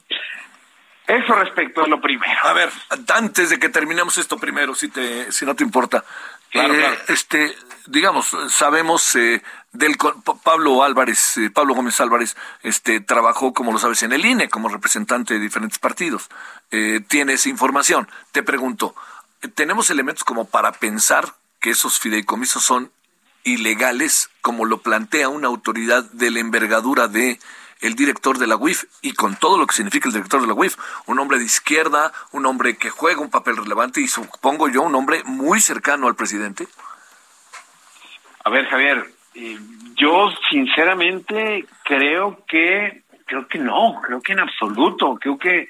Eso 1.07 1.35
respecto 1.35 1.85
a 1.85 1.89
lo 1.89 2.01
primero. 2.01 2.39
A 2.43 2.53
ver, 2.53 2.71
antes 3.15 3.51
de 3.51 3.59
que 3.59 3.69
terminemos 3.69 4.19
esto 4.19 4.39
primero, 4.39 4.75
si 4.75 4.89
te, 4.89 5.31
si 5.31 5.47
no 5.47 5.55
te 5.55 5.63
importa. 5.63 6.05
Claro, 6.51 6.75
Eh, 6.75 6.79
claro. 6.79 6.97
Este, 7.09 7.55
digamos, 7.87 8.37
sabemos 8.51 9.15
eh, 9.15 9.43
del 9.73 9.97
Pablo 10.43 10.83
Álvarez, 10.83 11.37
eh, 11.37 11.51
Pablo 11.51 11.75
Gómez 11.75 12.01
Álvarez, 12.01 12.37
este, 12.63 13.01
trabajó, 13.01 13.53
como 13.53 13.73
lo 13.73 13.79
sabes, 13.79 14.03
en 14.03 14.13
el 14.13 14.25
INE 14.25 14.49
como 14.49 14.69
representante 14.69 15.35
de 15.35 15.41
diferentes 15.41 15.79
partidos. 15.79 16.29
Eh, 16.71 17.01
tienes 17.07 17.47
información. 17.47 18.09
Te 18.33 18.43
pregunto, 18.43 18.95
¿tenemos 19.55 19.91
elementos 19.91 20.25
como 20.25 20.47
para 20.47 20.73
pensar 20.73 21.35
que 21.61 21.71
esos 21.71 21.99
fideicomisos 21.99 22.65
son 22.65 22.91
ilegales, 23.45 24.29
como 24.41 24.65
lo 24.65 24.79
plantea 24.79 25.29
una 25.29 25.47
autoridad 25.47 26.05
de 26.11 26.31
la 26.33 26.41
envergadura 26.41 27.07
de 27.07 27.39
el 27.81 27.95
director 27.95 28.39
de 28.39 28.47
la 28.47 28.57
UIF 28.57 28.85
y 29.03 29.13
con 29.13 29.37
todo 29.37 29.59
lo 29.59 29.67
que 29.67 29.75
significa 29.75 30.09
el 30.09 30.15
director 30.15 30.41
de 30.41 30.47
la 30.47 30.55
UIF, 30.55 30.77
un 31.07 31.19
hombre 31.19 31.39
de 31.39 31.45
izquierda, 31.45 32.13
un 32.33 32.47
hombre 32.47 32.77
que 32.77 32.91
juega 32.91 33.21
un 33.21 33.31
papel 33.31 33.57
relevante 33.57 34.01
y 34.01 34.09
supongo 34.09 34.69
yo 34.69 34.83
un 34.83 34.95
hombre 34.95 35.23
muy 35.25 35.61
cercano 35.61 36.09
al 36.09 36.15
presidente. 36.15 36.67
A 38.45 38.51
ver, 38.51 38.67
Javier, 38.67 39.05
eh, 39.35 39.59
yo 39.95 40.31
sinceramente 40.51 41.67
creo 41.85 42.45
que 42.47 43.03
creo 43.27 43.49
que 43.49 43.59
no, 43.59 44.01
creo 44.03 44.21
que 44.23 44.33
en 44.33 44.41
absoluto, 44.41 45.19
creo 45.21 45.37
que 45.39 45.69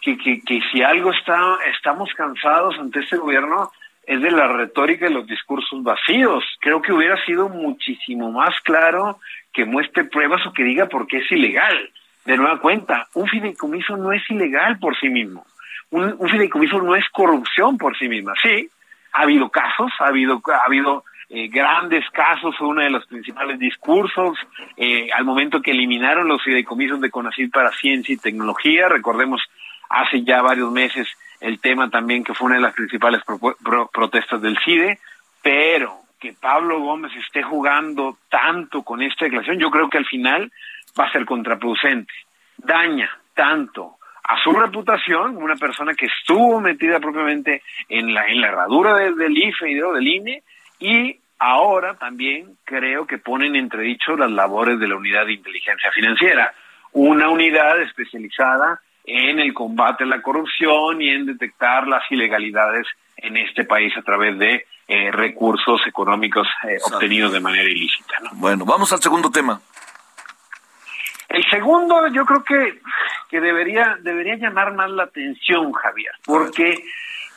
que, 0.00 0.16
que, 0.16 0.40
que 0.40 0.60
si 0.70 0.82
algo 0.82 1.12
está 1.12 1.58
estamos 1.74 2.12
cansados 2.14 2.78
ante 2.78 3.00
este 3.00 3.16
gobierno 3.16 3.70
es 4.06 4.22
de 4.22 4.30
la 4.30 4.46
retórica 4.46 5.08
y 5.08 5.12
los 5.12 5.26
discursos 5.26 5.82
vacíos. 5.82 6.44
Creo 6.60 6.80
que 6.80 6.92
hubiera 6.92 7.22
sido 7.24 7.48
muchísimo 7.48 8.30
más 8.30 8.54
claro 8.60 9.18
que 9.56 9.64
muestre 9.64 10.04
pruebas 10.04 10.46
o 10.46 10.52
que 10.52 10.62
diga 10.62 10.86
por 10.86 11.06
qué 11.06 11.16
es 11.18 11.32
ilegal. 11.32 11.90
De 12.26 12.36
nueva 12.36 12.60
cuenta, 12.60 13.08
un 13.14 13.26
fideicomiso 13.26 13.96
no 13.96 14.12
es 14.12 14.22
ilegal 14.30 14.78
por 14.78 14.94
sí 14.98 15.08
mismo. 15.08 15.46
Un, 15.90 16.18
fideicomiso 16.28 16.82
no 16.82 16.94
es 16.94 17.08
corrupción 17.10 17.78
por 17.78 17.96
sí 17.96 18.06
misma. 18.06 18.34
Sí, 18.42 18.68
ha 19.14 19.22
habido 19.22 19.48
casos, 19.48 19.90
ha 20.00 20.08
habido, 20.08 20.42
ha 20.52 20.66
habido 20.66 21.04
eh, 21.30 21.48
grandes 21.48 22.04
casos, 22.10 22.54
fue 22.58 22.68
uno 22.68 22.82
de 22.82 22.90
los 22.90 23.06
principales 23.06 23.58
discursos 23.58 24.36
eh, 24.76 25.08
al 25.12 25.24
momento 25.24 25.62
que 25.62 25.70
eliminaron 25.70 26.28
los 26.28 26.42
fideicomisos 26.42 27.00
de 27.00 27.10
CONACYT 27.10 27.50
para 27.50 27.70
ciencia 27.72 28.12
y 28.12 28.18
tecnología. 28.18 28.88
Recordemos 28.90 29.40
hace 29.88 30.22
ya 30.22 30.42
varios 30.42 30.70
meses 30.70 31.08
el 31.40 31.60
tema 31.60 31.88
también 31.88 32.24
que 32.24 32.34
fue 32.34 32.46
una 32.46 32.56
de 32.56 32.62
las 32.62 32.74
principales 32.74 33.22
pro- 33.24 33.56
pro- 33.64 33.88
protestas 33.92 34.42
del 34.42 34.58
CIDE, 34.64 34.98
pero 35.42 36.05
que 36.26 36.32
Pablo 36.40 36.80
Gómez 36.80 37.12
esté 37.24 37.42
jugando 37.44 38.18
tanto 38.28 38.82
con 38.82 39.00
esta 39.00 39.26
declaración, 39.26 39.60
yo 39.60 39.70
creo 39.70 39.88
que 39.88 39.98
al 39.98 40.06
final 40.06 40.50
va 40.98 41.04
a 41.04 41.12
ser 41.12 41.24
contraproducente. 41.24 42.12
Daña 42.56 43.08
tanto 43.34 43.96
a 44.24 44.36
su 44.42 44.50
reputación, 44.52 45.36
una 45.36 45.54
persona 45.54 45.94
que 45.94 46.06
estuvo 46.06 46.60
metida 46.60 46.98
propiamente 46.98 47.62
en 47.88 48.12
la, 48.12 48.26
en 48.26 48.40
la 48.40 48.48
herradura 48.48 48.94
de- 48.94 49.14
del 49.14 49.38
IFE 49.38 49.70
y 49.70 49.74
de- 49.74 49.92
del 49.92 50.08
INE, 50.08 50.42
y 50.80 51.16
ahora 51.38 51.94
también 51.94 52.56
creo 52.64 53.06
que 53.06 53.18
ponen 53.18 53.54
en 53.54 53.64
entredicho 53.64 54.16
las 54.16 54.30
labores 54.32 54.80
de 54.80 54.88
la 54.88 54.96
unidad 54.96 55.26
de 55.26 55.34
inteligencia 55.34 55.92
financiera, 55.92 56.52
una 56.92 57.28
unidad 57.28 57.80
especializada 57.82 58.80
en 59.04 59.38
el 59.38 59.54
combate 59.54 60.02
a 60.02 60.08
la 60.08 60.22
corrupción 60.22 61.00
y 61.00 61.10
en 61.10 61.26
detectar 61.26 61.86
las 61.86 62.02
ilegalidades 62.10 62.84
en 63.16 63.36
este 63.36 63.62
país 63.64 63.96
a 63.96 64.02
través 64.02 64.36
de 64.38 64.66
eh, 64.88 65.10
recursos 65.10 65.80
económicos 65.86 66.46
eh, 66.68 66.78
obtenidos 66.84 67.32
de 67.32 67.40
manera 67.40 67.68
ilícita. 67.68 68.14
¿no? 68.22 68.30
Bueno, 68.34 68.64
vamos 68.64 68.92
al 68.92 69.00
segundo 69.00 69.30
tema. 69.30 69.60
El 71.28 71.44
segundo, 71.50 72.06
yo 72.08 72.24
creo 72.24 72.44
que, 72.44 72.80
que 73.28 73.40
debería, 73.40 73.98
debería 74.00 74.36
llamar 74.36 74.72
más 74.74 74.90
la 74.90 75.04
atención, 75.04 75.72
Javier, 75.72 76.12
porque, 76.24 76.84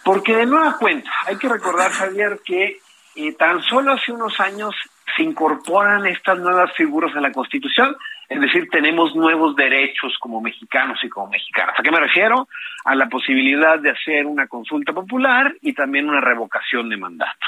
porque 0.03 0.35
de 0.35 0.45
nueva 0.45 0.77
cuenta, 0.77 1.09
hay 1.25 1.37
que 1.37 1.49
recordar, 1.49 1.91
Javier, 1.91 2.39
que 2.45 2.79
eh, 3.15 3.33
tan 3.33 3.63
solo 3.63 3.93
hace 3.93 4.11
unos 4.11 4.39
años 4.39 4.75
se 5.15 5.23
incorporan 5.23 6.05
estas 6.05 6.37
nuevas 6.37 6.71
figuras 6.75 7.15
en 7.15 7.23
la 7.23 7.31
Constitución, 7.31 7.95
es 8.29 8.39
decir, 8.39 8.69
tenemos 8.69 9.15
nuevos 9.15 9.55
derechos 9.55 10.15
como 10.19 10.39
mexicanos 10.39 10.99
y 11.03 11.09
como 11.09 11.31
mexicanas. 11.31 11.75
¿A 11.79 11.81
qué 11.81 11.91
me 11.91 11.99
refiero? 11.99 12.47
A 12.85 12.93
la 12.93 13.09
posibilidad 13.09 13.79
de 13.79 13.89
hacer 13.89 14.27
una 14.27 14.47
consulta 14.47 14.93
popular 14.93 15.55
y 15.61 15.73
también 15.73 16.07
una 16.07 16.21
revocación 16.21 16.89
de 16.89 16.97
mandato. 16.97 17.47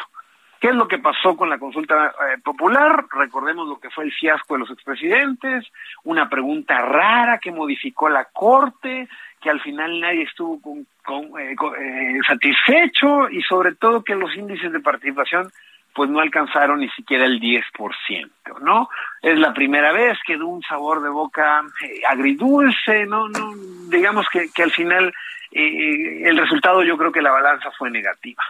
¿Qué 0.59 0.69
es 0.69 0.75
lo 0.75 0.87
que 0.87 0.97
pasó 0.97 1.37
con 1.37 1.49
la 1.49 1.59
consulta 1.59 2.07
eh, 2.07 2.37
popular? 2.43 3.05
Recordemos 3.11 3.67
lo 3.67 3.79
que 3.79 3.91
fue 3.91 4.05
el 4.05 4.11
fiasco 4.11 4.55
de 4.55 4.61
los 4.61 4.71
expresidentes, 4.71 5.65
una 6.03 6.29
pregunta 6.29 6.79
rara 6.81 7.37
que 7.37 7.51
modificó 7.51 8.09
la 8.09 8.25
Corte, 8.25 9.07
que 9.39 9.49
al 9.49 9.59
final 9.61 9.99
nadie 9.99 10.23
estuvo 10.23 10.61
con, 10.61 10.79
eh, 11.39 11.55
eh, 11.55 12.19
satisfecho 12.27 13.29
y 13.29 13.41
sobre 13.41 13.73
todo 13.75 14.03
que 14.03 14.15
los 14.15 14.35
índices 14.35 14.71
de 14.71 14.79
participación 14.79 15.51
pues 15.93 16.09
no 16.09 16.19
alcanzaron 16.19 16.79
ni 16.79 16.89
siquiera 16.89 17.25
el 17.25 17.39
10%, 17.39 18.31
¿no? 18.61 18.89
Es 19.21 19.37
la 19.37 19.53
primera 19.53 19.91
vez 19.91 20.17
que 20.25 20.37
da 20.37 20.45
un 20.45 20.61
sabor 20.63 21.01
de 21.01 21.09
boca 21.09 21.63
eh, 21.83 22.01
agridulce, 22.07 23.05
¿no? 23.05 23.27
no 23.29 23.53
digamos 23.89 24.27
que, 24.29 24.49
que 24.53 24.63
al 24.63 24.71
final 24.71 25.13
eh, 25.51 26.29
el 26.29 26.37
resultado 26.37 26.83
yo 26.83 26.97
creo 26.97 27.11
que 27.11 27.21
la 27.21 27.31
balanza 27.31 27.71
fue 27.77 27.91
negativa. 27.91 28.43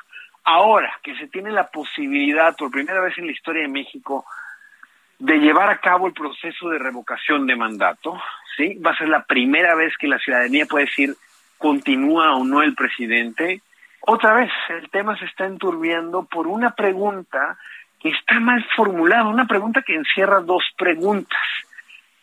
Ahora 0.43 0.99
que 1.04 1.15
se 1.17 1.27
tiene 1.27 1.51
la 1.51 1.67
posibilidad, 1.67 2.56
por 2.56 2.71
primera 2.71 3.01
vez 3.01 3.17
en 3.17 3.27
la 3.27 3.32
historia 3.32 3.63
de 3.63 3.67
México, 3.67 4.25
de 5.19 5.38
llevar 5.38 5.69
a 5.69 5.77
cabo 5.77 6.08
el 6.08 6.13
proceso 6.13 6.69
de 6.69 6.80
revocación 6.80 7.45
de 7.45 7.56
mandato, 7.56 8.19
¿sí? 8.58 8.75
Va 8.75 8.91
a 8.91 8.97
ser 8.97 9.10
la 9.10 9.23
primera 9.23 9.75
vez 9.75 9.93
que 9.97 10.08
la 10.08 10.17
ciudadanía 10.17 10.65
puede 10.65 10.86
decir 10.86 11.15
continúa 11.60 12.36
o 12.36 12.43
no 12.43 12.63
el 12.63 12.73
presidente. 12.73 13.62
Otra 14.01 14.33
vez, 14.33 14.51
el 14.69 14.89
tema 14.89 15.17
se 15.17 15.25
está 15.25 15.45
enturbiando 15.45 16.23
por 16.23 16.47
una 16.47 16.71
pregunta 16.71 17.57
que 17.99 18.09
está 18.09 18.39
mal 18.39 18.65
formulada, 18.75 19.27
una 19.27 19.45
pregunta 19.45 19.83
que 19.83 19.95
encierra 19.95 20.39
dos 20.39 20.63
preguntas. 20.77 21.39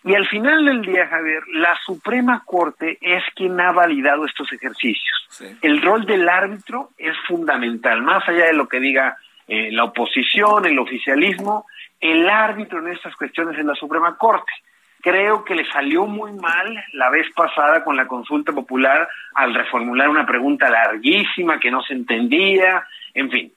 Y 0.04 0.14
al 0.14 0.26
final 0.26 0.64
del 0.64 0.82
día, 0.82 1.06
Javier, 1.06 1.42
la 1.54 1.76
Suprema 1.84 2.42
Corte 2.44 2.98
es 3.00 3.22
quien 3.34 3.60
ha 3.60 3.72
validado 3.72 4.24
estos 4.24 4.52
ejercicios. 4.52 5.26
Sí. 5.28 5.56
El 5.62 5.82
rol 5.82 6.06
del 6.06 6.28
árbitro 6.28 6.90
es 6.98 7.16
fundamental, 7.26 8.02
más 8.02 8.26
allá 8.28 8.46
de 8.46 8.54
lo 8.54 8.68
que 8.68 8.80
diga 8.80 9.16
eh, 9.46 9.70
la 9.70 9.84
oposición, 9.84 10.66
el 10.66 10.78
oficialismo, 10.78 11.66
el 12.00 12.28
árbitro 12.28 12.78
en 12.78 12.92
estas 12.92 13.14
cuestiones 13.16 13.58
es 13.58 13.64
la 13.64 13.74
Suprema 13.74 14.16
Corte. 14.16 14.52
Creo 15.00 15.44
que 15.44 15.54
le 15.54 15.64
salió 15.70 16.06
muy 16.06 16.32
mal 16.32 16.84
la 16.92 17.10
vez 17.10 17.26
pasada 17.34 17.84
con 17.84 17.96
la 17.96 18.06
consulta 18.06 18.52
popular 18.52 19.08
al 19.34 19.54
reformular 19.54 20.08
una 20.08 20.26
pregunta 20.26 20.68
larguísima 20.68 21.60
que 21.60 21.70
no 21.70 21.82
se 21.82 21.94
entendía, 21.94 22.84
en 23.14 23.30
fin. 23.30 23.52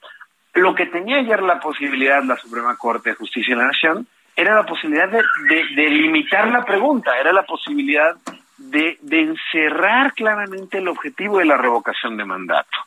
Lo 0.54 0.74
que 0.74 0.86
tenía 0.86 1.16
ayer 1.16 1.42
la 1.42 1.58
posibilidad 1.58 2.22
la 2.22 2.36
Suprema 2.36 2.76
Corte 2.76 3.10
de 3.10 3.16
Justicia 3.16 3.54
de 3.54 3.60
la 3.60 3.68
Nación 3.68 4.06
era 4.36 4.54
la 4.54 4.64
posibilidad 4.64 5.08
de, 5.08 5.22
de, 5.48 5.64
de 5.74 5.90
limitar 5.90 6.48
la 6.48 6.64
pregunta, 6.64 7.18
era 7.18 7.32
la 7.32 7.42
posibilidad 7.42 8.14
de, 8.56 8.98
de 9.00 9.20
encerrar 9.20 10.12
claramente 10.14 10.78
el 10.78 10.88
objetivo 10.88 11.38
de 11.38 11.46
la 11.46 11.56
revocación 11.56 12.16
de 12.16 12.24
mandato. 12.24 12.78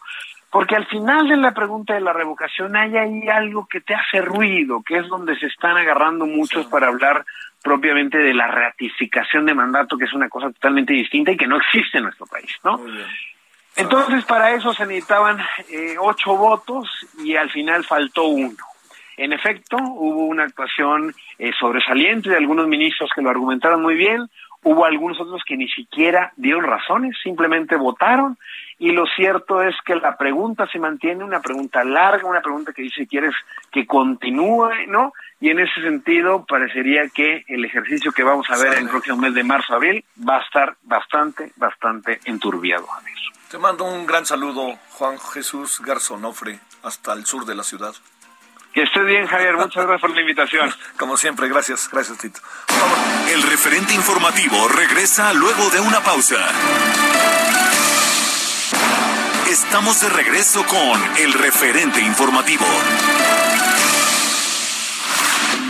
Porque 0.50 0.76
al 0.76 0.86
final 0.88 1.28
de 1.28 1.36
la 1.36 1.54
pregunta 1.54 1.96
de 1.96 2.00
la 2.00 2.14
revocación 2.14 2.78
hay 2.78 2.96
ahí 2.96 3.28
algo 3.28 3.68
que 3.68 3.82
te 3.82 3.94
hace 3.94 4.22
ruido, 4.22 4.82
que 4.88 4.98
es 4.98 5.08
donde 5.10 5.38
se 5.38 5.48
están 5.48 5.76
agarrando 5.76 6.26
muchos 6.26 6.66
para 6.68 6.88
hablar 6.88 7.26
propiamente 7.66 8.20
de 8.20 8.36
la 8.36 8.46
ratificación 8.46 9.48
de 9.48 9.56
mandato, 9.56 9.98
que 9.98 10.06
es 10.06 10.14
una 10.14 10.30
cosa 10.30 10.52
totalmente 10.52 10.94
distinta 10.94 11.32
y 11.32 11.38
que 11.38 11.48
no 11.48 11.58
existe 11.58 11.98
en 11.98 12.04
nuestro 12.04 12.28
país, 12.28 12.52
¿no? 12.64 12.80
Entonces, 13.76 14.24
para 14.26 14.54
eso 14.54 14.72
se 14.72 14.86
necesitaban 14.86 15.40
eh, 15.72 15.96
ocho 16.00 16.38
votos 16.38 16.88
y 17.24 17.36
al 17.36 17.50
final 17.50 17.84
faltó 17.84 18.26
uno. 18.26 18.56
En 19.18 19.34
efecto, 19.34 19.78
hubo 19.78 20.26
una 20.26 20.44
actuación 20.44 21.16
eh, 21.40 21.52
sobresaliente 21.60 22.30
de 22.30 22.38
algunos 22.38 22.68
ministros 22.68 23.10
que 23.16 23.24
lo 23.24 23.32
argumentaron 23.32 23.82
muy 23.82 23.96
bien, 23.96 24.30
hubo 24.62 24.86
algunos 24.86 25.20
otros 25.20 25.42
que 25.44 25.58
ni 25.58 25.68
siquiera 25.68 26.34
dieron 26.36 26.66
razones, 26.66 27.18
simplemente 27.24 27.78
votaron 27.78 28.38
y 28.78 28.92
lo 28.92 29.08
cierto 29.08 29.64
es 29.64 29.76
que 29.86 29.96
la 29.96 30.18
pregunta 30.18 30.68
se 30.72 30.78
mantiene, 30.78 31.24
una 31.24 31.40
pregunta 31.40 31.84
larga, 31.84 32.28
una 32.28 32.42
pregunta 32.42 32.74
que 32.74 32.84
dice 32.84 33.08
quieres 33.08 33.34
que 33.72 33.88
continúe, 33.88 34.70
¿no? 34.88 35.14
Y 35.40 35.50
en 35.50 35.60
ese 35.60 35.82
sentido 35.82 36.46
parecería 36.46 37.10
que 37.10 37.44
el 37.48 37.66
ejercicio 37.66 38.12
que 38.12 38.24
vamos 38.24 38.50
a 38.50 38.58
ver 38.58 38.74
en 38.74 38.86
el 38.86 38.90
próximo 38.90 39.18
mes 39.18 39.34
de 39.34 39.44
marzo-abril 39.44 40.06
va 40.28 40.38
a 40.38 40.42
estar 40.42 40.78
bastante, 40.84 41.52
bastante 41.58 42.20
enturbiado, 42.26 42.88
Javier. 42.88 43.16
Te 43.50 43.58
mando 43.58 43.86
un 43.86 44.06
gran 44.06 44.26
saludo, 44.26 44.78
Juan 44.92 45.20
Jesús 45.20 45.82
Garzonofre, 45.82 46.60
hasta 46.84 47.14
el 47.14 47.26
sur 47.26 47.46
de 47.46 47.56
la 47.56 47.64
ciudad. 47.64 47.94
Que 48.74 48.84
estés 48.84 49.06
bien, 49.06 49.26
Javier. 49.26 49.56
Muchas 49.56 49.86
gracias 49.86 50.02
por 50.02 50.14
la 50.14 50.20
invitación. 50.20 50.74
Como 50.98 51.16
siempre, 51.16 51.48
gracias, 51.48 51.90
gracias, 51.90 52.18
Tito. 52.18 52.42
El 53.34 53.42
referente 53.44 53.94
informativo 53.94 54.68
regresa 54.68 55.34
luego 55.34 55.70
de 55.70 55.80
una 55.80 56.02
pausa. 56.02 56.36
Estamos 59.50 60.02
de 60.02 60.10
regreso 60.10 60.66
con 60.66 61.02
el 61.18 61.32
referente 61.34 62.02
informativo. 62.02 62.66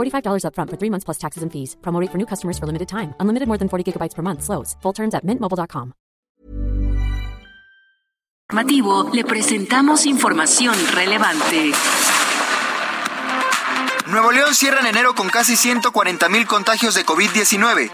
$45 0.00 0.44
upfront 0.44 0.70
for 0.70 0.76
three 0.78 0.90
months 0.90 1.04
plus 1.04 1.18
taxes 1.18 1.42
and 1.42 1.50
fees. 1.52 1.76
Promo 1.80 2.00
rate 2.00 2.10
for 2.10 2.18
new 2.18 2.26
customers 2.26 2.58
for 2.58 2.66
limited 2.66 2.88
time. 2.88 3.14
Unlimited 3.18 3.48
more 3.48 3.58
than 3.58 3.68
40 3.68 3.84
gigabytes 3.84 4.16
per 4.16 4.22
month. 4.22 4.42
Slows. 4.42 4.76
Full 4.82 4.94
terms 4.94 5.14
at 5.14 5.24
mintmobile.com. 5.24 5.92
informativo 8.50 9.08
le 9.12 9.24
presentamos 9.24 10.06
información 10.06 10.74
relevante. 10.92 11.72
Nuevo 14.06 14.32
León 14.32 14.56
cierra 14.56 14.80
en 14.80 14.86
enero 14.86 15.14
con 15.14 15.28
casi 15.28 15.54
140 15.54 16.28
mil 16.28 16.48
contagios 16.48 16.96
de 16.96 17.06
COVID-19. 17.06 17.92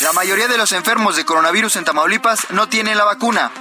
La 0.00 0.12
mayoría 0.12 0.48
de 0.48 0.58
los 0.58 0.72
enfermos 0.72 1.14
de 1.14 1.24
coronavirus 1.24 1.76
en 1.76 1.84
Tamaulipas 1.84 2.50
no 2.50 2.68
tienen 2.68 2.98
la 2.98 3.04
vacuna. 3.04 3.52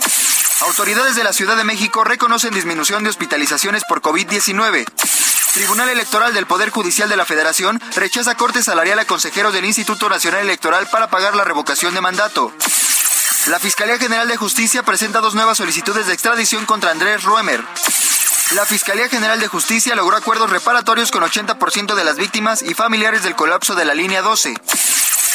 Autoridades 0.62 1.16
de 1.16 1.24
la 1.24 1.32
Ciudad 1.32 1.58
de 1.58 1.64
México 1.64 2.04
reconocen 2.04 2.56
disminución 2.56 3.04
de 3.04 3.12
hospitalizaciones 3.12 3.84
por 3.88 4.02
COVID-19. 4.02 4.86
Tribunal 5.54 5.90
Electoral 5.90 6.34
del 6.34 6.48
Poder 6.48 6.70
Judicial 6.70 7.10
de 7.10 7.16
la 7.16 7.26
Federación 7.26 7.82
rechaza 7.96 8.36
corte 8.36 8.62
salarial 8.62 9.00
a 9.00 9.06
consejeros 9.06 9.54
del 9.54 9.66
Instituto 9.66 10.10
Nacional 10.10 10.42
Electoral 10.42 10.88
para 10.88 11.10
pagar 11.10 11.36
la 11.36 11.44
revocación 11.44 11.94
de 11.94 12.02
mandato. 12.02 12.52
La 13.48 13.60
Fiscalía 13.60 13.98
General 13.98 14.28
de 14.28 14.38
Justicia 14.38 14.84
presenta 14.84 15.22
dos 15.22 15.36
nuevas 15.36 15.58
solicitudes 15.58 16.08
de 16.08 16.14
extradición 16.14 16.66
contra 16.66 16.92
Andrés 16.92 17.24
Ruemer. 17.24 17.64
La 18.52 18.66
Fiscalía 18.66 19.10
General 19.10 19.40
de 19.40 19.48
Justicia 19.48 19.96
logró 19.96 20.18
acuerdos 20.18 20.50
reparatorios 20.50 21.12
con 21.12 21.24
80% 21.24 21.96
de 21.96 22.04
las 22.04 22.18
víctimas 22.18 22.62
y 22.62 22.74
familiares 22.74 23.24
del 23.24 23.36
colapso 23.36 23.76
de 23.76 23.86
la 23.86 23.94
línea 23.94 24.22
12. 24.22 24.56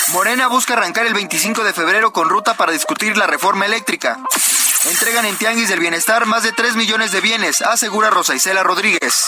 Morena 0.09 0.49
busca 0.49 0.75
arrancar 0.75 1.07
el 1.07 1.15
25 1.15 1.63
de 1.63 1.73
febrero 1.73 2.13
con 2.13 2.29
ruta 2.29 2.55
para 2.55 2.73
discutir 2.73 3.17
la 3.17 3.27
reforma 3.27 3.67
eléctrica. 3.67 4.19
Entregan 4.89 5.27
en 5.27 5.37
Tianguis 5.37 5.69
del 5.69 5.79
Bienestar 5.79 6.25
más 6.25 6.43
de 6.43 6.53
3 6.53 6.75
millones 6.75 7.13
de 7.13 7.21
bienes, 7.21 7.61
asegura 7.61 8.09
Rosa 8.09 8.35
Isela 8.35 8.63
Rodríguez. 8.63 9.27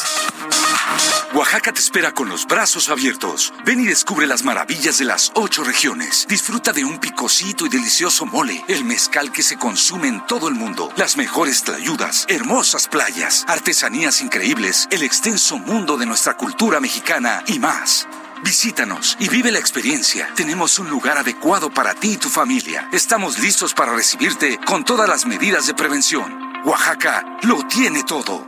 Oaxaca 1.34 1.72
te 1.72 1.80
espera 1.80 2.12
con 2.12 2.28
los 2.30 2.46
brazos 2.46 2.88
abiertos. 2.88 3.52
Ven 3.64 3.80
y 3.80 3.84
descubre 3.84 4.26
las 4.26 4.44
maravillas 4.44 4.98
de 4.98 5.04
las 5.04 5.30
ocho 5.34 5.62
regiones. 5.62 6.26
Disfruta 6.26 6.72
de 6.72 6.84
un 6.84 6.98
picosito 6.98 7.66
y 7.66 7.68
delicioso 7.68 8.24
mole, 8.24 8.64
el 8.68 8.84
mezcal 8.84 9.30
que 9.30 9.42
se 9.42 9.58
consume 9.58 10.08
en 10.08 10.26
todo 10.26 10.48
el 10.48 10.54
mundo, 10.54 10.90
las 10.96 11.18
mejores 11.18 11.62
tlayudas, 11.62 12.24
hermosas 12.28 12.88
playas, 12.88 13.44
artesanías 13.46 14.22
increíbles, 14.22 14.88
el 14.90 15.02
extenso 15.02 15.58
mundo 15.58 15.98
de 15.98 16.06
nuestra 16.06 16.34
cultura 16.34 16.80
mexicana 16.80 17.44
y 17.46 17.58
más. 17.58 18.08
Visítanos 18.42 19.16
y 19.20 19.28
vive 19.28 19.52
la 19.52 19.60
experiencia. 19.60 20.28
Tenemos 20.34 20.78
un 20.80 20.90
lugar 20.90 21.16
adecuado 21.16 21.70
para 21.70 21.94
ti 21.94 22.12
y 22.12 22.16
tu 22.16 22.28
familia. 22.28 22.88
Estamos 22.92 23.38
listos 23.38 23.72
para 23.72 23.94
recibirte 23.94 24.58
con 24.58 24.84
todas 24.84 25.08
las 25.08 25.26
medidas 25.26 25.66
de 25.66 25.74
prevención. 25.74 26.52
Oaxaca 26.64 27.38
lo 27.42 27.64
tiene 27.68 28.02
todo. 28.02 28.44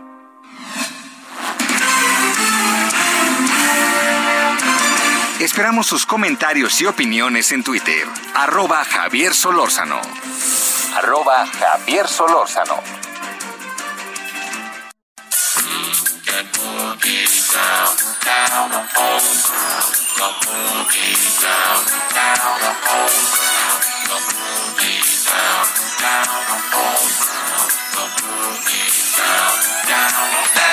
Esperamos 5.39 5.87
sus 5.87 6.07
comentarios 6.07 6.81
y 6.81 6.87
opiniones 6.87 7.53
en 7.53 7.63
Twitter. 7.63 8.09
Arroba 8.35 8.85
Javier 8.85 9.33
Solórzano. 9.33 10.01
Arroba 10.97 11.47
Javier 11.47 12.09
Solórzano. 12.09 12.83
The 20.17 20.23
movie's 20.23 21.43
down, 21.43 21.85
down 22.15 22.61
the 22.63 22.73
whole 22.87 23.11
ground. 23.35 23.83
The 24.07 24.19
movie's 24.31 25.27
down, 25.27 25.67
down 25.99 26.25
the 26.49 26.59
whole 26.71 27.09
ground. 27.19 27.71
The 27.95 28.07
movie's 28.23 29.17
down, 29.19 29.55
down 29.89 30.31
the 30.55 30.64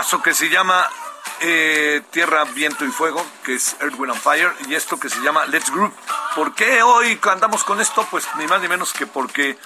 grupazo 0.00 0.22
que 0.22 0.32
se 0.32 0.48
llama 0.48 0.88
eh, 1.42 2.00
Tierra, 2.10 2.44
Viento 2.44 2.86
y 2.86 2.90
Fuego, 2.90 3.22
que 3.44 3.54
es 3.54 3.76
Earth, 3.80 3.98
Wind 3.98 4.12
and 4.12 4.20
Fire, 4.22 4.52
y 4.66 4.74
esto 4.74 4.98
que 4.98 5.10
se 5.10 5.20
llama 5.20 5.44
Let's 5.46 5.70
Group. 5.70 5.92
¿Por 6.34 6.54
qué 6.54 6.82
hoy 6.82 7.20
andamos 7.30 7.64
con 7.64 7.80
esto? 7.82 8.06
Pues 8.10 8.26
ni 8.38 8.46
más 8.46 8.62
ni 8.62 8.68
menos 8.68 8.94
que 8.94 9.06
porque 9.06 9.58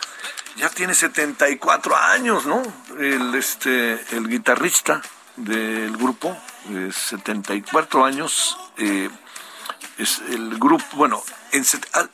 ya 0.57 0.69
tiene 0.71 0.93
74 0.95 1.97
años, 1.97 2.47
¿no? 2.47 2.63
El, 2.99 3.33
este, 3.37 3.93
el 4.17 4.29
guitarrista 4.29 5.03
del 5.37 5.97
grupo, 5.97 6.37
eh, 6.71 6.91
74 6.93 8.05
años, 8.05 8.59
eh, 8.77 9.09
es 9.99 10.21
el 10.31 10.59
grupo, 10.59 10.85
bueno, 10.95 11.23
en, 11.53 11.65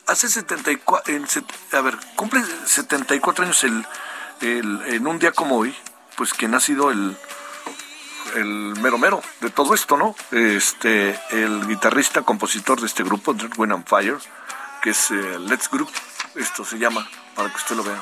hace 0.05 0.29
74, 0.29 1.11
en 1.15 1.25
a 1.71 1.81
ver, 1.81 1.97
cumple 2.15 2.43
74 2.65 3.45
años 3.45 3.63
el, 3.63 3.83
el- 4.41 4.81
en 4.93 5.07
un 5.07 5.17
día 5.17 5.31
como 5.31 5.57
hoy, 5.57 5.75
pues 6.15 6.33
quien 6.35 6.53
ha 6.53 6.59
sido 6.59 6.91
el, 6.91 7.17
el 8.35 8.75
mero 8.81 8.97
mero 8.97 9.21
de 9.39 9.49
todo 9.49 9.73
esto, 9.73 9.97
¿no? 9.97 10.15
Este, 10.31 11.19
el 11.31 11.67
guitarrista, 11.67 12.21
compositor 12.21 12.79
de 12.79 12.87
este 12.87 13.03
grupo, 13.03 13.33
Dread 13.33 13.71
and 13.71 13.85
Fire, 13.87 14.17
que 14.81 14.91
es 14.91 15.11
eh, 15.11 15.39
Let's 15.39 15.69
Group. 15.69 15.89
Esto 16.35 16.63
se 16.63 16.77
llama, 16.77 17.07
para 17.35 17.49
que 17.49 17.57
usted 17.57 17.75
lo 17.75 17.83
vea. 17.83 18.01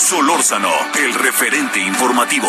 Solórzano, 0.00 0.72
el 0.98 1.14
referente 1.14 1.78
informativo. 1.78 2.48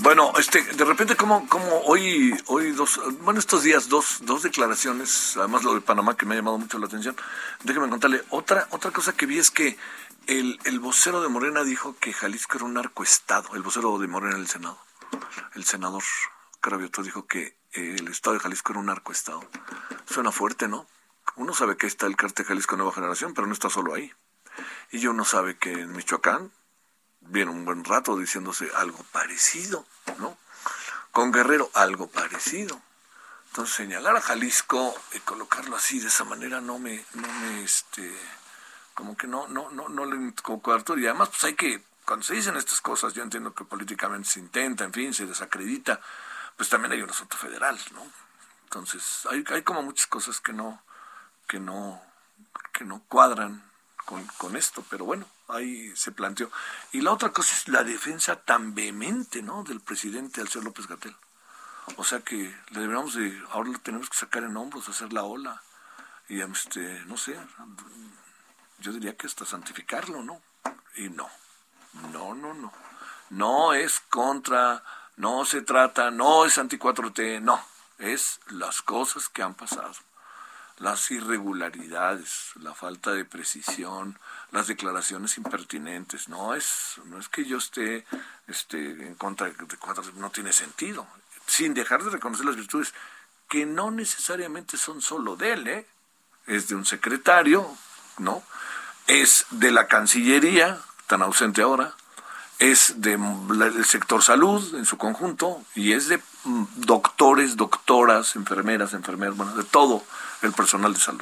Bueno, 0.00 0.32
este, 0.38 0.62
de 0.62 0.84
repente 0.84 1.16
como, 1.16 1.48
como 1.48 1.80
hoy, 1.86 2.32
hoy 2.46 2.70
dos, 2.70 3.00
bueno, 3.22 3.40
estos 3.40 3.64
días 3.64 3.88
dos, 3.88 4.18
dos 4.22 4.42
declaraciones, 4.44 5.36
además 5.36 5.64
lo 5.64 5.74
de 5.74 5.80
Panamá 5.80 6.16
que 6.16 6.24
me 6.24 6.34
ha 6.34 6.36
llamado 6.36 6.56
mucho 6.56 6.78
la 6.78 6.86
atención. 6.86 7.16
Déjeme 7.64 7.90
contarle, 7.90 8.22
otra, 8.30 8.68
otra 8.70 8.92
cosa 8.92 9.12
que 9.12 9.26
vi 9.26 9.38
es 9.38 9.50
que 9.50 9.76
el, 10.28 10.60
el 10.64 10.78
vocero 10.78 11.20
de 11.20 11.28
Morena 11.28 11.64
dijo 11.64 11.96
que 11.98 12.12
Jalisco 12.12 12.58
era 12.58 12.64
un 12.64 12.74
narcoestado, 12.74 13.56
el 13.56 13.62
vocero 13.62 13.98
de 13.98 14.06
Morena 14.06 14.36
en 14.36 14.42
el 14.42 14.48
Senado, 14.48 14.78
el 15.54 15.64
senador 15.64 16.04
Cravioto 16.60 17.02
dijo 17.02 17.26
que 17.26 17.56
el 17.74 18.08
estado 18.08 18.34
de 18.34 18.40
Jalisco 18.40 18.72
era 18.72 18.80
un 18.80 18.86
narcoestado. 18.86 19.48
Suena 20.06 20.32
fuerte, 20.32 20.68
¿no? 20.68 20.86
Uno 21.36 21.54
sabe 21.54 21.76
que 21.76 21.86
está 21.86 22.06
el 22.06 22.16
cártel 22.16 22.46
Jalisco 22.46 22.76
Nueva 22.76 22.92
Generación, 22.92 23.34
pero 23.34 23.46
no 23.46 23.52
está 23.52 23.70
solo 23.70 23.94
ahí. 23.94 24.12
Y 24.92 25.06
uno 25.06 25.24
sabe 25.24 25.56
que 25.56 25.72
en 25.72 25.92
Michoacán 25.92 26.52
viene 27.20 27.50
un 27.50 27.64
buen 27.64 27.84
rato 27.84 28.16
diciéndose 28.16 28.70
algo 28.76 29.02
parecido, 29.12 29.86
¿no? 30.18 30.36
Con 31.10 31.32
Guerrero 31.32 31.70
algo 31.74 32.06
parecido. 32.06 32.80
Entonces 33.48 33.76
señalar 33.76 34.16
a 34.16 34.20
Jalisco 34.20 34.94
y 35.12 35.20
colocarlo 35.20 35.76
así 35.76 36.00
de 36.00 36.08
esa 36.08 36.24
manera 36.24 36.60
no 36.60 36.78
me, 36.78 37.04
no 37.14 37.28
me, 37.28 37.62
este, 37.62 38.12
como 38.94 39.16
que 39.16 39.26
no, 39.26 39.46
no, 39.48 39.70
no, 39.70 39.88
no 39.88 40.04
le 40.06 40.32
cobertura. 40.42 41.00
Y 41.00 41.06
además, 41.06 41.30
pues 41.30 41.44
hay 41.44 41.54
que, 41.54 41.82
cuando 42.04 42.24
se 42.24 42.34
dicen 42.34 42.56
estas 42.56 42.80
cosas, 42.80 43.14
yo 43.14 43.22
entiendo 43.22 43.54
que 43.54 43.64
políticamente 43.64 44.28
se 44.28 44.40
intenta, 44.40 44.84
en 44.84 44.92
fin, 44.92 45.14
se 45.14 45.26
desacredita, 45.26 46.00
pues 46.56 46.68
también 46.68 46.92
hay 46.92 47.02
un 47.02 47.10
asunto 47.10 47.36
federal, 47.36 47.78
¿no? 47.92 48.06
Entonces, 48.64 49.26
hay, 49.30 49.44
hay 49.48 49.62
como 49.62 49.82
muchas 49.82 50.06
cosas 50.06 50.40
que 50.40 50.52
no, 50.52 50.82
que 51.46 51.60
no, 51.60 52.02
que 52.72 52.84
no 52.84 53.02
cuadran 53.08 53.62
con, 54.04 54.24
con 54.38 54.56
esto, 54.56 54.84
pero 54.90 55.04
bueno, 55.04 55.26
ahí 55.48 55.94
se 55.96 56.12
planteó. 56.12 56.50
Y 56.92 57.00
la 57.00 57.12
otra 57.12 57.32
cosa 57.32 57.54
es 57.54 57.68
la 57.68 57.84
defensa 57.84 58.36
tan 58.36 58.74
vehemente, 58.74 59.42
¿no? 59.42 59.64
Del 59.64 59.80
presidente 59.80 60.40
al 60.40 60.48
López 60.62 60.86
Gatel. 60.86 61.16
O 61.96 62.04
sea 62.04 62.20
que 62.20 62.36
le 62.70 62.80
deberíamos 62.80 63.14
de, 63.14 63.42
ahora 63.50 63.70
lo 63.70 63.78
tenemos 63.78 64.08
que 64.08 64.16
sacar 64.16 64.42
en 64.42 64.56
hombros, 64.56 64.88
hacer 64.88 65.12
la 65.12 65.24
ola 65.24 65.62
y 66.28 66.40
este, 66.40 67.04
no 67.06 67.16
sé, 67.16 67.38
yo 68.78 68.92
diría 68.92 69.16
que 69.16 69.26
hasta 69.26 69.44
santificarlo, 69.44 70.22
¿no? 70.22 70.40
Y 70.96 71.10
no, 71.10 71.28
no, 72.12 72.34
no, 72.34 72.54
no. 72.54 72.72
No 73.30 73.74
es 73.74 74.00
contra, 74.08 74.82
no 75.16 75.44
se 75.44 75.62
trata, 75.62 76.10
no 76.10 76.44
es 76.44 76.58
anti-4T, 76.58 77.40
no, 77.40 77.64
es 77.98 78.40
las 78.48 78.82
cosas 78.82 79.28
que 79.28 79.42
han 79.42 79.54
pasado 79.54 79.94
las 80.78 81.10
irregularidades, 81.10 82.50
la 82.60 82.74
falta 82.74 83.12
de 83.12 83.24
precisión, 83.24 84.18
las 84.50 84.66
declaraciones 84.66 85.38
impertinentes. 85.38 86.28
No 86.28 86.54
es, 86.54 87.00
no 87.04 87.18
es 87.18 87.28
que 87.28 87.44
yo 87.44 87.58
esté, 87.58 88.04
esté 88.48 88.78
en 88.78 89.14
contra 89.14 89.48
de 89.48 89.76
cuatro, 89.78 90.02
no 90.16 90.30
tiene 90.30 90.52
sentido. 90.52 91.06
Sin 91.46 91.74
dejar 91.74 92.02
de 92.02 92.10
reconocer 92.10 92.46
las 92.46 92.56
virtudes 92.56 92.92
que 93.48 93.66
no 93.66 93.90
necesariamente 93.90 94.76
son 94.76 95.00
solo 95.00 95.36
de 95.36 95.52
él, 95.52 95.68
¿eh? 95.68 95.86
es 96.46 96.68
de 96.68 96.74
un 96.74 96.84
secretario, 96.84 97.76
¿no? 98.18 98.42
Es 99.06 99.46
de 99.50 99.70
la 99.70 99.86
Cancillería, 99.86 100.80
tan 101.06 101.22
ausente 101.22 101.62
ahora, 101.62 101.94
es 102.58 103.00
del 103.00 103.84
sector 103.84 104.22
salud 104.22 104.74
en 104.74 104.84
su 104.84 104.96
conjunto 104.96 105.62
y 105.74 105.92
es 105.92 106.08
de 106.08 106.18
mm, 106.44 106.64
doctores, 106.76 107.56
doctoras, 107.56 108.36
enfermeras, 108.36 108.94
enfermeras, 108.94 109.36
bueno, 109.36 109.54
de 109.54 109.64
todo 109.64 110.02
el 110.42 110.52
personal 110.52 110.94
de 110.94 111.00
salud. 111.00 111.20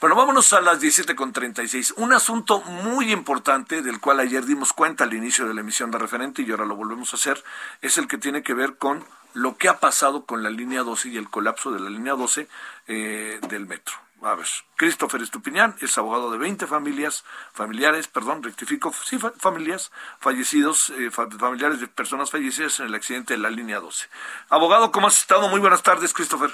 Bueno, 0.00 0.14
vámonos 0.14 0.52
a 0.52 0.60
las 0.60 0.80
17.36. 0.80 1.94
Un 1.96 2.12
asunto 2.12 2.60
muy 2.60 3.10
importante 3.12 3.82
del 3.82 3.98
cual 3.98 4.20
ayer 4.20 4.46
dimos 4.46 4.72
cuenta 4.72 5.04
al 5.04 5.12
inicio 5.12 5.48
de 5.48 5.54
la 5.54 5.60
emisión 5.60 5.90
de 5.90 5.98
referente 5.98 6.42
y 6.42 6.50
ahora 6.50 6.66
lo 6.66 6.76
volvemos 6.76 7.12
a 7.12 7.16
hacer, 7.16 7.42
es 7.82 7.98
el 7.98 8.06
que 8.06 8.16
tiene 8.16 8.44
que 8.44 8.54
ver 8.54 8.76
con 8.76 9.04
lo 9.34 9.56
que 9.56 9.68
ha 9.68 9.80
pasado 9.80 10.24
con 10.24 10.42
la 10.42 10.50
línea 10.50 10.82
12 10.82 11.08
y 11.08 11.16
el 11.16 11.28
colapso 11.28 11.72
de 11.72 11.80
la 11.80 11.90
línea 11.90 12.14
12 12.14 12.48
eh, 12.86 13.40
del 13.48 13.66
metro. 13.66 13.94
A 14.22 14.34
ver, 14.34 14.46
Christopher 14.76 15.22
Estupiñán 15.22 15.76
es 15.80 15.96
abogado 15.96 16.32
de 16.32 16.38
20 16.38 16.66
familias, 16.66 17.24
familiares, 17.52 18.08
perdón, 18.08 18.42
rectifico, 18.42 18.92
sí, 18.92 19.18
familias 19.38 19.92
fallecidos, 20.18 20.90
eh, 20.90 21.10
familiares 21.10 21.80
de 21.80 21.86
personas 21.86 22.30
fallecidas 22.30 22.80
en 22.80 22.86
el 22.86 22.94
accidente 22.94 23.34
de 23.34 23.38
la 23.40 23.50
línea 23.50 23.78
12. 23.78 24.08
Abogado, 24.50 24.90
¿cómo 24.90 25.06
has 25.06 25.18
estado? 25.18 25.48
Muy 25.48 25.60
buenas 25.60 25.84
tardes, 25.84 26.12
Christopher. 26.12 26.50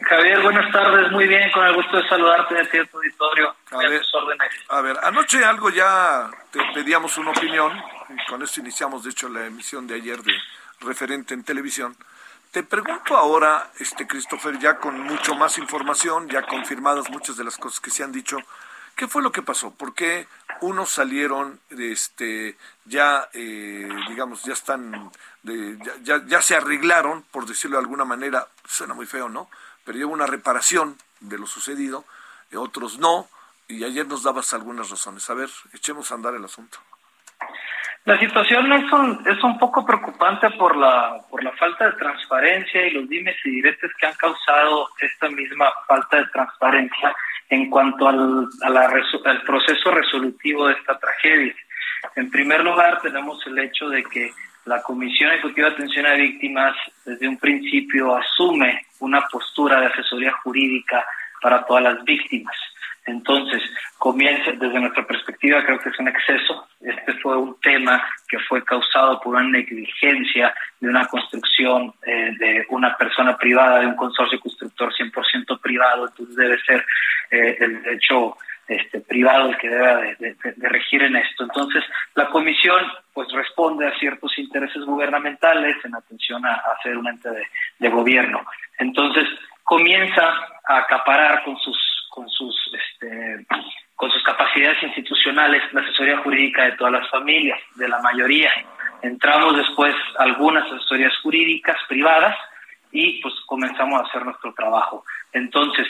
Javier, 0.00 0.42
buenas 0.42 0.72
tardes, 0.72 1.12
muy 1.12 1.28
bien, 1.28 1.50
con 1.52 1.64
el 1.64 1.74
gusto 1.74 1.98
de 1.98 2.08
saludarte 2.08 2.54
de 2.54 2.66
cierto 2.66 2.96
auditorio. 2.96 3.54
A 3.70 3.78
ver, 3.78 4.02
a 4.68 4.80
ver, 4.80 4.96
anoche 5.04 5.44
algo 5.44 5.70
ya 5.70 6.28
te 6.50 6.60
pedíamos 6.74 7.16
una 7.18 7.30
opinión, 7.30 7.72
y 8.08 8.26
con 8.28 8.42
esto 8.42 8.60
iniciamos 8.60 9.04
de 9.04 9.10
hecho 9.10 9.28
la 9.28 9.46
emisión 9.46 9.86
de 9.86 9.94
ayer 9.94 10.20
de 10.22 10.32
referente 10.80 11.34
en 11.34 11.44
televisión. 11.44 11.96
Te 12.52 12.62
pregunto 12.62 13.16
ahora, 13.16 13.72
este 13.78 14.06
Christopher, 14.06 14.58
ya 14.58 14.76
con 14.76 15.00
mucho 15.00 15.34
más 15.34 15.56
información, 15.56 16.28
ya 16.28 16.42
confirmadas 16.46 17.08
muchas 17.08 17.38
de 17.38 17.44
las 17.44 17.56
cosas 17.56 17.80
que 17.80 17.90
se 17.90 18.04
han 18.04 18.12
dicho, 18.12 18.36
¿qué 18.94 19.08
fue 19.08 19.22
lo 19.22 19.32
que 19.32 19.40
pasó? 19.40 19.70
¿Por 19.70 19.94
qué 19.94 20.28
unos 20.60 20.90
salieron, 20.90 21.60
este, 21.70 22.58
ya, 22.84 23.30
eh, 23.32 23.88
digamos, 24.06 24.42
ya 24.42 24.52
están, 24.52 25.10
de, 25.42 25.78
ya, 26.02 26.22
ya 26.26 26.42
se 26.42 26.54
arreglaron, 26.54 27.22
por 27.30 27.46
decirlo 27.46 27.78
de 27.78 27.84
alguna 27.84 28.04
manera, 28.04 28.46
suena 28.68 28.92
muy 28.92 29.06
feo, 29.06 29.30
¿no? 29.30 29.48
Pero 29.86 29.96
lleva 29.96 30.10
una 30.10 30.26
reparación 30.26 30.98
de 31.20 31.38
lo 31.38 31.46
sucedido, 31.46 32.04
y 32.50 32.56
otros 32.56 32.98
no, 32.98 33.30
y 33.66 33.82
ayer 33.82 34.06
nos 34.06 34.24
dabas 34.24 34.52
algunas 34.52 34.90
razones. 34.90 35.30
A 35.30 35.34
ver, 35.34 35.48
echemos 35.72 36.12
a 36.12 36.16
andar 36.16 36.34
el 36.34 36.44
asunto. 36.44 36.76
La 38.04 38.18
situación 38.18 38.72
es 38.72 38.92
un, 38.92 39.22
es 39.26 39.42
un 39.44 39.58
poco 39.58 39.86
preocupante 39.86 40.50
por 40.50 40.76
la, 40.76 41.20
por 41.30 41.42
la 41.44 41.52
falta 41.52 41.86
de 41.86 41.96
transparencia 41.96 42.86
y 42.86 42.90
los 42.90 43.08
dimes 43.08 43.36
y 43.44 43.50
diretes 43.50 43.92
que 43.98 44.06
han 44.06 44.14
causado 44.14 44.88
esta 45.00 45.28
misma 45.28 45.66
falta 45.86 46.16
de 46.16 46.26
transparencia 46.26 47.14
en 47.48 47.70
cuanto 47.70 48.08
al, 48.08 48.48
a 48.62 48.70
la, 48.70 48.90
al 49.24 49.42
proceso 49.42 49.90
resolutivo 49.92 50.66
de 50.66 50.74
esta 50.74 50.98
tragedia. 50.98 51.54
En 52.16 52.28
primer 52.28 52.64
lugar, 52.64 53.00
tenemos 53.00 53.46
el 53.46 53.58
hecho 53.60 53.88
de 53.88 54.02
que 54.02 54.32
la 54.64 54.82
Comisión 54.82 55.30
Ejecutiva 55.30 55.68
de 55.68 55.74
Atención 55.74 56.06
a 56.06 56.14
Víctimas 56.14 56.74
desde 57.04 57.28
un 57.28 57.38
principio 57.38 58.16
asume 58.16 58.84
una 58.98 59.20
postura 59.30 59.80
de 59.80 59.86
asesoría 59.86 60.32
jurídica 60.42 61.04
para 61.40 61.64
todas 61.64 61.84
las 61.84 62.04
víctimas. 62.04 62.56
Entonces, 63.04 63.62
comienza 63.98 64.52
desde 64.52 64.80
nuestra 64.80 65.04
perspectiva, 65.06 65.64
creo 65.64 65.78
que 65.80 65.88
es 65.88 65.98
un 65.98 66.08
exceso. 66.08 66.68
Este 66.80 67.14
fue 67.14 67.36
un 67.36 67.60
tema 67.60 68.02
que 68.28 68.38
fue 68.40 68.64
causado 68.64 69.20
por 69.20 69.34
una 69.34 69.48
negligencia 69.48 70.54
de 70.80 70.88
una 70.88 71.06
construcción 71.06 71.92
eh, 72.06 72.32
de 72.38 72.66
una 72.70 72.96
persona 72.96 73.36
privada, 73.36 73.80
de 73.80 73.86
un 73.86 73.96
consorcio 73.96 74.38
constructor 74.38 74.92
100% 74.94 75.60
privado. 75.60 76.06
Entonces, 76.08 76.36
debe 76.36 76.58
ser 76.62 76.86
eh, 77.30 77.56
el 77.60 77.82
derecho 77.82 78.36
este, 78.68 79.00
privado 79.00 79.50
el 79.50 79.58
que 79.58 79.68
debe 79.68 80.16
de, 80.18 80.68
regir 80.68 81.02
en 81.02 81.16
esto. 81.16 81.44
Entonces, 81.44 81.82
la 82.14 82.28
comisión 82.28 82.80
pues 83.12 83.30
responde 83.32 83.86
a 83.86 83.98
ciertos 83.98 84.38
intereses 84.38 84.82
gubernamentales 84.84 85.76
en 85.84 85.94
atención 85.94 86.46
a, 86.46 86.54
a 86.54 86.82
ser 86.82 86.96
un 86.96 87.08
ente 87.08 87.28
de, 87.78 87.88
gobierno. 87.90 88.46
Entonces, 88.78 89.24
comienza 89.64 90.22
a 90.66 90.78
acaparar 90.78 91.42
con 91.44 91.58
sus 91.58 91.76
con 92.12 92.28
sus 92.28 92.54
este, 92.74 93.46
con 93.96 94.10
sus 94.10 94.22
capacidades 94.22 94.82
institucionales 94.82 95.62
la 95.72 95.80
asesoría 95.80 96.18
jurídica 96.18 96.64
de 96.64 96.72
todas 96.72 96.92
las 96.92 97.08
familias, 97.10 97.58
de 97.76 97.88
la 97.88 98.00
mayoría. 98.02 98.50
Entramos 99.00 99.56
después 99.56 99.94
algunas 100.18 100.70
asesorías 100.70 101.16
jurídicas 101.22 101.76
privadas 101.88 102.36
y 102.90 103.22
pues 103.22 103.34
comenzamos 103.46 104.00
a 104.00 104.06
hacer 104.06 104.24
nuestro 104.24 104.52
trabajo. 104.52 105.04
Entonces, 105.32 105.86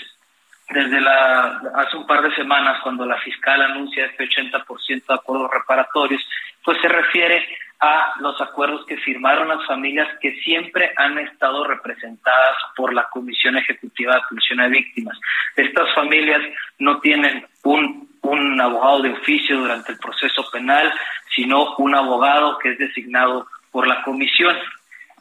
desde 0.72 1.00
la, 1.00 1.60
hace 1.74 1.96
un 1.96 2.06
par 2.06 2.22
de 2.22 2.34
semanas, 2.34 2.80
cuando 2.82 3.06
la 3.06 3.18
fiscal 3.18 3.60
anuncia 3.62 4.06
este 4.06 4.28
80% 4.28 5.06
de 5.06 5.14
acuerdos 5.14 5.50
reparatorios, 5.50 6.22
pues 6.64 6.78
se 6.80 6.88
refiere 6.88 7.46
a 7.80 8.14
los 8.20 8.40
acuerdos 8.40 8.86
que 8.86 8.96
firmaron 8.98 9.48
las 9.48 9.66
familias 9.66 10.08
que 10.20 10.40
siempre 10.42 10.92
han 10.96 11.18
estado 11.18 11.64
representadas 11.64 12.56
por 12.76 12.94
la 12.94 13.08
Comisión 13.08 13.56
Ejecutiva 13.56 14.14
de 14.14 14.20
Atención 14.20 14.60
a 14.60 14.68
Víctimas. 14.68 15.18
Estas 15.56 15.92
familias 15.94 16.42
no 16.78 17.00
tienen 17.00 17.44
un 17.64 18.12
un 18.22 18.60
abogado 18.60 19.02
de 19.02 19.12
oficio 19.12 19.58
durante 19.58 19.92
el 19.92 19.98
proceso 19.98 20.48
penal, 20.50 20.92
sino 21.34 21.74
un 21.76 21.94
abogado 21.94 22.58
que 22.58 22.70
es 22.70 22.78
designado 22.78 23.46
por 23.70 23.86
la 23.86 24.02
comisión. 24.02 24.56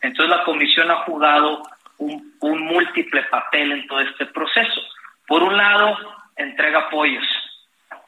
Entonces 0.02 0.30
la 0.30 0.44
comisión 0.44 0.90
ha 0.92 0.98
jugado 1.04 1.64
un, 1.98 2.34
un 2.40 2.60
múltiple 2.66 3.24
papel 3.24 3.72
en 3.72 3.88
todo 3.88 4.02
este 4.02 4.26
proceso. 4.28 4.82
Por 5.32 5.44
un 5.44 5.56
lado, 5.56 5.98
entrega 6.36 6.80
apoyos. 6.80 7.24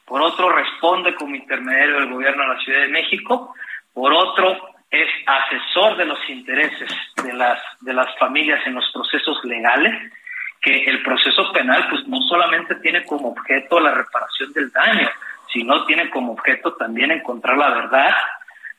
Por 0.04 0.20
otro, 0.20 0.50
responde 0.50 1.14
como 1.14 1.34
intermediario 1.34 2.00
del 2.00 2.12
gobierno 2.12 2.42
de 2.42 2.48
la 2.50 2.60
Ciudad 2.60 2.80
de 2.80 2.88
México. 2.88 3.54
Por 3.94 4.12
otro, 4.12 4.54
es 4.90 5.08
asesor 5.24 5.96
de 5.96 6.04
los 6.04 6.18
intereses 6.28 6.90
de 7.22 7.32
las, 7.32 7.58
de 7.80 7.94
las 7.94 8.14
familias 8.18 8.60
en 8.66 8.74
los 8.74 8.84
procesos 8.92 9.42
legales, 9.42 10.12
que 10.60 10.84
el 10.84 11.02
proceso 11.02 11.50
penal 11.50 11.86
pues 11.88 12.06
no 12.08 12.20
solamente 12.28 12.74
tiene 12.82 13.06
como 13.06 13.30
objeto 13.30 13.80
la 13.80 13.94
reparación 13.94 14.52
del 14.52 14.70
daño, 14.70 15.08
sino 15.50 15.86
tiene 15.86 16.10
como 16.10 16.32
objeto 16.32 16.74
también 16.74 17.10
encontrar 17.10 17.56
la 17.56 17.70
verdad 17.70 18.14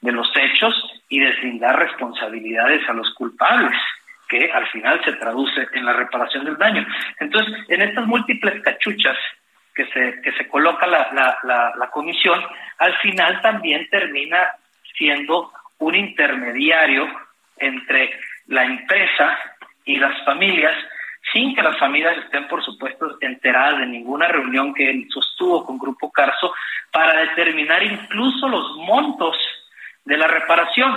de 0.01 0.11
los 0.11 0.29
hechos 0.35 1.01
y 1.09 1.19
deslindar 1.19 1.79
responsabilidades 1.79 2.87
a 2.87 2.93
los 2.93 3.11
culpables 3.15 3.75
que 4.28 4.51
al 4.51 4.67
final 4.67 5.01
se 5.03 5.13
traduce 5.13 5.67
en 5.73 5.86
la 5.86 5.93
reparación 5.93 6.45
del 6.45 6.57
daño. 6.57 6.86
Entonces, 7.19 7.53
en 7.69 7.82
estas 7.82 8.05
múltiples 8.05 8.61
cachuchas 8.61 9.17
que 9.73 9.86
se, 9.88 10.21
que 10.21 10.32
se 10.34 10.47
coloca 10.47 10.88
la, 10.88 11.38
la, 11.43 11.89
comisión, 11.91 12.41
al 12.80 12.95
final 12.97 13.41
también 13.41 13.88
termina 13.89 14.38
siendo 14.97 15.51
un 15.80 15.95
intermediario 15.95 17.07
entre 17.57 18.17
la 18.47 18.63
empresa 18.63 19.38
y 19.84 19.97
las 19.97 20.23
familias, 20.23 20.76
sin 21.34 21.53
que 21.53 21.61
las 21.61 21.78
familias 21.78 22.17
estén, 22.17 22.47
por 22.47 22.63
supuesto, 22.63 23.17
enteradas 23.21 23.80
de 23.80 23.88
ninguna 23.88 24.28
reunión 24.28 24.73
que 24.73 24.89
él 24.89 25.07
sostuvo 25.09 25.65
con 25.65 25.78
Grupo 25.78 26.11
Carso, 26.11 26.53
para 26.91 27.19
determinar 27.19 27.84
incluso 27.84 28.47
los 28.47 28.78
montos 28.78 29.36
de 30.05 30.17
la 30.17 30.28
reparación. 30.28 30.95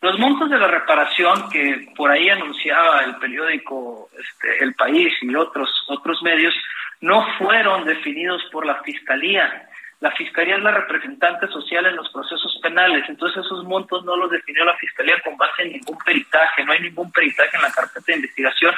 Los 0.00 0.18
montos 0.18 0.48
de 0.48 0.58
la 0.58 0.68
reparación 0.68 1.50
que 1.50 1.88
por 1.96 2.10
ahí 2.10 2.28
anunciaba 2.28 3.02
el 3.04 3.16
periódico 3.16 4.08
este, 4.12 4.62
El 4.62 4.74
País 4.74 5.12
y 5.22 5.34
otros, 5.34 5.68
otros 5.88 6.22
medios 6.22 6.54
no 7.00 7.26
fueron 7.38 7.84
definidos 7.84 8.42
por 8.52 8.64
la 8.64 8.80
Fiscalía, 8.82 9.68
la 10.00 10.12
Fiscalía 10.12 10.56
es 10.56 10.62
la 10.62 10.70
representante 10.70 11.48
social 11.48 11.84
en 11.86 11.96
los 11.96 12.08
procesos 12.10 12.56
penales, 12.62 13.04
entonces 13.08 13.44
esos 13.44 13.64
montos 13.64 14.04
no 14.04 14.16
los 14.16 14.30
definió 14.30 14.64
la 14.64 14.76
Fiscalía 14.76 15.20
con 15.24 15.36
base 15.36 15.62
en 15.62 15.72
ningún 15.72 15.98
peritaje, 15.98 16.64
no 16.64 16.72
hay 16.72 16.80
ningún 16.80 17.10
peritaje 17.10 17.56
en 17.56 17.62
la 17.62 17.72
carpeta 17.72 18.04
de 18.06 18.16
investigación 18.16 18.74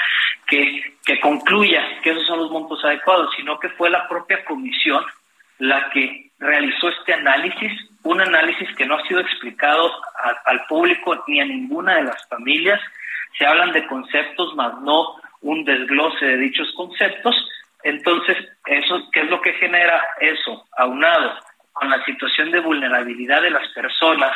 que, 0.46 0.96
que 1.04 1.20
concluya 1.20 2.00
que 2.02 2.12
esos 2.12 2.26
son 2.26 2.38
los 2.38 2.50
montos 2.50 2.82
adecuados, 2.82 3.34
sino 3.36 3.58
que 3.58 3.68
fue 3.70 3.90
la 3.90 4.08
propia 4.08 4.42
comisión 4.46 5.04
la 5.58 5.90
que 5.90 6.29
realizó 6.40 6.88
este 6.88 7.14
análisis, 7.14 7.72
un 8.02 8.20
análisis 8.20 8.68
que 8.76 8.86
no 8.86 8.96
ha 8.96 9.06
sido 9.06 9.20
explicado 9.20 9.92
al 10.46 10.64
público 10.66 11.22
ni 11.28 11.40
a 11.40 11.44
ninguna 11.44 11.96
de 11.96 12.04
las 12.04 12.26
familias, 12.28 12.80
se 13.38 13.46
hablan 13.46 13.72
de 13.72 13.86
conceptos, 13.86 14.54
más 14.56 14.80
no 14.80 15.16
un 15.42 15.64
desglose 15.64 16.24
de 16.24 16.36
dichos 16.38 16.72
conceptos, 16.76 17.36
entonces, 17.82 18.36
eso, 18.66 19.08
¿qué 19.12 19.20
es 19.20 19.30
lo 19.30 19.40
que 19.40 19.54
genera 19.54 20.02
eso? 20.20 20.66
Aunado 20.76 21.38
con 21.72 21.88
la 21.88 22.04
situación 22.04 22.50
de 22.50 22.60
vulnerabilidad 22.60 23.40
de 23.42 23.50
las 23.50 23.66
personas 23.68 24.32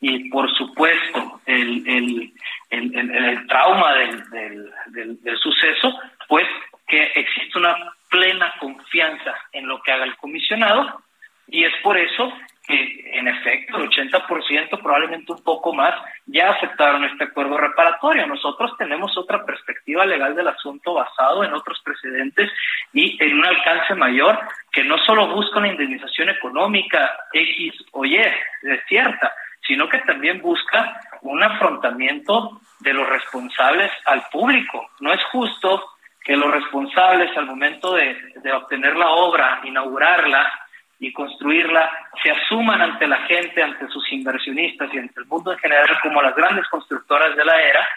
y, 0.00 0.28
por 0.28 0.52
supuesto, 0.54 1.40
el, 1.46 1.82
el, 1.88 2.32
el, 2.70 3.46
trauma 3.46 3.94
del, 3.94 4.30
del, 4.30 5.22
del 5.22 5.38
suceso, 5.38 5.98
pues 6.28 6.46
que 6.86 7.02
existe 7.14 7.58
una 7.58 7.74
plena 8.10 8.52
confianza 8.60 9.34
en 9.52 9.66
lo 9.66 9.80
que 9.82 9.92
haga 9.92 10.04
el 10.04 10.16
comisionado 10.16 11.02
y 11.48 11.64
es 11.64 11.72
por 11.82 11.96
eso 11.96 12.32
que 12.66 13.10
en 13.14 13.28
efecto 13.28 13.76
el 13.76 13.88
80%, 13.88 14.82
probablemente 14.82 15.32
un 15.32 15.42
poco 15.42 15.72
más, 15.72 15.94
ya 16.26 16.50
aceptaron 16.50 17.04
este 17.04 17.24
acuerdo 17.24 17.56
reparatorio. 17.56 18.26
Nosotros 18.26 18.72
tenemos 18.76 19.16
otra 19.16 19.44
perspectiva 19.44 20.04
legal 20.04 20.34
del 20.34 20.48
asunto 20.48 20.94
basado 20.94 21.44
en 21.44 21.54
otros 21.54 21.80
precedentes 21.84 22.50
y 22.92 23.22
en 23.22 23.38
un 23.38 23.44
alcance 23.44 23.94
mayor 23.94 24.40
que 24.72 24.82
no 24.82 24.98
solo 24.98 25.28
busca 25.28 25.58
una 25.58 25.68
indemnización 25.68 26.30
económica 26.30 27.16
X 27.32 27.74
o 27.92 28.04
Y, 28.04 28.16
es 28.16 28.84
cierta, 28.88 29.32
sino 29.64 29.88
que 29.88 29.98
también 30.00 30.42
busca 30.42 31.00
un 31.22 31.42
afrontamiento 31.42 32.60
de 32.80 32.92
los 32.92 33.08
responsables 33.08 33.92
al 34.06 34.24
público. 34.32 34.90
No 35.00 35.12
es 35.12 35.22
justo 35.30 35.92
que 36.24 36.36
los 36.36 36.50
responsables 36.50 37.36
al 37.36 37.46
momento 37.46 37.94
de, 37.94 38.16
de 38.42 38.52
obtener 38.52 38.96
la 38.96 39.10
obra, 39.10 39.60
inaugurarla, 39.62 40.65
y 40.98 41.12
construirla 41.12 41.90
se 42.22 42.30
asuman 42.30 42.80
ante 42.80 43.06
la 43.06 43.18
gente, 43.26 43.62
ante 43.62 43.88
sus 43.88 44.10
inversionistas 44.12 44.92
y 44.92 44.98
ante 44.98 45.20
el 45.20 45.26
mundo 45.26 45.52
en 45.52 45.58
general 45.58 45.88
como 46.02 46.22
las 46.22 46.34
grandes 46.34 46.66
constructoras 46.68 47.36
de 47.36 47.44
la 47.44 47.60
era, 47.60 47.88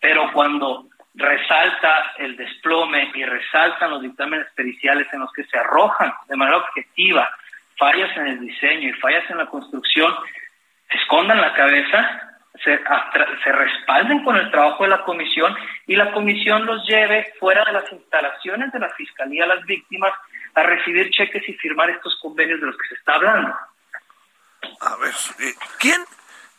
pero 0.00 0.32
cuando 0.32 0.86
resalta 1.14 2.12
el 2.18 2.36
desplome 2.36 3.10
y 3.14 3.24
resaltan 3.24 3.90
los 3.90 4.02
dictámenes 4.02 4.46
periciales 4.54 5.06
en 5.12 5.20
los 5.20 5.32
que 5.32 5.44
se 5.44 5.58
arrojan 5.58 6.12
de 6.28 6.36
manera 6.36 6.58
objetiva 6.58 7.28
fallas 7.78 8.14
en 8.16 8.26
el 8.26 8.40
diseño 8.40 8.88
y 8.88 8.92
fallas 8.94 9.28
en 9.30 9.38
la 9.38 9.46
construcción, 9.46 10.14
escondan 10.90 11.40
la 11.40 11.52
cabeza, 11.54 12.25
se, 12.62 12.80
se 13.44 13.52
respalden 13.52 14.24
con 14.24 14.36
el 14.36 14.50
trabajo 14.50 14.84
de 14.84 14.90
la 14.90 15.02
comisión 15.02 15.54
y 15.86 15.96
la 15.96 16.12
comisión 16.12 16.66
los 16.66 16.86
lleve 16.86 17.32
fuera 17.38 17.64
de 17.64 17.72
las 17.72 17.90
instalaciones 17.92 18.72
de 18.72 18.78
la 18.78 18.90
Fiscalía 18.90 19.44
a 19.44 19.48
las 19.48 19.64
víctimas 19.64 20.12
a 20.54 20.62
recibir 20.62 21.10
cheques 21.10 21.48
y 21.48 21.52
firmar 21.54 21.90
estos 21.90 22.18
convenios 22.20 22.60
de 22.60 22.66
los 22.66 22.76
que 22.76 22.88
se 22.88 22.94
está 22.94 23.14
hablando. 23.14 23.54
A 24.80 24.96
ver, 24.96 25.14
eh, 25.40 25.54
¿quién, 25.78 26.00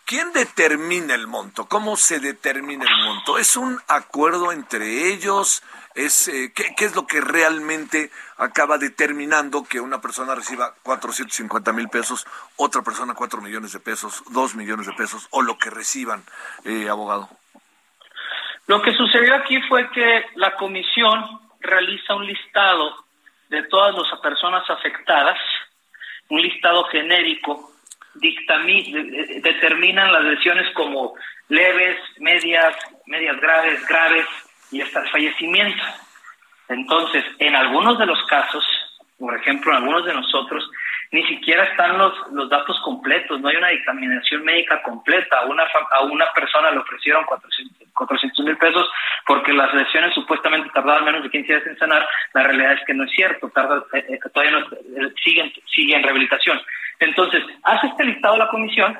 ¿quién 0.08 0.32
determina 0.32 1.14
el 1.14 1.28
monto? 1.28 1.66
¿Cómo 1.66 1.97
se 1.97 2.20
determina 2.20 2.86
el 2.86 3.05
monto? 3.05 3.38
¿Es 3.38 3.58
un 3.58 3.78
acuerdo 3.88 4.51
entre 4.51 5.12
ellos? 5.14 5.62
¿Es, 5.93 6.30
eh, 6.30 6.53
¿qué, 6.55 6.74
¿Qué 6.76 6.86
es 6.86 6.95
lo 6.95 7.05
que 7.05 7.20
realmente 7.22 8.10
acaba 8.38 8.78
determinando 8.78 9.66
que 9.66 9.82
una 9.82 9.99
persona 9.99 10.34
reciba 10.34 10.74
450 10.84 11.74
mil 11.74 11.89
pesos, 11.89 12.26
otra 12.55 12.82
persona 12.82 13.14
4 13.14 13.41
millones 13.41 13.74
de 13.74 13.80
pesos, 13.80 14.24
2 14.32 14.55
millones 14.55 14.88
de 14.88 14.93
pesos 14.93 15.28
o 15.32 15.41
lo 15.41 15.58
que 15.58 15.70
reciban, 15.70 16.24
eh, 16.64 16.88
abogado? 16.89 17.30
Lo 18.68 18.82
que 18.82 18.93
sucedió 18.93 19.36
aquí 19.36 19.62
fue 19.64 19.89
que 19.91 20.26
la 20.36 20.55
comisión 20.55 21.41
realiza 21.60 22.16
un 22.16 22.26
listado 22.26 22.95
de 23.49 23.64
todas 23.64 23.93
las 23.95 24.20
personas 24.22 24.70
afectadas, 24.70 25.38
un 26.30 26.41
listado 26.41 26.86
genérico, 26.86 27.72
determinan 29.41 30.11
las 30.11 30.24
lesiones 30.24 30.70
como 30.74 31.15
leves, 31.49 31.97
medias, 32.20 32.76
medias 33.05 33.39
graves, 33.39 33.88
graves 33.88 34.26
y 34.72 34.82
hasta 34.82 35.01
el 35.01 35.09
fallecimiento. 35.09 35.84
Entonces, 36.70 37.24
en 37.39 37.55
algunos 37.55 37.97
de 37.97 38.05
los 38.05 38.22
casos, 38.26 38.63
por 39.18 39.36
ejemplo, 39.36 39.72
en 39.72 39.78
algunos 39.78 40.05
de 40.05 40.13
nosotros, 40.13 40.70
ni 41.12 41.24
siquiera 41.28 41.64
están 41.64 41.97
los, 41.97 42.14
los 42.32 42.49
datos 42.49 42.78
completos, 42.84 43.39
no 43.39 43.47
hay 43.47 43.55
una 43.55 43.70
dictaminación 43.70 44.43
médica 44.43 44.82
completa. 44.82 45.45
Una, 45.45 45.64
a 45.91 46.03
una 46.03 46.26
persona 46.34 46.72
le 46.72 46.80
ofrecieron 46.80 47.24
400 47.26 48.45
mil 48.45 48.58
pesos 48.58 48.89
porque 49.26 49.53
las 49.53 49.74
lesiones 49.74 50.14
supuestamente 50.14 50.70
tardaban 50.74 51.05
menos 51.05 51.24
de 51.24 51.30
15 51.30 51.47
días 51.47 51.68
en 51.68 51.78
sanar. 51.78 52.08
La 52.34 52.43
realidad 52.43 52.74
es 52.74 52.86
que 52.86 52.93
no 52.93 53.05
es 53.05 53.12
cierto, 53.12 53.49
tarda, 53.49 53.84
eh, 53.93 54.05
eh, 54.10 54.20
todavía 54.34 54.60
no, 54.60 54.60
eh, 54.60 55.14
siguen, 55.24 55.51
siguen 55.74 55.99
en 55.99 56.03
rehabilitación. 56.03 56.62
Entonces, 56.99 57.43
hace 57.64 57.88
este 57.88 58.03
listado 58.03 58.38
la 58.38 58.49
comisión, 58.49 58.97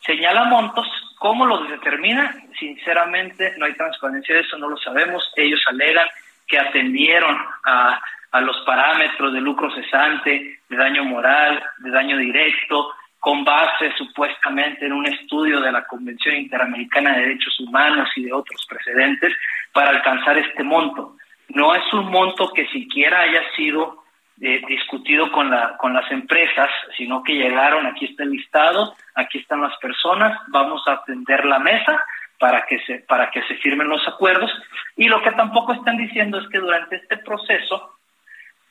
señala 0.00 0.44
montos, 0.44 0.86
¿cómo 1.18 1.44
los 1.46 1.68
determina? 1.68 2.36
Sinceramente, 2.58 3.54
no 3.58 3.66
hay 3.66 3.74
transparencia 3.74 4.36
de 4.36 4.42
eso, 4.42 4.58
no 4.58 4.68
lo 4.68 4.76
sabemos. 4.76 5.32
Ellos 5.36 5.60
alegan 5.66 6.06
que 6.46 6.58
atendieron 6.58 7.36
a 7.64 8.00
a 8.32 8.40
los 8.40 8.58
parámetros 8.60 9.32
de 9.32 9.40
lucro 9.40 9.70
cesante, 9.74 10.58
de 10.68 10.76
daño 10.76 11.04
moral, 11.04 11.62
de 11.78 11.90
daño 11.90 12.16
directo, 12.16 12.92
con 13.20 13.44
base 13.44 13.92
supuestamente 13.96 14.86
en 14.86 14.92
un 14.92 15.06
estudio 15.06 15.60
de 15.60 15.70
la 15.70 15.84
Convención 15.84 16.34
Interamericana 16.34 17.12
de 17.12 17.20
Derechos 17.20 17.60
Humanos 17.60 18.08
y 18.16 18.24
de 18.24 18.32
otros 18.32 18.66
precedentes 18.68 19.32
para 19.72 19.90
alcanzar 19.90 20.38
este 20.38 20.64
monto. 20.64 21.16
No 21.50 21.74
es 21.74 21.84
un 21.92 22.10
monto 22.10 22.52
que 22.52 22.66
siquiera 22.68 23.20
haya 23.20 23.42
sido 23.54 24.02
eh, 24.40 24.60
discutido 24.66 25.30
con, 25.30 25.50
la, 25.50 25.76
con 25.76 25.92
las 25.92 26.10
empresas, 26.10 26.68
sino 26.96 27.22
que 27.22 27.34
llegaron, 27.34 27.86
aquí 27.86 28.06
está 28.06 28.24
el 28.24 28.30
listado, 28.30 28.96
aquí 29.14 29.38
están 29.38 29.60
las 29.60 29.76
personas, 29.76 30.36
vamos 30.48 30.82
a 30.88 30.94
atender 30.94 31.44
la 31.44 31.60
mesa 31.60 32.02
para 32.40 32.64
que 32.66 32.80
se, 32.80 32.98
para 33.00 33.30
que 33.30 33.42
se 33.42 33.54
firmen 33.56 33.88
los 33.88 34.06
acuerdos. 34.08 34.50
Y 34.96 35.06
lo 35.06 35.22
que 35.22 35.30
tampoco 35.32 35.74
están 35.74 35.96
diciendo 35.96 36.38
es 36.40 36.48
que 36.48 36.58
durante 36.58 36.96
este 36.96 37.18
proceso 37.18 37.98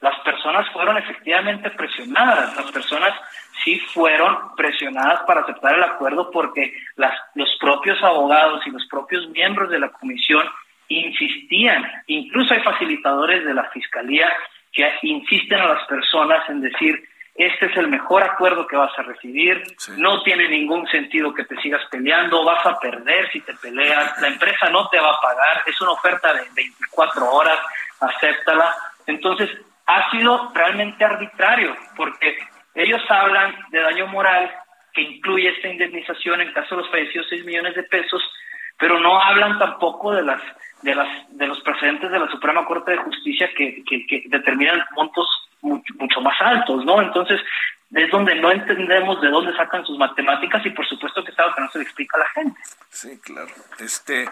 las 0.02 0.20
personas 0.22 0.68
fueron 0.72 0.98
efectivamente 0.98 1.70
presionadas, 1.72 2.56
las 2.58 2.72
personas 2.72 3.14
sí 3.64 3.80
fueron 3.94 4.56
presionadas 4.56 5.22
para 5.28 5.42
aceptar 5.42 5.76
el 5.76 5.84
acuerdo 5.84 6.32
porque 6.32 6.74
las, 6.96 7.14
los 7.36 7.50
propios 7.60 8.02
abogados 8.04 8.66
y 8.66 8.72
los 8.72 8.86
propios 8.88 9.30
miembros 9.30 9.70
de 9.70 9.80
la 9.80 9.90
comisión 9.90 10.48
insistían, 10.88 11.90
incluso 12.08 12.54
hay 12.54 12.62
facilitadores 12.62 13.46
de 13.46 13.54
la 13.54 13.70
fiscalía 13.70 14.28
que 14.74 14.90
insisten 15.04 15.60
a 15.60 15.68
las 15.68 15.88
personas 15.88 16.50
en 16.50 16.62
decir, 16.62 17.08
este 17.36 17.68
es 17.68 17.78
el 17.78 17.88
mejor 17.88 18.24
acuerdo 18.24 18.68
que 18.68 18.76
vas 18.76 18.98
a 18.98 19.04
recibir, 19.04 19.64
no 19.98 20.22
tiene 20.24 20.50
ningún 20.50 20.88
sentido 20.88 21.34
que 21.34 21.46
te 21.46 21.56
sigas 21.62 21.82
peleando, 21.90 22.44
vas 22.44 22.66
a 22.66 22.80
perder 22.80 23.32
si 23.32 23.40
te 23.42 23.54
peleas, 23.54 24.20
la 24.22 24.28
empresa 24.28 24.70
no 24.70 24.90
te 24.90 25.00
va 25.00 25.12
a 25.12 25.22
pagar, 25.22 25.64
es 25.66 25.80
una 25.80 25.92
oferta 25.92 26.34
de 26.34 26.42
24 26.56 27.32
horas, 27.32 27.58
acéptala. 28.00 28.76
Entonces, 29.08 29.50
ha 29.86 30.12
sido 30.12 30.52
realmente 30.54 31.04
arbitrario, 31.04 31.76
porque 31.96 32.38
ellos 32.76 33.02
hablan 33.10 33.56
de 33.70 33.82
daño 33.82 34.08
moral 34.08 34.52
que 34.94 35.02
incluye 35.02 35.50
esta 35.50 35.68
indemnización 35.68 36.42
en 36.42 36.54
caso 36.54 36.76
de 36.76 36.82
los 36.82 36.92
fallecidos 36.92 37.28
6 37.30 37.46
millones 37.46 37.76
de 37.76 37.84
pesos, 37.84 38.22
pero 38.78 39.00
no 39.00 39.22
hablan 39.22 39.58
tampoco 39.60 40.14
de 40.14 40.24
las 40.24 40.42
de 40.82 40.96
las 40.96 41.08
de 41.30 41.48
los 41.48 41.60
precedentes 41.62 42.12
de 42.12 42.20
la 42.20 42.30
Suprema 42.30 42.66
Corte 42.66 42.92
de 42.92 42.98
Justicia 42.98 43.50
que, 43.56 43.84
que, 43.88 44.24
determinan 44.28 44.84
montos 44.96 45.28
mucho, 45.62 45.94
mucho, 46.00 46.22
más 46.22 46.36
altos, 46.42 46.84
¿no? 46.86 47.02
Entonces, 47.02 47.40
es 47.94 48.10
donde 48.10 48.34
no 48.36 48.52
entendemos 48.52 49.22
de 49.22 49.30
dónde 49.30 49.56
sacan 49.56 49.86
sus 49.86 49.98
matemáticas 49.98 50.66
y 50.66 50.72
por 50.72 50.88
supuesto 50.88 51.24
que 51.24 51.32
es 51.32 51.40
algo 51.40 51.54
que 51.54 51.62
no 51.62 51.70
se 51.70 51.78
le 51.78 51.84
explica 51.84 52.18
a 52.18 52.22
la 52.22 52.30
gente. 52.30 52.60
Sí, 52.90 53.20
claro. 53.20 53.52
Este, 53.80 54.28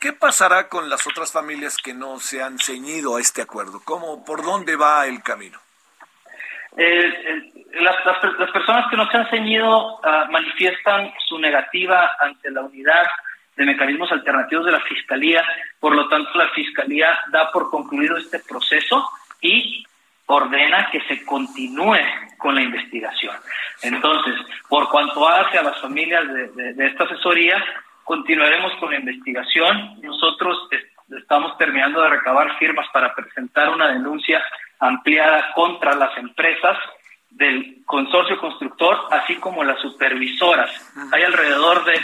¿qué 0.00 0.12
pasará 0.12 0.68
con 0.68 0.88
las 0.88 1.06
otras 1.06 1.32
familias 1.32 1.76
que 1.76 1.94
no 1.94 2.18
se 2.18 2.42
han 2.42 2.58
ceñido 2.58 3.16
a 3.16 3.20
este 3.20 3.42
acuerdo? 3.42 3.80
¿Cómo, 3.84 4.24
por 4.24 4.44
dónde 4.44 4.76
va 4.76 5.06
el 5.06 5.22
camino? 5.22 5.58
Eh, 6.76 7.52
las, 7.80 7.96
las, 8.04 8.50
personas 8.50 8.90
que 8.90 8.96
no 8.96 9.08
se 9.10 9.16
han 9.16 9.30
ceñido 9.30 9.98
ah, 10.04 10.26
manifiestan 10.30 11.12
su 11.26 11.38
negativa 11.38 12.16
ante 12.20 12.50
la 12.50 12.62
unidad 12.62 13.06
de 13.56 13.64
mecanismos 13.64 14.12
alternativos 14.12 14.66
de 14.66 14.72
la 14.72 14.80
Fiscalía, 14.80 15.42
por 15.80 15.94
lo 15.94 16.08
tanto 16.08 16.30
la 16.34 16.48
Fiscalía 16.50 17.18
da 17.32 17.50
por 17.50 17.70
concluido 17.70 18.18
este 18.18 18.40
proceso 18.40 19.08
y 19.40 19.84
ordena 20.26 20.90
que 20.90 21.00
se 21.02 21.24
continúe 21.24 21.98
con 22.36 22.54
la 22.54 22.62
investigación. 22.62 23.34
Entonces, 23.82 24.34
por 24.68 24.90
cuanto 24.90 25.26
hace 25.26 25.58
a 25.58 25.62
las 25.62 25.80
familias 25.80 26.30
de, 26.30 26.74
de 26.74 26.86
esta 26.86 27.04
asesoría, 27.04 27.62
continuaremos 28.06 28.72
con 28.78 28.90
la 28.92 29.00
investigación. 29.00 30.00
Nosotros 30.00 30.56
estamos 31.18 31.58
terminando 31.58 32.00
de 32.00 32.08
recabar 32.08 32.56
firmas 32.58 32.86
para 32.92 33.12
presentar 33.14 33.68
una 33.68 33.88
denuncia 33.88 34.42
ampliada 34.78 35.52
contra 35.54 35.94
las 35.96 36.16
empresas 36.16 36.78
del 37.30 37.82
consorcio 37.84 38.38
constructor, 38.38 38.96
así 39.10 39.34
como 39.36 39.64
las 39.64 39.80
supervisoras. 39.80 40.70
Hay 41.12 41.22
alrededor 41.24 41.84
de 41.84 42.00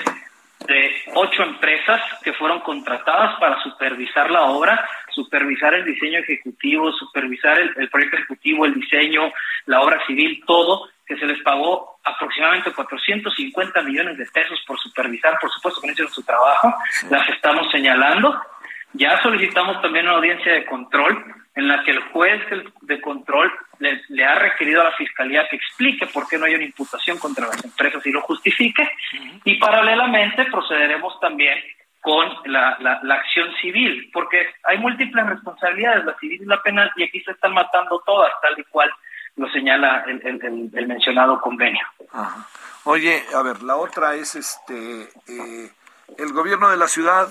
de 0.66 0.90
ocho 1.14 1.42
empresas 1.42 2.00
que 2.22 2.32
fueron 2.34 2.60
contratadas 2.60 3.38
para 3.38 3.62
supervisar 3.62 4.30
la 4.30 4.42
obra, 4.42 4.88
supervisar 5.10 5.74
el 5.74 5.84
diseño 5.84 6.18
ejecutivo, 6.18 6.92
supervisar 6.92 7.58
el, 7.58 7.88
proyecto 7.90 8.16
ejecutivo, 8.16 8.64
el 8.64 8.74
diseño, 8.74 9.32
la 9.66 9.80
obra 9.80 10.04
civil, 10.06 10.42
todo, 10.46 10.88
que 11.06 11.16
se 11.16 11.26
les 11.26 11.42
pagó 11.42 11.98
aproximadamente 12.04 12.72
450 12.72 13.82
millones 13.82 14.18
de 14.18 14.26
pesos 14.26 14.62
por 14.66 14.78
supervisar, 14.78 15.38
por 15.40 15.50
supuesto 15.50 15.80
que 15.80 15.86
no 15.86 15.92
hicieron 15.92 16.12
su 16.12 16.22
trabajo, 16.22 16.74
las 17.10 17.28
estamos 17.28 17.70
señalando. 17.70 18.40
Ya 18.94 19.22
solicitamos 19.22 19.80
también 19.80 20.06
una 20.06 20.16
audiencia 20.16 20.52
de 20.52 20.66
control 20.66 21.41
en 21.54 21.68
la 21.68 21.82
que 21.84 21.90
el 21.90 22.00
juez 22.10 22.42
de 22.82 23.00
control 23.00 23.52
le, 23.78 24.24
ha 24.24 24.34
requerido 24.36 24.80
a 24.80 24.84
la 24.84 24.92
Fiscalía 24.92 25.46
que 25.48 25.56
explique 25.56 26.06
por 26.06 26.26
qué 26.28 26.38
no 26.38 26.46
hay 26.46 26.54
una 26.54 26.64
imputación 26.64 27.18
contra 27.18 27.46
las 27.46 27.62
empresas 27.64 28.04
y 28.06 28.12
lo 28.12 28.22
justifique. 28.22 28.88
Y 29.44 29.58
paralelamente 29.58 30.46
procederemos 30.46 31.18
también 31.20 31.58
con 32.00 32.28
la, 32.46 32.76
la, 32.80 33.14
acción 33.14 33.48
civil, 33.60 34.10
porque 34.12 34.48
hay 34.64 34.78
múltiples 34.78 35.24
responsabilidades, 35.24 36.04
la 36.04 36.18
civil 36.18 36.42
y 36.42 36.46
la 36.46 36.60
penal, 36.60 36.90
y 36.96 37.04
aquí 37.04 37.20
se 37.20 37.30
están 37.30 37.54
matando 37.54 38.02
todas, 38.04 38.32
tal 38.40 38.58
y 38.58 38.64
cual 38.64 38.90
lo 39.36 39.48
señala 39.50 40.04
el, 40.08 40.70
el, 40.74 40.86
mencionado 40.88 41.40
convenio. 41.40 41.86
Oye, 42.84 43.22
a 43.34 43.42
ver, 43.42 43.62
la 43.62 43.76
otra 43.76 44.16
es 44.16 44.34
este 44.34 45.02
eh, 45.28 45.70
el 46.18 46.32
gobierno 46.32 46.70
de 46.70 46.76
la 46.76 46.88
ciudad 46.88 47.28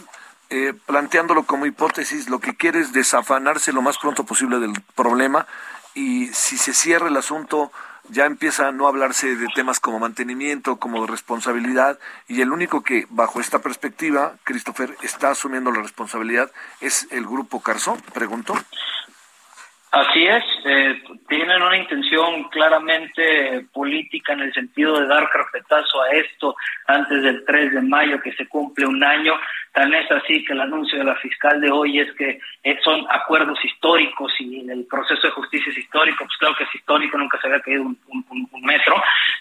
eh, 0.52 0.74
planteándolo 0.86 1.44
como 1.44 1.66
hipótesis, 1.66 2.30
lo 2.30 2.40
que 2.40 2.56
quiere 2.56 2.82
es 2.82 2.92
desafanarse 2.92 3.72
lo 3.72 3.82
más 3.82 3.98
pronto 3.98 4.26
posible 4.26 4.60
del 4.60 4.74
problema 4.96 5.48
y 5.94 6.28
si 6.28 6.58
se 6.58 6.74
cierra 6.74 7.08
el 7.08 7.16
asunto 7.16 7.72
ya 8.10 8.26
empieza 8.26 8.68
a 8.68 8.72
no 8.74 8.88
hablarse 8.88 9.36
de 9.38 9.48
temas 9.56 9.80
como 9.80 10.00
mantenimiento, 10.00 10.76
como 10.76 11.08
responsabilidad, 11.08 12.00
y 12.28 12.42
el 12.42 12.52
único 12.52 12.84
que 12.84 13.08
bajo 13.10 13.40
esta 13.40 13.60
perspectiva, 13.60 14.34
Christopher, 14.44 14.98
está 15.02 15.32
asumiendo 15.32 15.72
la 15.72 15.82
responsabilidad 15.82 16.52
es 16.82 17.08
el 17.12 17.26
grupo 17.26 17.62
Carzón, 17.62 18.02
preguntó. 18.14 18.54
Así 19.92 20.26
es, 20.26 20.44
eh, 20.64 21.04
tienen 21.28 21.62
una 21.62 21.76
intención 21.76 22.46
claramente 22.46 23.66
política 23.74 24.32
en 24.32 24.40
el 24.40 24.54
sentido 24.54 24.98
de 24.98 25.06
dar 25.06 25.30
carpetazo 25.30 26.02
a 26.02 26.12
esto 26.12 26.56
antes 26.88 27.22
del 27.22 27.44
3 27.44 27.74
de 27.74 27.82
mayo 27.82 28.22
que 28.22 28.32
se 28.32 28.48
cumple 28.48 28.86
un 28.86 29.04
año. 29.04 29.34
Tan 29.74 29.94
es 29.94 30.10
así 30.10 30.46
que 30.46 30.54
el 30.54 30.62
anuncio 30.62 30.98
de 30.98 31.04
la 31.04 31.16
fiscal 31.16 31.60
de 31.60 31.70
hoy 31.70 32.00
es 32.00 32.10
que 32.16 32.40
eh, 32.64 32.80
son 32.82 33.06
acuerdos 33.10 33.60
históricos 33.66 34.32
y 34.40 34.70
el 34.70 34.86
proceso 34.86 35.28
de 35.28 35.34
justicia 35.34 35.72
es 35.72 35.78
histórico. 35.78 36.24
Pues 36.24 36.38
claro 36.38 36.56
que 36.56 36.64
es 36.64 36.76
histórico, 36.76 37.18
nunca 37.18 37.38
se 37.42 37.48
había 37.48 37.60
caído 37.60 37.84
un, 37.84 37.98
metro. 38.64 38.96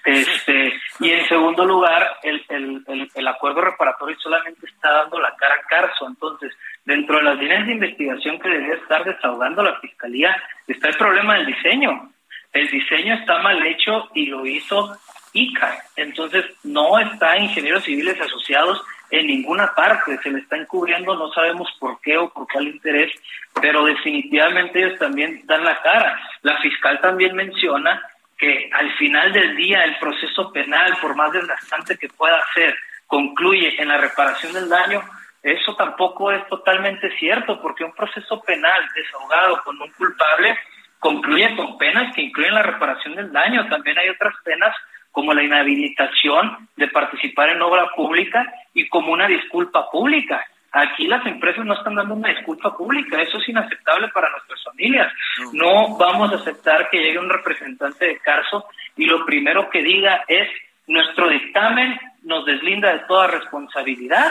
Este, 0.04 0.72
y 0.98 1.10
en 1.10 1.28
segundo 1.28 1.64
lugar, 1.64 2.18
el, 2.22 2.44
el, 2.48 3.10
el, 3.14 3.28
acuerdo 3.28 3.60
reparatorio 3.60 4.18
solamente 4.18 4.66
está 4.66 4.90
dando 4.90 5.20
la 5.20 5.34
cara 5.36 5.54
a 5.54 5.68
Carso. 5.68 6.08
Entonces, 6.08 6.56
dentro 6.90 7.18
de 7.18 7.22
las 7.22 7.38
líneas 7.38 7.66
de 7.66 7.72
investigación 7.72 8.40
que 8.40 8.48
debería 8.48 8.74
estar 8.74 9.04
desahogando 9.04 9.62
la 9.62 9.78
fiscalía, 9.78 10.36
está 10.66 10.88
el 10.88 10.96
problema 10.96 11.36
del 11.36 11.46
diseño. 11.46 12.10
El 12.52 12.68
diseño 12.68 13.14
está 13.14 13.38
mal 13.38 13.64
hecho 13.64 14.08
y 14.12 14.26
lo 14.26 14.44
hizo 14.44 14.96
ICA. 15.32 15.84
Entonces, 15.94 16.44
no 16.64 16.98
está 16.98 17.38
ingenieros 17.38 17.84
civiles 17.84 18.20
asociados 18.20 18.82
en 19.12 19.28
ninguna 19.28 19.72
parte, 19.74 20.18
se 20.22 20.30
le 20.30 20.40
está 20.40 20.56
encubriendo, 20.56 21.16
no 21.16 21.32
sabemos 21.32 21.68
por 21.78 22.00
qué 22.00 22.16
o 22.16 22.28
por 22.28 22.46
cuál 22.48 22.68
interés, 22.68 23.12
pero 23.60 23.84
definitivamente 23.84 24.80
ellos 24.80 24.98
también 24.98 25.42
dan 25.46 25.64
la 25.64 25.80
cara. 25.82 26.20
La 26.42 26.58
fiscal 26.58 27.00
también 27.00 27.36
menciona 27.36 28.02
que 28.36 28.68
al 28.72 28.90
final 28.96 29.32
del 29.32 29.54
día 29.56 29.84
el 29.84 29.96
proceso 29.98 30.52
penal, 30.52 30.96
por 31.00 31.14
más 31.14 31.32
desgastante 31.32 31.96
que 31.96 32.08
pueda 32.08 32.40
ser, 32.52 32.74
concluye 33.06 33.80
en 33.80 33.88
la 33.88 33.98
reparación 33.98 34.52
del 34.52 34.68
daño, 34.68 35.02
eso 35.42 35.74
tampoco 35.74 36.30
es 36.32 36.46
totalmente 36.48 37.10
cierto, 37.18 37.60
porque 37.60 37.84
un 37.84 37.92
proceso 37.92 38.40
penal 38.42 38.82
desahogado 38.94 39.62
con 39.64 39.80
un 39.80 39.90
culpable 39.92 40.58
concluye 40.98 41.56
con 41.56 41.78
penas 41.78 42.14
que 42.14 42.22
incluyen 42.22 42.54
la 42.54 42.62
reparación 42.62 43.16
del 43.16 43.32
daño. 43.32 43.66
También 43.68 43.98
hay 43.98 44.10
otras 44.10 44.34
penas 44.44 44.76
como 45.10 45.32
la 45.32 45.42
inhabilitación 45.42 46.68
de 46.76 46.88
participar 46.88 47.48
en 47.48 47.62
obra 47.62 47.88
pública 47.96 48.44
y 48.74 48.88
como 48.88 49.12
una 49.12 49.26
disculpa 49.26 49.90
pública. 49.90 50.44
Aquí 50.72 51.08
las 51.08 51.26
empresas 51.26 51.64
no 51.64 51.74
están 51.74 51.96
dando 51.96 52.14
una 52.14 52.28
disculpa 52.28 52.76
pública, 52.76 53.20
eso 53.20 53.38
es 53.38 53.48
inaceptable 53.48 54.08
para 54.08 54.30
nuestras 54.30 54.62
familias. 54.62 55.12
No 55.52 55.96
vamos 55.96 56.32
a 56.32 56.36
aceptar 56.36 56.88
que 56.90 57.02
llegue 57.02 57.18
un 57.18 57.30
representante 57.30 58.06
de 58.06 58.18
Carso 58.18 58.66
y 58.96 59.06
lo 59.06 59.24
primero 59.26 59.68
que 59.68 59.82
diga 59.82 60.22
es 60.28 60.48
nuestro 60.86 61.28
dictamen 61.28 61.98
nos 62.22 62.44
deslinda 62.44 62.92
de 62.92 63.00
toda 63.00 63.26
responsabilidad 63.26 64.30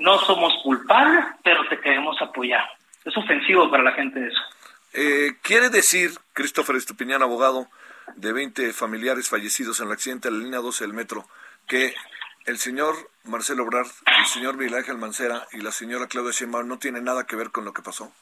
no 0.00 0.18
somos 0.20 0.52
culpables, 0.62 1.24
pero 1.44 1.66
te 1.68 1.78
queremos 1.80 2.20
apoyar. 2.20 2.68
Es 3.04 3.16
ofensivo 3.16 3.70
para 3.70 3.82
la 3.82 3.92
gente 3.92 4.26
eso. 4.26 4.40
Eh, 4.92 5.36
¿Quiere 5.42 5.68
decir, 5.70 6.10
Christopher 6.32 6.76
Estupiñán, 6.76 7.22
abogado 7.22 7.68
de 8.16 8.32
20 8.32 8.72
familiares 8.72 9.28
fallecidos 9.28 9.80
en 9.80 9.86
el 9.86 9.92
accidente 9.92 10.28
de 10.28 10.36
la 10.36 10.44
línea 10.44 10.60
12 10.60 10.84
del 10.84 10.94
metro, 10.94 11.24
que 11.68 11.94
el 12.46 12.58
señor 12.58 12.94
Marcelo 13.24 13.64
Obrard, 13.64 13.86
el 14.18 14.26
señor 14.26 14.56
Miguel 14.56 14.74
Ángel 14.74 14.98
Mancera 14.98 15.46
y 15.52 15.58
la 15.58 15.70
señora 15.70 16.08
Claudia 16.08 16.32
Sheinbaum 16.32 16.66
no 16.66 16.78
tienen 16.78 17.04
nada 17.04 17.26
que 17.26 17.36
ver 17.36 17.50
con 17.50 17.64
lo 17.64 17.72
que 17.72 17.82
pasó? 17.82 18.12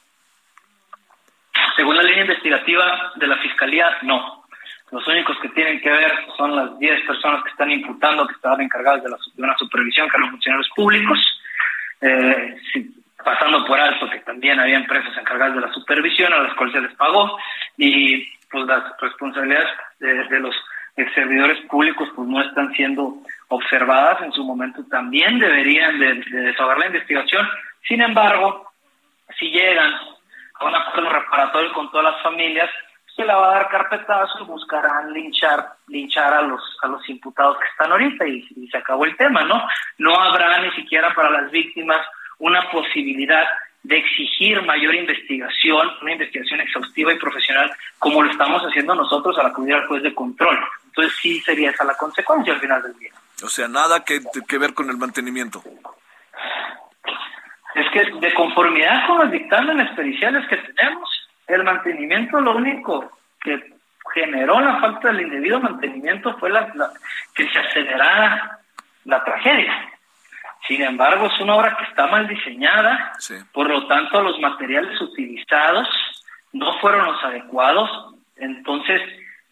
Según 1.75 1.95
la 1.95 2.03
línea 2.03 2.21
investigativa 2.21 3.13
de 3.15 3.27
la 3.27 3.37
Fiscalía, 3.37 3.87
no. 4.03 4.45
Los 4.91 5.07
únicos 5.07 5.37
que 5.41 5.49
tienen 5.49 5.79
que 5.81 5.89
ver 5.89 6.11
son 6.35 6.55
las 6.55 6.77
10 6.77 7.05
personas 7.05 7.43
que 7.43 7.49
están 7.51 7.71
imputando, 7.71 8.27
que 8.27 8.33
estaban 8.33 8.61
encargadas 8.61 9.03
de, 9.03 9.09
la, 9.09 9.17
de 9.33 9.43
una 9.43 9.57
supervisión, 9.57 10.07
que 10.07 10.17
eran 10.17 10.21
los 10.21 10.31
funcionarios 10.31 10.69
públicos, 10.75 11.38
eh, 12.01 12.55
pasando 13.23 13.65
por 13.65 13.79
alto 13.79 14.09
que 14.09 14.19
también 14.19 14.59
había 14.59 14.77
empresas 14.77 15.15
encargadas 15.17 15.55
de 15.55 15.61
la 15.61 15.73
supervisión 15.73 16.33
a 16.33 16.43
las 16.43 16.53
cuales 16.55 16.73
se 16.73 16.81
les 16.81 16.95
pagó 16.95 17.37
y 17.77 18.25
pues 18.49 18.65
las 18.65 18.83
responsabilidades 18.99 19.69
de, 19.99 20.39
los 20.39 20.55
servidores 21.13 21.59
públicos 21.67 22.09
pues 22.15 22.27
no 22.27 22.41
están 22.41 22.73
siendo 22.73 23.17
observadas. 23.49 24.21
En 24.21 24.31
su 24.31 24.43
momento 24.43 24.83
también 24.89 25.39
deberían 25.39 25.99
de, 25.99 26.15
desahogar 26.15 26.79
la 26.79 26.87
investigación. 26.87 27.47
Sin 27.87 28.01
embargo 28.01 28.69
si 29.37 29.49
llegan 29.51 29.93
a 30.55 30.65
un 30.65 30.75
acuerdo 30.75 31.09
reparatorio 31.09 31.73
con 31.73 31.91
todas 31.91 32.13
las 32.13 32.23
familias 32.23 32.69
se 33.15 33.25
la 33.25 33.35
va 33.35 33.51
a 33.51 33.55
dar 33.55 33.69
carpetazo 33.69 34.39
y 34.41 34.45
buscarán 34.45 35.11
linchar 35.13 35.73
linchar 35.87 36.33
a 36.33 36.41
los 36.41 36.61
a 36.81 36.87
los 36.87 37.07
imputados 37.09 37.57
que 37.57 37.67
están 37.67 37.91
ahorita 37.91 38.27
y, 38.27 38.67
se 38.69 38.77
acabó 38.77 39.05
el 39.05 39.17
tema 39.17 39.43
no 39.43 39.61
no 39.97 40.15
habrá 40.15 40.59
ni 40.61 40.71
siquiera 40.71 41.13
para 41.13 41.29
las 41.29 41.51
víctimas 41.51 42.05
una 42.39 42.69
posibilidad 42.71 43.45
de 43.83 43.97
exigir 43.97 44.61
mayor 44.63 44.93
investigación, 44.93 45.89
una 46.01 46.11
investigación 46.11 46.59
exhaustiva 46.59 47.13
y 47.13 47.19
profesional, 47.19 47.71
como 47.97 48.21
lo 48.21 48.31
estamos 48.31 48.61
haciendo 48.63 48.93
nosotros 48.93 49.37
al 49.39 49.47
acudir 49.47 49.73
al 49.73 49.87
juez 49.87 50.03
de 50.03 50.13
control. 50.13 50.59
Entonces 50.85 51.17
sí 51.21 51.39
sería 51.41 51.71
esa 51.71 51.85
la 51.85 51.95
consecuencia 51.95 52.53
al 52.53 52.59
final 52.59 52.83
del 52.83 52.97
día. 52.99 53.11
O 53.43 53.47
sea, 53.47 53.67
nada 53.67 54.03
que, 54.03 54.19
que 54.47 54.57
ver 54.57 54.73
con 54.73 54.89
el 54.89 54.97
mantenimiento. 54.97 55.63
Es 57.75 57.89
que 57.93 58.11
de 58.19 58.33
conformidad 58.33 59.07
con 59.07 59.19
los 59.19 59.31
dictámenes 59.31 59.89
periciales 59.95 60.45
que 60.49 60.57
tenemos, 60.57 61.28
el 61.49 61.63
mantenimiento 61.63 62.39
lo 62.39 62.55
único 62.55 63.11
que 63.41 63.73
generó 64.13 64.59
la 64.59 64.79
falta 64.79 65.09
del 65.09 65.21
indebido 65.21 65.59
mantenimiento 65.59 66.37
fue 66.37 66.49
la, 66.49 66.71
que 67.35 67.49
se 67.49 67.59
acelerara 67.59 68.59
la 69.05 69.23
tragedia. 69.23 69.73
Sin 70.67 70.81
embargo, 70.83 71.27
es 71.27 71.39
una 71.39 71.55
obra 71.55 71.75
que 71.77 71.85
está 71.85 72.07
mal 72.07 72.27
diseñada, 72.27 73.13
por 73.53 73.67
lo 73.67 73.87
tanto 73.87 74.21
los 74.21 74.39
materiales 74.39 74.99
utilizados 75.01 75.87
no 76.51 76.79
fueron 76.79 77.05
los 77.05 77.23
adecuados, 77.23 78.15
entonces 78.35 79.01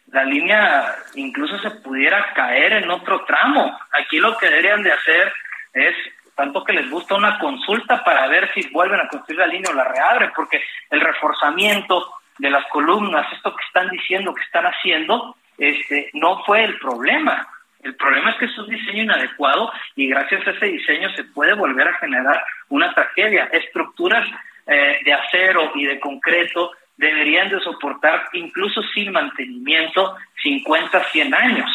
la 0.07 0.23
línea 0.23 0.95
incluso 1.15 1.57
se 1.59 1.71
pudiera 1.81 2.33
caer 2.33 2.73
en 2.73 2.89
otro 2.89 3.23
tramo. 3.25 3.77
Aquí 3.91 4.19
lo 4.19 4.37
que 4.37 4.47
deberían 4.47 4.83
de 4.83 4.91
hacer 4.91 5.33
es 5.73 5.95
tanto 6.37 6.63
que 6.63 6.71
les 6.71 6.87
gusta 6.89 7.15
una 7.15 7.39
consulta 7.39 8.03
para 8.03 8.27
ver 8.27 8.49
si 8.53 8.69
vuelven 8.69 8.99
a 8.99 9.07
construir 9.07 9.39
la 9.39 9.47
línea 9.47 9.71
o 9.71 9.73
la 9.73 9.85
reabren, 9.85 10.31
porque 10.35 10.63
el 10.91 11.01
reforzamiento 11.01 12.13
de 12.37 12.51
las 12.51 12.63
columnas, 12.67 13.25
esto 13.33 13.55
que 13.55 13.65
están 13.65 13.89
diciendo, 13.89 14.35
que 14.35 14.43
están 14.43 14.65
haciendo, 14.65 15.35
este, 15.57 16.11
no 16.13 16.43
fue 16.45 16.63
el 16.63 16.77
problema. 16.77 17.47
El 17.81 17.95
problema 17.95 18.29
es 18.31 18.37
que 18.37 18.45
es 18.45 18.57
un 18.59 18.69
diseño 18.69 19.03
inadecuado 19.03 19.71
y 19.95 20.07
gracias 20.09 20.45
a 20.45 20.51
ese 20.51 20.67
diseño 20.67 21.09
se 21.15 21.23
puede 21.23 21.53
volver 21.53 21.87
a 21.87 21.97
generar 21.97 22.43
una 22.69 22.93
tragedia. 22.93 23.49
Estructuras 23.51 24.27
eh, 24.67 24.99
de 25.03 25.13
acero 25.13 25.71
y 25.73 25.85
de 25.85 25.99
concreto 25.99 26.71
deberían 26.97 27.49
de 27.49 27.59
soportar, 27.61 28.29
incluso 28.33 28.83
sin 28.93 29.11
mantenimiento, 29.11 30.15
50, 30.43 31.03
100 31.11 31.33
años. 31.33 31.71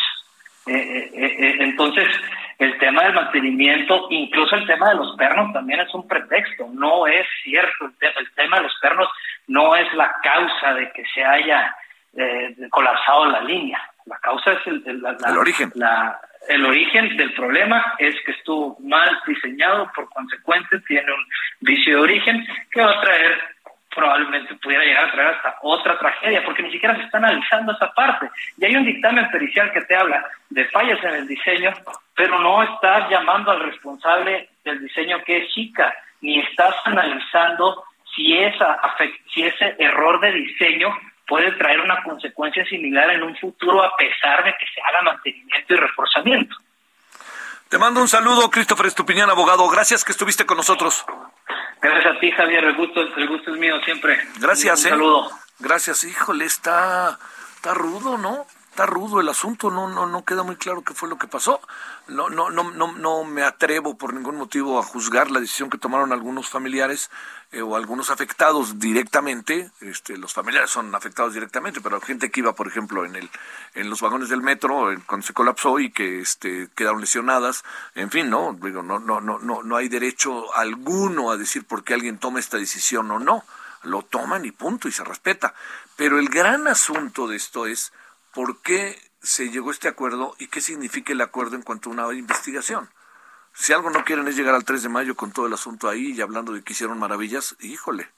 Eh, 0.68 1.10
eh, 1.12 1.56
entonces, 1.58 2.06
el 2.62 2.78
tema 2.78 3.02
del 3.02 3.14
mantenimiento, 3.14 4.06
incluso 4.10 4.56
el 4.56 4.66
tema 4.66 4.90
de 4.90 4.96
los 4.96 5.16
pernos 5.16 5.52
también 5.52 5.80
es 5.80 5.92
un 5.94 6.06
pretexto, 6.06 6.68
no 6.72 7.06
es 7.06 7.26
cierto, 7.42 7.90
el, 8.00 8.30
tema 8.34 8.58
de 8.58 8.62
los 8.64 8.74
pernos 8.80 9.08
no 9.48 9.74
es 9.74 9.92
la 9.94 10.14
causa 10.22 10.74
de 10.74 10.90
que 10.92 11.04
se 11.14 11.24
haya 11.24 11.74
eh, 12.16 12.54
colapsado 12.70 13.26
la 13.26 13.40
línea, 13.40 13.80
la 14.06 14.16
causa 14.18 14.52
es 14.52 14.66
el, 14.66 15.04
origen. 15.36 15.72
el 16.48 16.66
origen 16.66 17.16
del 17.16 17.32
problema 17.34 17.94
es 17.98 18.14
que 18.24 18.32
estuvo 18.32 18.78
mal 18.80 19.18
diseñado, 19.26 19.90
por 19.94 20.08
consecuente 20.10 20.78
tiene 20.86 21.10
un 21.12 21.24
vicio 21.60 21.96
de 21.96 22.02
origen 22.02 22.46
que 22.70 22.80
va 22.80 22.92
a 22.92 23.00
traer 23.00 23.51
probablemente 23.94 24.54
pudiera 24.56 24.84
llegar 24.84 25.04
a 25.04 25.12
traer 25.12 25.34
hasta 25.34 25.56
otra 25.62 25.98
tragedia, 25.98 26.44
porque 26.44 26.62
ni 26.62 26.72
siquiera 26.72 26.96
se 26.96 27.02
está 27.02 27.18
analizando 27.18 27.72
esa 27.72 27.92
parte. 27.92 28.30
Y 28.58 28.64
hay 28.64 28.76
un 28.76 28.84
dictamen 28.84 29.30
pericial 29.30 29.72
que 29.72 29.82
te 29.82 29.96
habla 29.96 30.24
de 30.50 30.64
fallas 30.66 31.02
en 31.04 31.14
el 31.14 31.26
diseño, 31.26 31.72
pero 32.14 32.38
no 32.40 32.62
estás 32.62 33.08
llamando 33.10 33.50
al 33.50 33.60
responsable 33.60 34.48
del 34.64 34.80
diseño 34.80 35.22
que 35.24 35.38
es 35.38 35.52
chica, 35.52 35.92
ni 36.20 36.40
estás 36.40 36.74
analizando 36.84 37.84
si, 38.14 38.38
esa, 38.38 38.80
si 39.32 39.42
ese 39.42 39.76
error 39.78 40.20
de 40.20 40.32
diseño 40.32 40.94
puede 41.26 41.52
traer 41.52 41.80
una 41.80 42.02
consecuencia 42.02 42.64
similar 42.66 43.10
en 43.10 43.22
un 43.22 43.36
futuro 43.36 43.82
a 43.82 43.96
pesar 43.96 44.44
de 44.44 44.54
que 44.58 44.66
se 44.66 44.80
haga 44.82 45.02
mantenimiento 45.02 45.74
y 45.74 45.76
reforzamiento. 45.76 46.56
Te 47.68 47.78
mando 47.78 48.02
un 48.02 48.08
saludo, 48.08 48.50
Christopher 48.50 48.86
Estupiñán, 48.86 49.30
abogado. 49.30 49.66
Gracias 49.68 50.04
que 50.04 50.12
estuviste 50.12 50.44
con 50.44 50.58
nosotros. 50.58 51.06
Gracias 51.80 52.16
a 52.16 52.20
ti, 52.20 52.30
Javier. 52.30 52.64
El 52.64 52.76
gusto, 52.76 53.00
el 53.00 53.28
gusto 53.28 53.52
es 53.52 53.58
mío 53.58 53.80
siempre. 53.84 54.18
Gracias, 54.38 54.80
un, 54.80 54.86
un 54.86 54.86
eh. 54.86 54.90
saludo. 54.90 55.30
Gracias. 55.58 56.04
Híjole, 56.04 56.44
está, 56.44 57.18
está 57.56 57.74
rudo, 57.74 58.18
¿no? 58.18 58.46
Está 58.72 58.86
rudo 58.86 59.20
el 59.20 59.28
asunto, 59.28 59.70
no, 59.70 59.86
no, 59.90 60.06
no 60.06 60.24
queda 60.24 60.44
muy 60.44 60.56
claro 60.56 60.80
qué 60.80 60.94
fue 60.94 61.06
lo 61.06 61.18
que 61.18 61.26
pasó. 61.26 61.60
No, 62.08 62.30
no, 62.30 62.48
no, 62.48 62.70
no, 62.70 62.92
no 62.92 63.22
me 63.22 63.42
atrevo 63.42 63.98
por 63.98 64.14
ningún 64.14 64.38
motivo 64.38 64.78
a 64.78 64.82
juzgar 64.82 65.30
la 65.30 65.40
decisión 65.40 65.68
que 65.68 65.76
tomaron 65.76 66.10
algunos 66.10 66.48
familiares 66.48 67.10
eh, 67.50 67.60
o 67.60 67.76
algunos 67.76 68.08
afectados 68.08 68.78
directamente. 68.78 69.70
Este, 69.82 70.16
los 70.16 70.32
familiares 70.32 70.70
son 70.70 70.94
afectados 70.94 71.34
directamente, 71.34 71.82
pero 71.82 72.00
gente 72.00 72.30
que 72.30 72.40
iba, 72.40 72.54
por 72.54 72.66
ejemplo, 72.66 73.04
en 73.04 73.14
el, 73.14 73.28
en 73.74 73.90
los 73.90 74.00
vagones 74.00 74.30
del 74.30 74.40
metro 74.40 74.88
cuando 75.04 75.26
se 75.26 75.34
colapsó 75.34 75.78
y 75.78 75.92
que 75.92 76.20
este, 76.20 76.70
quedaron 76.74 77.02
lesionadas, 77.02 77.64
en 77.94 78.10
fin, 78.10 78.30
no, 78.30 78.56
digo, 78.58 78.82
no, 78.82 78.98
no, 78.98 79.20
no, 79.20 79.38
no, 79.38 79.62
no 79.62 79.76
hay 79.76 79.90
derecho 79.90 80.50
alguno 80.56 81.30
a 81.30 81.36
decir 81.36 81.66
por 81.66 81.84
qué 81.84 81.92
alguien 81.92 82.16
toma 82.16 82.40
esta 82.40 82.56
decisión 82.56 83.10
o 83.10 83.18
no. 83.18 83.44
Lo 83.82 84.00
toman 84.00 84.46
y 84.46 84.50
punto 84.52 84.88
y 84.88 84.92
se 84.92 85.04
respeta. 85.04 85.52
Pero 85.96 86.18
el 86.18 86.30
gran 86.30 86.68
asunto 86.68 87.28
de 87.28 87.36
esto 87.36 87.66
es 87.66 87.92
por 88.32 88.60
qué 88.60 88.98
se 89.22 89.50
llegó 89.50 89.70
a 89.70 89.72
este 89.72 89.88
acuerdo 89.88 90.34
y 90.38 90.48
qué 90.48 90.60
significa 90.60 91.12
el 91.12 91.20
acuerdo 91.20 91.56
en 91.56 91.62
cuanto 91.62 91.90
a 91.90 91.92
una 91.92 92.12
investigación. 92.12 92.90
Si 93.54 93.72
algo 93.72 93.90
no 93.90 94.04
quieren 94.04 94.26
es 94.28 94.36
llegar 94.36 94.54
al 94.54 94.64
3 94.64 94.82
de 94.82 94.88
mayo 94.88 95.14
con 95.14 95.32
todo 95.32 95.46
el 95.46 95.52
asunto 95.52 95.88
ahí 95.88 96.12
y 96.12 96.20
hablando 96.20 96.52
de 96.52 96.62
que 96.62 96.72
hicieron 96.72 96.98
maravillas, 96.98 97.54
híjole, 97.60 98.10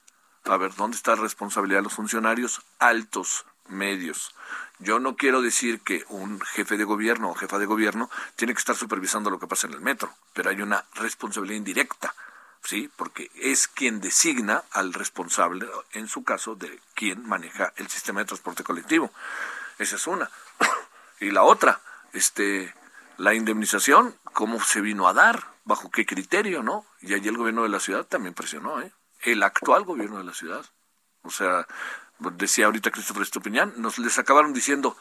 a 0.45 0.57
ver, 0.57 0.75
¿dónde 0.75 0.97
está 0.97 1.17
la 1.17 1.23
responsabilidad 1.23 1.79
de 1.79 1.85
los 1.85 1.95
funcionarios 1.95 2.62
altos, 2.79 3.45
medios? 3.69 4.35
Yo 4.79 5.01
no 5.01 5.17
quiero 5.17 5.43
decir 5.43 5.81
que 5.81 6.05
un 6.09 6.41
jefe 6.41 6.77
de 6.77 6.85
gobierno 6.85 7.31
o 7.31 7.35
jefa 7.35 7.59
de 7.59 7.67
gobierno 7.67 8.11
tiene 8.37 8.55
que 8.55 8.59
estar 8.59 8.77
supervisando 8.77 9.31
lo 9.31 9.39
que 9.39 9.47
pasa 9.47 9.67
en 9.67 9.73
el 9.73 9.81
metro, 9.81 10.15
pero 10.33 10.51
hay 10.51 10.61
una 10.61 10.85
responsabilidad 10.95 11.59
indirecta, 11.59 12.15
¿sí? 12.62 12.91
Porque 12.97 13.31
es 13.35 13.67
quien 13.67 14.01
designa 14.01 14.62
al 14.71 14.93
responsable, 14.93 15.67
en 15.93 16.09
su 16.09 16.23
caso, 16.25 16.55
de 16.55 16.79
quien 16.95 17.27
maneja 17.27 17.73
el 17.77 17.89
sistema 17.89 18.21
de 18.21 18.27
transporte 18.27 18.62
colectivo. 18.62 19.12
Esa 19.79 19.97
es 19.97 20.07
una. 20.07 20.31
y 21.20 21.31
la 21.31 21.43
otra, 21.43 21.81
este, 22.12 22.75
la 23.16 23.35
indemnización, 23.35 24.16
¿cómo 24.33 24.61
se 24.61 24.81
vino 24.81 25.09
a 25.09 25.12
dar? 25.12 25.55
¿Bajo 25.64 25.91
qué 25.91 26.05
criterio, 26.05 26.62
no? 26.62 26.87
Y 27.01 27.14
allí 27.14 27.29
el 27.29 27.37
gobierno 27.37 27.62
de 27.62 27.68
la 27.68 27.81
ciudad 27.81 28.05
también 28.05 28.35
presionó, 28.35 28.81
¿eh? 28.81 28.93
El 29.22 29.43
actual 29.43 29.85
gobierno 29.85 30.18
de 30.18 30.25
la 30.25 30.35
ciudad. 30.35 30.64
O 31.22 31.31
sea, 31.31 31.66
decía 32.18 32.66
ahorita 32.66 32.91
Christopher 32.91 33.22
Estupiñán, 33.22 33.72
nos 33.77 33.99
les 33.99 34.18
acabaron 34.18 34.53
diciendo, 34.53 34.97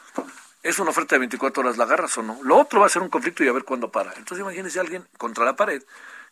es 0.62 0.78
una 0.78 0.90
oferta 0.90 1.14
de 1.14 1.20
24 1.20 1.62
horas, 1.62 1.76
¿la 1.76 1.84
agarras 1.84 2.16
o 2.16 2.22
no? 2.22 2.42
Lo 2.42 2.56
otro 2.56 2.80
va 2.80 2.86
a 2.86 2.88
ser 2.88 3.02
un 3.02 3.10
conflicto 3.10 3.44
y 3.44 3.48
a 3.48 3.52
ver 3.52 3.64
cuándo 3.64 3.92
para. 3.92 4.14
Entonces 4.14 4.40
imagínese 4.40 4.78
a 4.78 4.82
alguien 4.82 5.06
contra 5.18 5.44
la 5.44 5.56
pared 5.56 5.82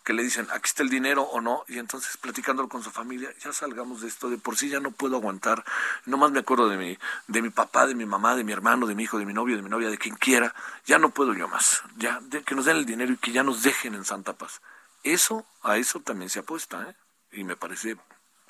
que 0.05 0.13
le 0.13 0.23
dicen, 0.23 0.49
aquí 0.51 0.65
está 0.65 0.83
el 0.83 0.91
dinero 0.91 1.23
o 1.23 1.41
no, 1.41 1.65
y 1.69 1.79
entonces 1.79 2.17
platicándolo 2.17 2.69
con 2.69 2.83
su 2.83 2.91
familia, 2.91 3.33
ya 3.43 3.53
salgamos 3.53 4.01
de 4.01 4.09
esto, 4.09 4.31
de 4.31 4.39
por 4.39 4.57
sí 4.57 4.69
ya 4.69 4.81
no 4.81 4.91
puedo 4.91 5.17
aguantar, 5.17 5.65
nomás 6.07 6.33
me 6.33 6.41
acuerdo 6.41 6.69
de 6.69 6.77
mi, 6.77 6.99
de 7.29 7.43
mi 7.43 7.51
papá, 7.51 7.87
de 7.87 7.95
mi 7.95 8.05
mamá, 8.05 8.35
de 8.35 8.45
mi 8.45 8.53
hermano, 8.53 8.87
de 8.87 8.95
mi 8.95 9.05
hijo, 9.05 9.19
de 9.19 9.27
mi 9.27 9.33
novio, 9.33 9.57
de 9.57 9.63
mi 9.63 9.71
novia, 9.71 9.91
de 9.91 9.99
quien 9.99 10.17
quiera, 10.17 10.55
ya 10.87 10.99
no 10.99 11.11
puedo 11.11 11.35
yo 11.35 11.49
más, 11.49 11.83
ya, 11.97 12.21
que 12.45 12.55
nos 12.55 12.65
den 12.65 12.77
el 12.77 12.87
dinero 12.87 13.13
y 13.13 13.17
que 13.17 13.33
ya 13.33 13.43
nos 13.43 13.63
dejen 13.63 13.95
en 13.95 14.05
Santa 14.05 14.33
Paz. 14.33 14.61
Eso, 15.05 15.47
a 15.63 15.77
eso 15.77 16.01
también 16.01 16.31
se 16.31 16.41
apuesta, 16.41 16.89
¿eh? 16.89 16.97
Y 17.33 17.45
me 17.45 17.57
parece, 17.57 17.97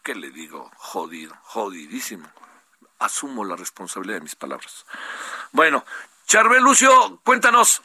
¿qué 0.03 0.15
le 0.15 0.31
digo? 0.31 0.71
Jodido, 0.77 1.35
jodidísimo. 1.45 2.29
Asumo 2.99 3.45
la 3.45 3.57
responsabilidad 3.57 4.17
de 4.19 4.23
mis 4.23 4.35
palabras. 4.35 4.85
Bueno, 5.53 5.85
Charbel 6.27 6.63
Lucio, 6.63 7.21
cuéntanos. 7.25 7.83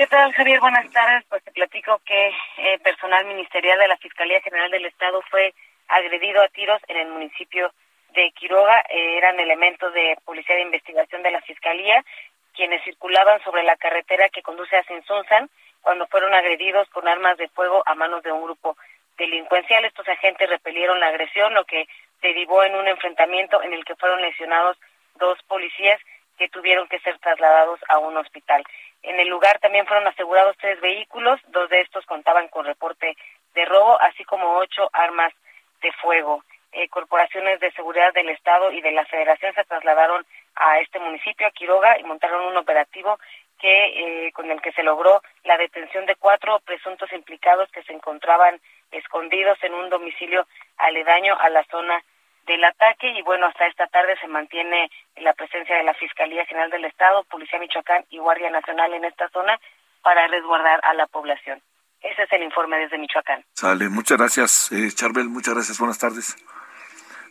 ¿Qué 0.00 0.06
tal, 0.06 0.32
Javier? 0.32 0.60
Buenas 0.60 0.90
tardes. 0.92 1.26
Pues 1.28 1.44
te 1.44 1.52
platico 1.52 2.00
que 2.06 2.28
eh, 2.56 2.78
personal 2.82 3.26
ministerial 3.26 3.78
de 3.78 3.86
la 3.86 3.98
Fiscalía 3.98 4.40
General 4.40 4.70
del 4.70 4.86
Estado 4.86 5.20
fue 5.30 5.52
agredido 5.88 6.40
a 6.40 6.48
tiros 6.48 6.80
en 6.88 6.96
el 6.96 7.08
municipio 7.08 7.70
de 8.14 8.30
Quiroga. 8.30 8.82
Eh, 8.88 9.18
eran 9.18 9.38
elementos 9.38 9.92
de 9.92 10.16
Policía 10.24 10.56
de 10.56 10.62
Investigación 10.62 11.22
de 11.22 11.32
la 11.32 11.42
Fiscalía 11.42 12.02
quienes 12.54 12.82
circulaban 12.82 13.44
sobre 13.44 13.62
la 13.62 13.76
carretera 13.76 14.30
que 14.30 14.40
conduce 14.40 14.74
a 14.74 14.84
Sinsunzan 14.84 15.50
cuando 15.82 16.06
fueron 16.06 16.32
agredidos 16.32 16.88
con 16.88 17.06
armas 17.06 17.36
de 17.36 17.48
fuego 17.48 17.82
a 17.84 17.94
manos 17.94 18.22
de 18.22 18.32
un 18.32 18.42
grupo 18.42 18.78
delincuencial. 19.18 19.84
Estos 19.84 20.08
agentes 20.08 20.48
repelieron 20.48 20.98
la 20.98 21.08
agresión, 21.08 21.52
lo 21.52 21.66
que 21.66 21.86
derivó 22.22 22.64
en 22.64 22.74
un 22.74 22.88
enfrentamiento 22.88 23.62
en 23.62 23.74
el 23.74 23.84
que 23.84 23.96
fueron 23.96 24.22
lesionados 24.22 24.78
dos 25.16 25.38
policías 25.42 26.00
que 26.38 26.48
tuvieron 26.48 26.88
que 26.88 27.00
ser 27.00 27.18
trasladados 27.18 27.78
a 27.90 27.98
un 27.98 28.16
hospital. 28.16 28.64
En 29.02 29.18
el 29.18 29.28
lugar 29.28 29.58
también 29.60 29.86
fueron 29.86 30.06
asegurados 30.06 30.56
tres 30.58 30.80
vehículos, 30.80 31.40
dos 31.48 31.68
de 31.70 31.80
estos 31.80 32.04
contaban 32.06 32.48
con 32.48 32.64
reporte 32.64 33.16
de 33.54 33.64
robo, 33.64 34.00
así 34.00 34.24
como 34.24 34.56
ocho 34.58 34.88
armas 34.92 35.32
de 35.82 35.92
fuego. 35.92 36.44
Eh, 36.72 36.88
corporaciones 36.88 37.58
de 37.58 37.72
seguridad 37.72 38.12
del 38.12 38.28
Estado 38.28 38.70
y 38.70 38.80
de 38.80 38.92
la 38.92 39.04
Federación 39.06 39.52
se 39.54 39.64
trasladaron 39.64 40.24
a 40.54 40.78
este 40.78 41.00
municipio, 41.00 41.46
a 41.46 41.50
Quiroga, 41.50 41.98
y 41.98 42.04
montaron 42.04 42.46
un 42.46 42.56
operativo 42.56 43.18
que 43.58 44.26
eh, 44.26 44.32
con 44.32 44.50
el 44.50 44.60
que 44.62 44.72
se 44.72 44.82
logró 44.82 45.22
la 45.44 45.58
detención 45.58 46.06
de 46.06 46.14
cuatro 46.16 46.60
presuntos 46.60 47.12
implicados 47.12 47.70
que 47.72 47.82
se 47.82 47.92
encontraban 47.92 48.60
escondidos 48.90 49.58
en 49.62 49.74
un 49.74 49.90
domicilio 49.90 50.46
aledaño 50.78 51.36
a 51.38 51.48
la 51.50 51.64
zona 51.64 52.02
del 52.46 52.64
ataque 52.64 53.10
y 53.10 53.22
bueno, 53.22 53.46
hasta 53.46 53.66
esta 53.66 53.86
tarde 53.86 54.16
se 54.20 54.28
mantiene 54.28 54.90
la 55.16 55.32
presencia 55.34 55.76
de 55.76 55.84
la 55.84 55.94
Fiscalía 55.94 56.44
General 56.46 56.70
del 56.70 56.84
Estado, 56.84 57.24
Policía 57.24 57.58
Michoacán 57.58 58.04
y 58.10 58.18
Guardia 58.18 58.50
Nacional 58.50 58.92
en 58.94 59.04
esta 59.04 59.28
zona 59.28 59.58
para 60.02 60.26
resguardar 60.28 60.80
a 60.82 60.94
la 60.94 61.06
población. 61.06 61.62
Ese 62.00 62.22
es 62.22 62.32
el 62.32 62.42
informe 62.42 62.78
desde 62.78 62.98
Michoacán. 62.98 63.44
Sale, 63.52 63.88
muchas 63.88 64.18
gracias, 64.18 64.72
eh, 64.72 64.88
Charbel, 64.94 65.28
muchas 65.28 65.54
gracias, 65.54 65.78
buenas 65.78 65.98
tardes. 65.98 66.36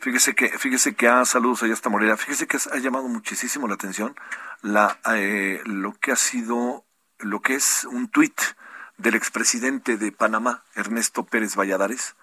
Fíjese 0.02 0.34
que, 0.34 0.48
fíjese 0.50 0.96
que 0.96 1.08
ha, 1.08 1.26
saludos 1.26 1.64
allá 1.64 1.74
hasta 1.74 1.90
Morelia, 1.90 2.16
fíjese 2.16 2.48
que 2.48 2.58
ha 2.58 2.78
llamado 2.78 3.08
muchísimo 3.10 3.68
la 3.68 3.74
atención 3.74 4.16
la, 4.62 5.00
eh, 5.14 5.62
lo 5.66 5.94
que 5.94 6.12
ha 6.12 6.16
sido, 6.16 6.86
lo 7.20 7.42
que 7.42 7.56
es 7.56 7.86
un 7.86 8.10
tuit 8.10 8.40
del 8.98 9.16
expresidente 9.16 9.98
de 9.98 10.12
Panamá, 10.12 10.64
Ernesto 10.76 11.24
Pérez 11.24 11.56
Valladares. 11.56 12.16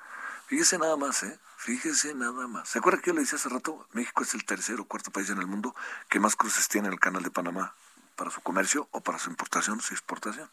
Fíjese 0.47 0.79
nada 0.79 0.97
más, 0.97 1.23
¿eh? 1.23 1.39
Fíjese 1.67 2.15
nada 2.15 2.47
más. 2.47 2.69
¿Se 2.69 2.79
acuerda 2.79 3.01
que 3.01 3.11
yo 3.11 3.15
le 3.15 3.23
decía 3.23 3.41
hace 3.41 3.49
rato? 3.49 3.89
México 3.91 4.23
es 4.23 4.35
el 4.35 4.45
tercer 4.45 4.79
o 4.79 4.85
cuarto 4.85 5.11
país 5.11 5.31
en 5.31 5.39
el 5.39 5.49
mundo 5.49 5.75
que 6.09 6.21
más 6.21 6.37
cruces 6.37 6.69
tiene 6.69 6.87
en 6.87 6.93
el 6.95 7.01
canal 7.01 7.25
de 7.25 7.31
Panamá 7.33 7.75
para 8.15 8.31
su 8.31 8.41
comercio 8.41 8.87
o 8.93 9.01
para 9.01 9.19
su 9.19 9.31
importación, 9.31 9.81
su 9.81 9.93
exportación. 9.93 10.49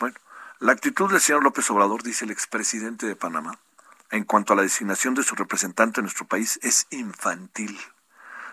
Bueno, 0.00 0.16
la 0.58 0.72
actitud 0.72 1.08
del 1.08 1.20
señor 1.20 1.44
López 1.44 1.70
Obrador, 1.70 2.02
dice 2.02 2.24
el 2.24 2.32
expresidente 2.32 3.06
de 3.06 3.14
Panamá, 3.14 3.60
en 4.10 4.24
cuanto 4.24 4.52
a 4.52 4.56
la 4.56 4.62
designación 4.62 5.14
de 5.14 5.22
su 5.22 5.36
representante 5.36 6.00
en 6.00 6.06
nuestro 6.06 6.26
país 6.26 6.58
es 6.64 6.88
infantil. 6.90 7.78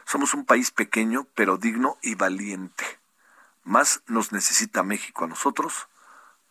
Somos 0.05 0.35
un 0.35 0.45
país 0.45 0.69
pequeño, 0.69 1.25
pero 1.33 1.57
digno 1.57 1.97
y 2.03 2.13
valiente. 2.13 2.85
Más 3.63 4.03
nos 4.05 4.31
necesita 4.31 4.83
México 4.83 5.25
a 5.25 5.29
nosotros 5.29 5.87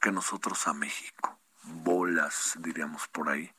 que 0.01 0.11
nosotros 0.11 0.66
a 0.66 0.72
México. 0.72 1.38
Bolas, 1.62 2.55
diríamos 2.59 3.07
por 3.07 3.28
ahí. 3.28 3.53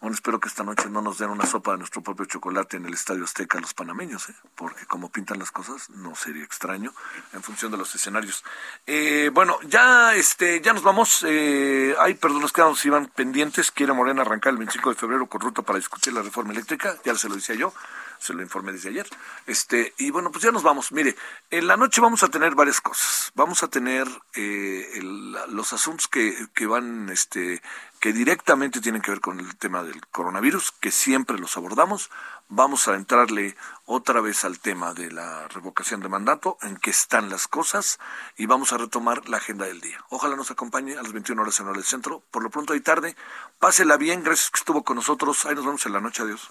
Bueno, 0.00 0.14
espero 0.14 0.38
que 0.38 0.48
esta 0.48 0.62
noche 0.62 0.88
no 0.88 1.02
nos 1.02 1.18
den 1.18 1.30
una 1.30 1.44
sopa 1.44 1.72
de 1.72 1.78
nuestro 1.78 2.02
propio 2.02 2.24
chocolate 2.24 2.76
en 2.76 2.86
el 2.86 2.94
Estadio 2.94 3.24
Azteca 3.24 3.58
los 3.58 3.74
panameños, 3.74 4.28
¿eh? 4.28 4.34
porque 4.54 4.86
como 4.86 5.10
pintan 5.10 5.40
las 5.40 5.50
cosas, 5.50 5.90
no 5.90 6.14
sería 6.14 6.44
extraño 6.44 6.92
en 7.32 7.42
función 7.42 7.72
de 7.72 7.78
los 7.78 7.92
escenarios. 7.96 8.44
Eh, 8.86 9.30
bueno, 9.32 9.58
ya 9.66 10.14
este, 10.14 10.60
ya 10.60 10.72
nos 10.72 10.84
vamos. 10.84 11.24
Eh, 11.26 11.96
personas 12.20 12.52
que 12.52 12.62
nos 12.62 12.84
iban 12.84 13.06
pendientes. 13.06 13.72
Quiere 13.72 13.92
Morena 13.92 14.22
arrancar 14.22 14.52
el 14.52 14.58
25 14.58 14.90
de 14.90 14.96
febrero 14.96 15.26
con 15.26 15.40
ruta 15.40 15.62
para 15.62 15.78
discutir 15.78 16.12
la 16.12 16.22
reforma 16.22 16.52
eléctrica. 16.52 16.96
Ya 17.04 17.16
se 17.16 17.28
lo 17.28 17.34
decía 17.34 17.56
yo 17.56 17.72
se 18.18 18.34
lo 18.34 18.42
informé 18.42 18.72
desde 18.72 18.90
ayer. 18.90 19.06
Este, 19.46 19.94
y 19.98 20.10
bueno, 20.10 20.30
pues 20.30 20.42
ya 20.42 20.50
nos 20.50 20.62
vamos. 20.62 20.92
Mire, 20.92 21.16
en 21.50 21.66
la 21.66 21.76
noche 21.76 22.00
vamos 22.00 22.22
a 22.22 22.28
tener 22.28 22.54
varias 22.54 22.80
cosas. 22.80 23.32
Vamos 23.34 23.62
a 23.62 23.68
tener 23.68 24.06
eh, 24.34 25.00
los 25.48 25.72
asuntos 25.72 26.08
que, 26.08 26.48
que 26.54 26.66
van, 26.66 27.08
este, 27.10 27.62
que 28.00 28.12
directamente 28.12 28.80
tienen 28.80 29.02
que 29.02 29.10
ver 29.10 29.20
con 29.20 29.40
el 29.40 29.56
tema 29.56 29.82
del 29.82 30.06
coronavirus, 30.06 30.72
que 30.80 30.90
siempre 30.90 31.38
los 31.38 31.56
abordamos. 31.56 32.10
Vamos 32.48 32.88
a 32.88 32.94
entrarle 32.94 33.56
otra 33.84 34.20
vez 34.20 34.44
al 34.44 34.58
tema 34.58 34.94
de 34.94 35.10
la 35.10 35.48
revocación 35.48 36.00
de 36.00 36.08
mandato, 36.08 36.56
en 36.62 36.76
qué 36.76 36.90
están 36.90 37.28
las 37.28 37.48
cosas, 37.48 37.98
y 38.36 38.46
vamos 38.46 38.72
a 38.72 38.78
retomar 38.78 39.28
la 39.28 39.36
agenda 39.36 39.66
del 39.66 39.80
día. 39.80 40.02
Ojalá 40.08 40.36
nos 40.36 40.50
acompañe 40.50 40.96
a 40.96 41.02
las 41.02 41.12
21 41.12 41.42
horas 41.42 41.60
en 41.60 41.66
hora 41.66 41.76
del 41.76 41.84
centro. 41.84 42.22
Por 42.30 42.42
lo 42.42 42.50
pronto, 42.50 42.74
y 42.74 42.80
tarde, 42.80 43.16
pásela 43.58 43.96
bien, 43.96 44.22
gracias 44.22 44.50
que 44.50 44.58
estuvo 44.58 44.82
con 44.84 44.96
nosotros. 44.96 45.44
Ahí 45.44 45.54
nos 45.54 45.66
vemos 45.66 45.84
en 45.84 45.92
la 45.92 46.00
noche. 46.00 46.22
Adiós. 46.22 46.48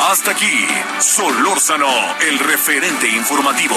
Hasta 0.00 0.32
aquí, 0.32 0.66
Solórzano, 1.00 1.88
el 2.20 2.38
referente 2.40 3.08
informativo. 3.08 3.76